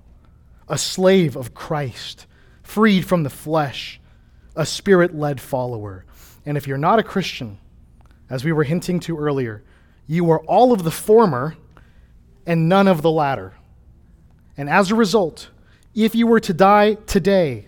a 0.68 0.78
slave 0.78 1.36
of 1.36 1.54
Christ, 1.54 2.26
freed 2.62 3.06
from 3.06 3.22
the 3.22 3.30
flesh, 3.30 4.00
a 4.54 4.66
spirit 4.66 5.14
led 5.14 5.40
follower. 5.40 6.04
And 6.44 6.56
if 6.56 6.66
you're 6.66 6.78
not 6.78 6.98
a 6.98 7.04
Christian, 7.04 7.58
as 8.28 8.44
we 8.44 8.52
were 8.52 8.64
hinting 8.64 9.00
to 9.00 9.18
earlier, 9.18 9.62
you 10.06 10.30
are 10.30 10.40
all 10.44 10.72
of 10.72 10.84
the 10.84 10.90
former 10.90 11.56
and 12.46 12.68
none 12.68 12.88
of 12.88 13.02
the 13.02 13.10
latter. 13.10 13.54
And 14.56 14.68
as 14.68 14.90
a 14.90 14.94
result, 14.94 15.50
if 16.04 16.14
you 16.14 16.26
were 16.26 16.40
to 16.40 16.52
die 16.52 16.94
today, 16.94 17.66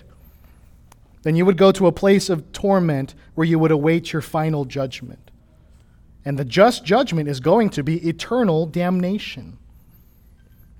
then 1.23 1.35
you 1.35 1.47
would 1.47 1.57
go 1.57 1.73
to 1.73 1.87
a 1.87 1.93
place 1.93 2.29
of 2.29 2.53
torment 2.53 3.15
where 3.35 3.47
you 3.47 3.59
would 3.59 3.71
await 3.71 4.13
your 4.13 4.23
final 4.23 4.65
judgment. 4.65 5.31
And 6.25 6.39
the 6.39 6.45
just 6.45 6.85
judgment 6.85 7.29
is 7.29 7.41
going 7.41 7.71
to 7.71 7.83
be 7.83 8.07
eternal 8.07 8.67
damnation. 8.67 9.59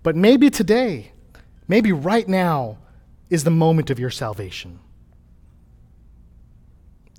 But 0.03 0.15
maybe 0.15 0.51
today, 0.51 1.13
maybe 1.67 1.91
right 1.91 2.29
now, 2.29 2.79
is 3.31 3.45
the 3.45 3.51
moment 3.51 3.91
of 3.91 3.99
your 3.99 4.11
salvation. 4.11 4.79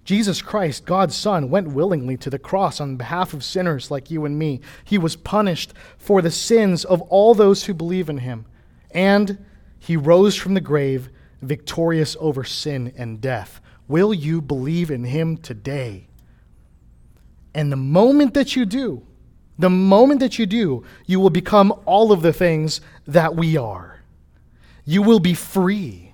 Jesus 0.04 0.42
Christ, 0.42 0.86
God's 0.86 1.16
Son, 1.16 1.50
went 1.50 1.68
willingly 1.68 2.18
to 2.18 2.30
the 2.30 2.40
cross 2.40 2.82
on 2.82 2.98
behalf 2.98 3.34
of 3.34 3.44
sinners 3.44 3.92
like 3.92 4.10
you 4.10 4.26
and 4.26 4.40
me. 4.40 4.60
He 4.84 4.98
was 4.98 5.16
punished 5.16 5.74
for 5.98 6.22
the 6.22 6.32
sins 6.32 6.84
of 6.84 7.02
all 7.04 7.36
those 7.36 7.66
who 7.66 7.74
believe 7.74 8.10
in 8.10 8.20
him. 8.20 8.46
And 8.92 9.46
he 9.80 9.98
rose 9.98 10.36
from 10.36 10.54
the 10.54 10.62
grave 10.62 11.10
victorious 11.42 12.18
over 12.20 12.44
sin 12.44 12.94
and 12.98 13.22
death. 13.22 13.62
Will 13.88 14.14
you 14.14 14.42
believe 14.42 14.92
in 14.92 15.06
him 15.06 15.38
today? 15.38 16.08
And 17.54 17.72
the 17.72 17.78
moment 17.78 18.34
that 18.36 18.56
you 18.56 18.66
do, 18.66 19.06
the 19.58 19.70
moment 19.70 20.20
that 20.20 20.38
you 20.38 20.46
do, 20.46 20.84
you 21.06 21.20
will 21.20 21.30
become 21.30 21.74
all 21.86 22.12
of 22.12 22.22
the 22.22 22.34
things 22.34 22.82
that 23.08 23.36
we 23.36 23.58
are. 23.58 24.02
You 24.86 25.02
will 25.02 25.20
be 25.20 25.34
free. 25.34 26.14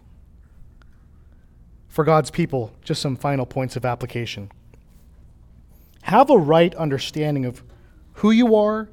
For 1.87 2.03
God's 2.03 2.31
people, 2.31 2.73
just 2.83 3.01
some 3.01 3.15
final 3.15 3.45
points 3.45 3.75
of 3.75 3.85
application. 3.85 4.51
Have 6.03 6.29
a 6.29 6.37
right 6.37 6.73
understanding 6.75 7.45
of 7.45 7.63
who 8.15 8.31
you 8.31 8.55
are 8.55 8.89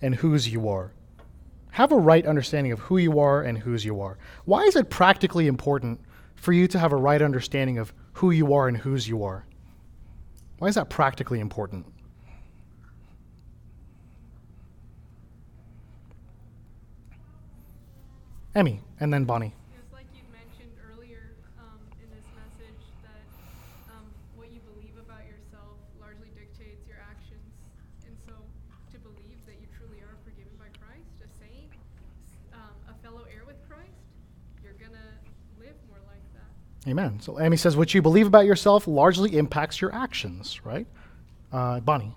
and 0.00 0.16
whose 0.16 0.48
you 0.48 0.68
are. 0.68 0.92
Have 1.72 1.92
a 1.92 1.96
right 1.96 2.26
understanding 2.26 2.72
of 2.72 2.78
who 2.80 2.98
you 2.98 3.18
are 3.18 3.42
and 3.42 3.58
whose 3.58 3.84
you 3.84 4.00
are. 4.00 4.18
Why 4.44 4.62
is 4.62 4.76
it 4.76 4.88
practically 4.90 5.46
important 5.46 6.00
for 6.36 6.52
you 6.52 6.66
to 6.68 6.78
have 6.78 6.92
a 6.92 6.96
right 6.96 7.20
understanding 7.20 7.78
of 7.78 7.92
who 8.14 8.30
you 8.30 8.52
are 8.54 8.68
and 8.68 8.76
whose 8.76 9.08
you 9.08 9.24
are? 9.24 9.44
Why 10.58 10.68
is 10.68 10.74
that 10.76 10.90
practically 10.90 11.40
important? 11.40 11.86
Emmy, 18.54 18.80
and 19.00 19.12
then 19.12 19.24
Bonnie. 19.24 19.54
It's 19.80 19.92
like 19.94 20.04
you 20.12 20.20
mentioned 20.28 20.76
earlier 20.92 21.32
um, 21.58 21.80
in 22.04 22.08
this 22.12 22.28
message 22.36 22.84
that 23.00 23.24
um, 23.96 24.04
what 24.36 24.52
you 24.52 24.60
believe 24.76 24.92
about 25.00 25.24
yourself 25.24 25.80
largely 25.98 26.28
dictates 26.36 26.84
your 26.84 27.00
actions. 27.00 27.48
And 28.04 28.12
so 28.28 28.36
to 28.92 28.96
believe 29.00 29.40
that 29.48 29.56
you 29.56 29.64
truly 29.72 30.04
are 30.04 30.20
forgiven 30.20 30.52
by 30.60 30.68
Christ, 30.76 31.16
a 31.24 31.28
saint, 31.40 31.72
um, 32.52 32.76
a 32.92 32.94
fellow 33.00 33.24
heir 33.32 33.48
with 33.48 33.56
Christ, 33.64 34.04
you're 34.60 34.76
going 34.76 34.94
to 35.00 35.10
live 35.56 35.74
more 35.88 36.04
like 36.04 36.22
that. 36.36 36.52
Amen. 36.86 37.20
So 37.20 37.38
Amy 37.38 37.56
says, 37.56 37.76
what 37.76 37.94
you 37.94 38.02
believe 38.02 38.26
about 38.26 38.44
yourself 38.44 38.88
largely 38.88 39.36
impacts 39.38 39.80
your 39.80 39.94
actions, 39.94 40.60
right? 40.64 40.86
Uh, 41.52 41.78
Bonnie. 41.80 42.12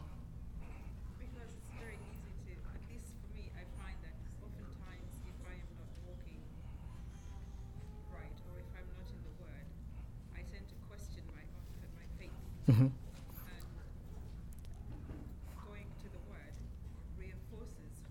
Because 1.19 1.53
it's 1.53 1.69
very 1.77 1.99
easy 2.09 2.33
to, 2.49 2.51
at 2.73 2.81
least 2.89 3.13
for 3.21 3.29
me, 3.37 3.45
I 3.53 3.61
find 3.77 3.93
that 4.01 4.17
oftentimes 4.41 5.11
if 5.29 5.37
I 5.45 5.53
am 5.53 5.69
not 5.77 5.85
walking 6.09 6.41
right 8.09 8.33
or 8.49 8.57
if 8.57 8.69
I'm 8.73 8.89
not 8.89 9.05
in 9.05 9.21
the 9.21 9.35
Word, 9.37 9.67
I 10.33 10.41
tend 10.49 10.65
to 10.65 10.75
question 10.89 11.21
my 11.29 11.45
my 11.93 12.07
faith. 12.17 12.33
hmm 12.65 12.89
going 15.61 15.85
to 16.01 16.07
the 16.09 16.21
Word 16.25 16.53
reinforces 17.21 18.01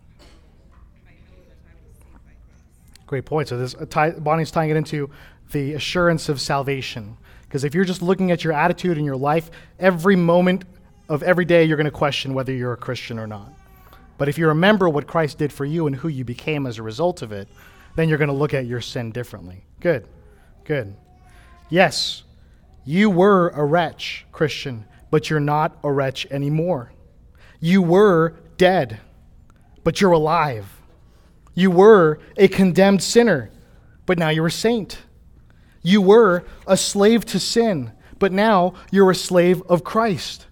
I 1.02 1.18
know 1.26 1.42
that 1.50 1.58
I 1.66 1.74
was 1.82 1.98
saved 1.98 2.22
by 2.22 2.38
grace. 2.46 2.62
Great 3.10 3.24
point. 3.26 3.48
So 3.48 3.58
this 3.58 3.74
uh, 3.74 3.86
tie, 3.90 4.10
Bonnie's 4.10 4.52
tying 4.52 4.70
it 4.70 4.76
into 4.76 5.10
the 5.54 5.72
assurance 5.72 6.28
of 6.28 6.40
salvation. 6.40 7.16
Because 7.42 7.64
if 7.64 7.74
you're 7.74 7.84
just 7.84 8.02
looking 8.02 8.30
at 8.32 8.44
your 8.44 8.52
attitude 8.52 8.98
in 8.98 9.04
your 9.04 9.16
life, 9.16 9.50
every 9.78 10.16
moment 10.16 10.64
of 11.08 11.22
every 11.22 11.44
day 11.44 11.64
you're 11.64 11.76
going 11.76 11.84
to 11.86 11.90
question 11.90 12.34
whether 12.34 12.52
you're 12.52 12.72
a 12.72 12.76
Christian 12.76 13.18
or 13.18 13.26
not. 13.26 13.52
But 14.18 14.28
if 14.28 14.36
you 14.36 14.48
remember 14.48 14.88
what 14.88 15.06
Christ 15.06 15.38
did 15.38 15.52
for 15.52 15.64
you 15.64 15.86
and 15.86 15.94
who 15.96 16.08
you 16.08 16.24
became 16.24 16.66
as 16.66 16.78
a 16.78 16.82
result 16.82 17.22
of 17.22 17.32
it, 17.32 17.48
then 17.96 18.08
you're 18.08 18.18
going 18.18 18.28
to 18.28 18.34
look 18.34 18.52
at 18.52 18.66
your 18.66 18.80
sin 18.80 19.12
differently. 19.12 19.64
Good. 19.80 20.06
Good. 20.64 20.94
Yes, 21.70 22.24
you 22.84 23.08
were 23.08 23.50
a 23.50 23.64
wretch, 23.64 24.26
Christian, 24.32 24.84
but 25.10 25.30
you're 25.30 25.40
not 25.40 25.78
a 25.84 25.92
wretch 25.92 26.26
anymore. 26.30 26.92
You 27.60 27.80
were 27.80 28.34
dead, 28.56 29.00
but 29.84 30.00
you're 30.00 30.12
alive. 30.12 30.66
You 31.54 31.70
were 31.70 32.18
a 32.36 32.48
condemned 32.48 33.02
sinner, 33.02 33.50
but 34.06 34.18
now 34.18 34.30
you're 34.30 34.48
a 34.48 34.50
saint. 34.50 34.98
You 35.84 36.00
were 36.00 36.44
a 36.66 36.76
slave 36.78 37.26
to 37.26 37.38
sin, 37.38 37.92
but 38.18 38.32
now 38.32 38.72
you're 38.90 39.10
a 39.10 39.14
slave 39.14 39.62
of 39.68 39.84
Christ. 39.84 40.46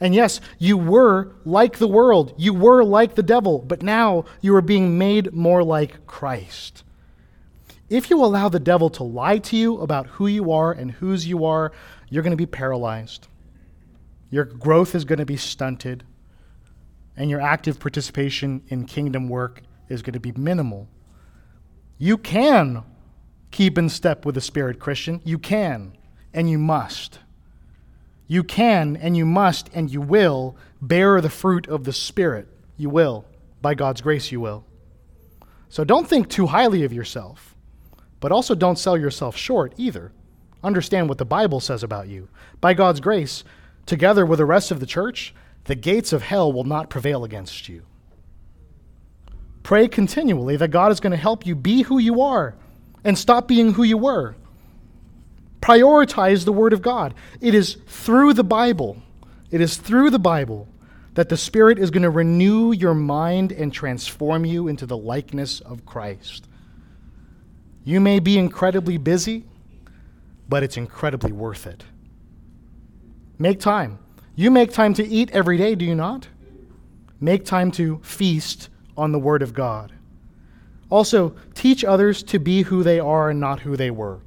And 0.00 0.14
yes, 0.14 0.40
you 0.58 0.78
were 0.78 1.32
like 1.44 1.78
the 1.78 1.88
world, 1.88 2.32
you 2.38 2.54
were 2.54 2.84
like 2.84 3.16
the 3.16 3.22
devil, 3.22 3.58
but 3.58 3.82
now 3.82 4.24
you 4.40 4.54
are 4.54 4.62
being 4.62 4.96
made 4.96 5.32
more 5.34 5.64
like 5.64 6.06
Christ. 6.06 6.84
If 7.90 8.08
you 8.08 8.22
allow 8.22 8.48
the 8.48 8.60
devil 8.60 8.88
to 8.90 9.02
lie 9.02 9.38
to 9.38 9.56
you 9.56 9.78
about 9.78 10.06
who 10.06 10.28
you 10.28 10.52
are 10.52 10.70
and 10.70 10.92
whose 10.92 11.26
you 11.26 11.44
are, 11.44 11.72
you're 12.08 12.22
going 12.22 12.30
to 12.30 12.36
be 12.36 12.46
paralyzed. 12.46 13.26
Your 14.30 14.44
growth 14.44 14.94
is 14.94 15.04
going 15.04 15.18
to 15.18 15.26
be 15.26 15.36
stunted, 15.36 16.04
and 17.16 17.28
your 17.28 17.40
active 17.40 17.80
participation 17.80 18.62
in 18.68 18.84
kingdom 18.84 19.28
work 19.28 19.62
is 19.88 20.02
going 20.02 20.12
to 20.12 20.20
be 20.20 20.32
minimal. 20.32 20.86
You 21.96 22.16
can 22.16 22.84
keep 23.50 23.78
in 23.78 23.88
step 23.88 24.24
with 24.24 24.34
the 24.34 24.40
Spirit, 24.40 24.78
Christian. 24.78 25.20
You 25.24 25.38
can, 25.38 25.92
and 26.32 26.50
you 26.50 26.58
must. 26.58 27.18
You 28.26 28.44
can, 28.44 28.96
and 28.96 29.16
you 29.16 29.24
must, 29.24 29.70
and 29.72 29.90
you 29.90 30.00
will 30.00 30.56
bear 30.82 31.20
the 31.20 31.30
fruit 31.30 31.66
of 31.66 31.84
the 31.84 31.92
Spirit. 31.92 32.48
You 32.76 32.90
will. 32.90 33.24
By 33.60 33.74
God's 33.74 34.00
grace, 34.00 34.30
you 34.30 34.40
will. 34.40 34.64
So 35.68 35.84
don't 35.84 36.08
think 36.08 36.28
too 36.28 36.46
highly 36.46 36.84
of 36.84 36.92
yourself, 36.92 37.54
but 38.20 38.32
also 38.32 38.54
don't 38.54 38.78
sell 38.78 38.96
yourself 38.96 39.36
short 39.36 39.74
either. 39.76 40.12
Understand 40.62 41.08
what 41.08 41.18
the 41.18 41.24
Bible 41.24 41.60
says 41.60 41.82
about 41.82 42.08
you. 42.08 42.28
By 42.60 42.74
God's 42.74 43.00
grace, 43.00 43.44
together 43.86 44.24
with 44.24 44.38
the 44.38 44.44
rest 44.44 44.70
of 44.70 44.80
the 44.80 44.86
church, 44.86 45.34
the 45.64 45.74
gates 45.74 46.12
of 46.12 46.22
hell 46.22 46.52
will 46.52 46.64
not 46.64 46.90
prevail 46.90 47.24
against 47.24 47.68
you. 47.68 47.82
Pray 49.62 49.86
continually 49.86 50.56
that 50.56 50.70
God 50.70 50.90
is 50.90 51.00
going 51.00 51.10
to 51.10 51.16
help 51.16 51.46
you 51.46 51.54
be 51.54 51.82
who 51.82 51.98
you 51.98 52.22
are 52.22 52.54
and 53.04 53.16
stop 53.16 53.48
being 53.48 53.74
who 53.74 53.82
you 53.82 53.98
were. 53.98 54.36
Prioritize 55.60 56.44
the 56.44 56.52
Word 56.52 56.72
of 56.72 56.82
God. 56.82 57.14
It 57.40 57.54
is 57.54 57.78
through 57.86 58.34
the 58.34 58.44
Bible, 58.44 59.02
it 59.50 59.60
is 59.60 59.76
through 59.76 60.10
the 60.10 60.18
Bible 60.18 60.68
that 61.14 61.28
the 61.28 61.36
Spirit 61.36 61.80
is 61.80 61.90
going 61.90 62.04
to 62.04 62.10
renew 62.10 62.70
your 62.70 62.94
mind 62.94 63.50
and 63.50 63.72
transform 63.72 64.44
you 64.44 64.68
into 64.68 64.86
the 64.86 64.96
likeness 64.96 65.58
of 65.60 65.84
Christ. 65.84 66.46
You 67.82 67.98
may 67.98 68.20
be 68.20 68.38
incredibly 68.38 68.98
busy, 68.98 69.44
but 70.48 70.62
it's 70.62 70.76
incredibly 70.76 71.32
worth 71.32 71.66
it. 71.66 71.82
Make 73.38 73.58
time. 73.58 73.98
You 74.36 74.50
make 74.52 74.72
time 74.72 74.94
to 74.94 75.04
eat 75.04 75.30
every 75.32 75.56
day, 75.56 75.74
do 75.74 75.84
you 75.84 75.96
not? 75.96 76.28
Make 77.20 77.44
time 77.44 77.72
to 77.72 77.98
feast 78.04 78.68
on 78.96 79.10
the 79.10 79.18
Word 79.18 79.42
of 79.42 79.54
God. 79.54 79.92
Also, 80.90 81.34
teach 81.54 81.84
others 81.84 82.22
to 82.22 82.38
be 82.38 82.62
who 82.62 82.82
they 82.82 82.98
are 82.98 83.30
and 83.30 83.40
not 83.40 83.60
who 83.60 83.76
they 83.76 83.90
were. 83.90 84.20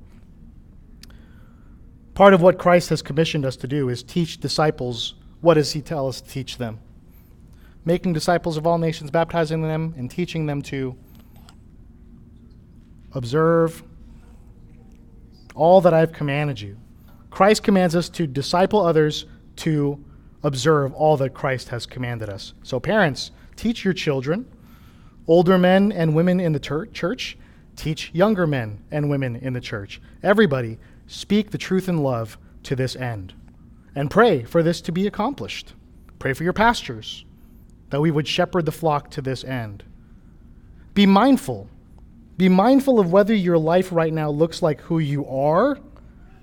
Part 2.14 2.34
of 2.34 2.42
what 2.42 2.60
Christ 2.60 2.90
has 2.90 3.02
commissioned 3.02 3.46
us 3.46 3.56
to 3.58 3.68
do 3.68 3.90
is 3.90 4.04
teach 4.04 4.40
disciples 4.40 5.16
what 5.42 5.56
does 5.56 5.72
he 5.72 5.82
tell 5.82 6.08
us 6.08 6.22
to 6.22 6.30
teach 6.30 6.58
them? 6.58 6.80
Making 7.84 8.14
disciples 8.14 8.58
of 8.58 8.68
all 8.68 8.78
nations, 8.78 9.10
baptizing 9.10 9.64
them, 9.64 9.96
and 9.98 10.10
teaching 10.10 10.46
them 10.46 10.62
to 10.64 10.96
observe 13.14 13.84
all 15.56 15.82
that 15.82 15.94
I've 15.94 16.14
commanded 16.14 16.62
you. 16.62 16.78
Christ 17.32 17.64
commands 17.64 17.96
us 17.96 18.08
to 18.10 18.28
disciple 18.28 18.86
others 18.86 19.26
to 19.58 20.04
observe 20.44 20.94
all 20.94 21.18
that 21.18 21.34
Christ 21.34 21.70
has 21.70 21.86
commanded 21.86 22.30
us. 22.30 22.54
So, 22.64 22.80
parents, 22.80 23.32
teach 23.56 23.84
your 23.84 23.94
children, 23.94 24.46
older 25.32 25.58
men 25.58 25.94
and 25.94 26.14
women 26.14 26.42
in 26.42 26.52
the 26.52 26.60
ter- 26.60 26.86
church, 26.88 27.38
teach 27.78 28.12
younger 28.14 28.46
men 28.46 28.84
and 28.92 29.10
women 29.10 29.38
in 29.38 29.54
the 29.54 29.62
church. 29.62 30.02
Everybody, 30.22 30.78
speak 31.08 31.52
the 31.52 31.58
truth 31.58 31.88
in 31.88 32.00
love 32.00 32.38
to 32.64 32.76
this 32.76 32.98
end 32.98 33.34
and 33.96 34.12
pray 34.12 34.44
for 34.44 34.62
this 34.62 34.82
to 34.82 34.92
be 34.92 35.08
accomplished. 35.08 35.74
Pray 36.20 36.34
for 36.34 36.44
your 36.44 36.52
pastors, 36.52 37.24
that 37.92 38.02
we 38.02 38.12
would 38.12 38.28
shepherd 38.28 38.66
the 38.66 38.74
flock 38.74 39.10
to 39.12 39.22
this 39.22 39.46
end. 39.46 39.86
Be 40.94 41.06
mindful. 41.06 41.70
Be 42.36 42.50
mindful 42.50 43.00
of 43.00 43.14
whether 43.14 43.34
your 43.34 43.58
life 43.58 43.90
right 43.94 44.12
now 44.12 44.30
looks 44.30 44.62
like 44.62 44.82
who 44.82 45.00
you 45.00 45.26
are 45.28 45.80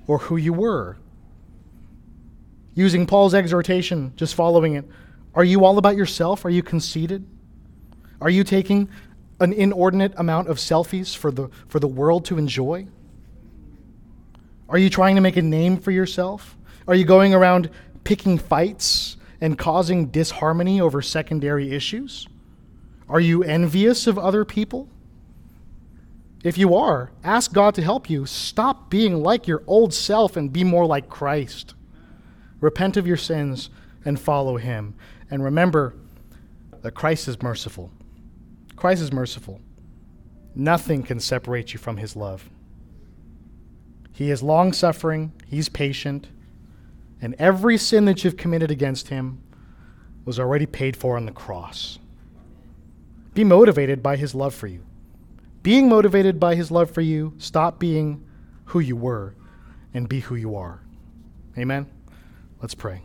or 0.06 0.16
who 0.16 0.38
you 0.38 0.54
were. 0.54 0.96
Using 2.74 3.04
Paul's 3.04 3.34
exhortation, 3.34 4.14
just 4.16 4.34
following 4.34 4.76
it, 4.76 4.86
are 5.34 5.44
you 5.44 5.66
all 5.66 5.76
about 5.76 5.94
yourself? 5.96 6.46
Are 6.46 6.50
you 6.50 6.62
conceited? 6.62 7.26
Are 8.20 8.30
you 8.30 8.44
taking 8.44 8.88
an 9.40 9.52
inordinate 9.52 10.12
amount 10.16 10.48
of 10.48 10.56
selfies 10.56 11.16
for 11.16 11.30
the, 11.30 11.48
for 11.68 11.78
the 11.78 11.86
world 11.86 12.24
to 12.26 12.38
enjoy? 12.38 12.86
Are 14.68 14.78
you 14.78 14.90
trying 14.90 15.14
to 15.14 15.20
make 15.20 15.36
a 15.36 15.42
name 15.42 15.78
for 15.78 15.90
yourself? 15.90 16.56
Are 16.86 16.94
you 16.94 17.04
going 17.04 17.34
around 17.34 17.70
picking 18.04 18.38
fights 18.38 19.16
and 19.40 19.56
causing 19.56 20.06
disharmony 20.06 20.80
over 20.80 21.00
secondary 21.00 21.72
issues? 21.72 22.26
Are 23.08 23.20
you 23.20 23.42
envious 23.42 24.06
of 24.06 24.18
other 24.18 24.44
people? 24.44 24.88
If 26.44 26.58
you 26.58 26.74
are, 26.74 27.10
ask 27.24 27.52
God 27.52 27.74
to 27.76 27.82
help 27.82 28.08
you. 28.08 28.26
Stop 28.26 28.90
being 28.90 29.22
like 29.22 29.46
your 29.46 29.62
old 29.66 29.92
self 29.92 30.36
and 30.36 30.52
be 30.52 30.64
more 30.64 30.86
like 30.86 31.08
Christ. 31.08 31.74
Repent 32.60 32.96
of 32.96 33.06
your 33.06 33.16
sins 33.16 33.70
and 34.04 34.20
follow 34.20 34.56
Him. 34.56 34.94
And 35.30 35.42
remember 35.42 35.94
that 36.82 36.92
Christ 36.92 37.28
is 37.28 37.42
merciful. 37.42 37.90
Christ 38.78 39.02
is 39.02 39.12
merciful. 39.12 39.60
Nothing 40.54 41.02
can 41.02 41.20
separate 41.20 41.72
you 41.72 41.78
from 41.78 41.96
His 41.96 42.16
love. 42.16 42.48
He 44.12 44.30
is 44.30 44.42
long 44.42 44.72
suffering, 44.72 45.32
He's 45.46 45.68
patient, 45.68 46.28
and 47.20 47.34
every 47.38 47.76
sin 47.76 48.04
that 48.04 48.22
you've 48.22 48.36
committed 48.36 48.70
against 48.70 49.08
him 49.08 49.42
was 50.24 50.38
already 50.38 50.66
paid 50.66 50.96
for 50.96 51.16
on 51.16 51.26
the 51.26 51.32
cross. 51.32 51.98
Be 53.34 53.44
motivated 53.44 54.02
by 54.02 54.16
his 54.16 54.34
love 54.34 54.54
for 54.54 54.66
you. 54.66 54.84
Being 55.62 55.88
motivated 55.88 56.38
by 56.38 56.54
his 56.54 56.70
love 56.70 56.90
for 56.90 57.00
you, 57.00 57.34
stop 57.38 57.78
being 57.78 58.24
who 58.66 58.80
you 58.80 58.96
were 58.96 59.34
and 59.92 60.08
be 60.08 60.20
who 60.20 60.34
you 60.34 60.54
are. 60.54 60.80
Amen? 61.56 61.86
Let's 62.60 62.74
pray. 62.74 63.02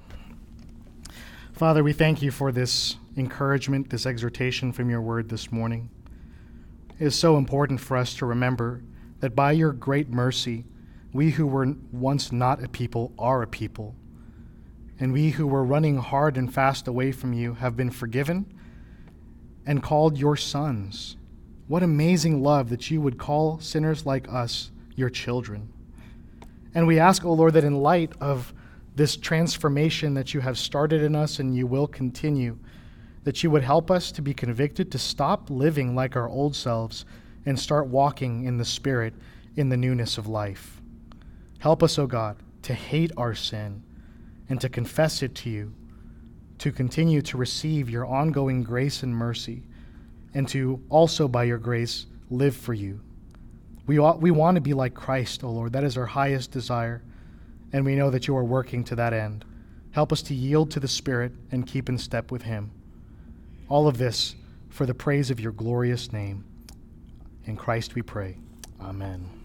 Father, 1.54 1.84
we 1.84 1.94
thank 1.94 2.22
you 2.22 2.32
for 2.32 2.52
this 2.52 2.98
encouragement, 3.18 3.90
this 3.90 4.06
exhortation 4.06 4.72
from 4.72 4.90
your 4.90 5.02
word 5.02 5.30
this 5.30 5.52
morning. 5.52 5.90
It 7.00 7.06
is 7.06 7.16
so 7.16 7.38
important 7.38 7.80
for 7.80 7.98
us 7.98 8.14
to 8.16 8.26
remember 8.26 8.84
that 9.20 9.36
by 9.36 9.52
your 9.52 9.72
great 9.72 10.10
mercy, 10.10 10.66
we 11.12 11.32
who 11.32 11.48
were 11.48 11.76
once 11.92 12.32
not 12.32 12.64
a 12.64 12.68
people 12.68 13.14
are 13.18 13.42
a 13.42 13.48
people 13.48 13.96
and 15.00 15.12
we 15.12 15.32
who 15.32 15.48
were 15.48 15.64
running 15.64 15.98
hard 15.98 16.38
and 16.38 16.54
fast 16.54 16.88
away 16.88 17.12
from 17.12 17.34
you 17.34 17.56
have 17.56 17.76
been 17.76 17.90
forgiven 17.90 18.46
and 19.66 19.82
called 19.82 20.18
your 20.18 20.38
sons. 20.38 21.18
What 21.68 21.84
amazing 21.84 22.44
love 22.44 22.70
that 22.70 22.92
you 22.92 23.02
would 23.02 23.18
call 23.18 23.60
sinners 23.60 24.06
like 24.06 24.32
us 24.32 24.72
your 24.96 25.10
children. 25.10 25.72
And 26.76 26.88
we 26.88 27.00
ask, 27.00 27.26
O 27.26 27.30
oh 27.30 27.34
Lord, 27.34 27.54
that 27.54 27.64
in 27.64 27.82
light 27.82 28.14
of 28.22 28.54
this 28.96 29.18
transformation 29.18 30.14
that 30.14 30.34
you 30.34 30.40
have 30.40 30.58
started 30.58 31.02
in 31.02 31.16
us 31.16 31.40
and 31.40 31.56
you 31.56 31.66
will 31.66 31.88
continue, 31.88 32.58
that 33.24 33.44
you 33.44 33.50
would 33.52 33.64
help 33.64 33.90
us 33.90 34.12
to 34.12 34.22
be 34.22 34.34
convicted 34.34 34.92
to 34.92 35.00
stop 35.00 35.50
living 35.50 35.96
like 35.96 36.16
our 36.16 36.28
old 36.28 36.56
selves 36.56 37.06
and 37.46 37.60
start 37.60 37.88
walking 37.88 38.46
in 38.46 38.58
the 38.58 38.66
Spirit 38.66 39.14
in 39.56 39.70
the 39.70 39.78
newness 39.78 40.18
of 40.18 40.28
life. 40.28 40.82
Help 41.60 41.84
us, 41.84 41.98
O 41.98 42.04
oh 42.04 42.08
God, 42.08 42.38
to 42.64 42.74
hate 42.74 43.12
our 43.18 43.34
sin 43.34 43.84
and 44.50 44.60
to 44.60 44.70
confess 44.70 45.24
it 45.24 45.36
to 45.36 45.50
you, 45.50 45.74
to 46.58 46.72
continue 46.72 47.22
to 47.22 47.38
receive 47.38 47.90
your 47.90 48.06
ongoing 48.06 48.64
grace 48.64 49.04
and 49.04 49.16
mercy, 49.16 49.64
and 50.34 50.48
to 50.50 50.82
also, 50.90 51.28
by 51.28 51.44
your 51.44 51.58
grace, 51.58 52.08
live 52.30 52.56
for 52.56 52.74
you. 52.74 53.00
We, 53.86 54.00
ought, 54.00 54.22
we 54.22 54.32
want 54.32 54.56
to 54.56 54.62
be 54.62 54.74
like 54.74 54.94
Christ, 54.94 55.44
O 55.44 55.50
Lord. 55.50 55.74
That 55.74 55.84
is 55.84 55.98
our 55.98 56.06
highest 56.06 56.52
desire, 56.52 57.04
and 57.72 57.86
we 57.86 57.96
know 57.96 58.10
that 58.10 58.28
you 58.28 58.36
are 58.36 58.44
working 58.44 58.84
to 58.86 58.96
that 58.96 59.14
end. 59.14 59.46
Help 59.92 60.12
us 60.12 60.22
to 60.24 60.34
yield 60.34 60.72
to 60.72 60.80
the 60.80 60.88
Spirit 60.88 61.34
and 61.52 61.68
keep 61.68 61.90
in 61.90 61.98
step 61.98 62.32
with 62.32 62.42
Him. 62.42 62.72
All 63.74 63.88
of 63.88 63.98
this 63.98 64.36
for 64.70 64.86
the 64.86 64.94
praise 64.94 65.32
of 65.32 65.40
your 65.40 65.52
glorious 65.52 66.14
name. 66.14 66.46
In 67.46 67.58
Christ 67.58 67.96
we 67.96 68.04
pray. 68.04 68.38
Amen. 68.80 69.43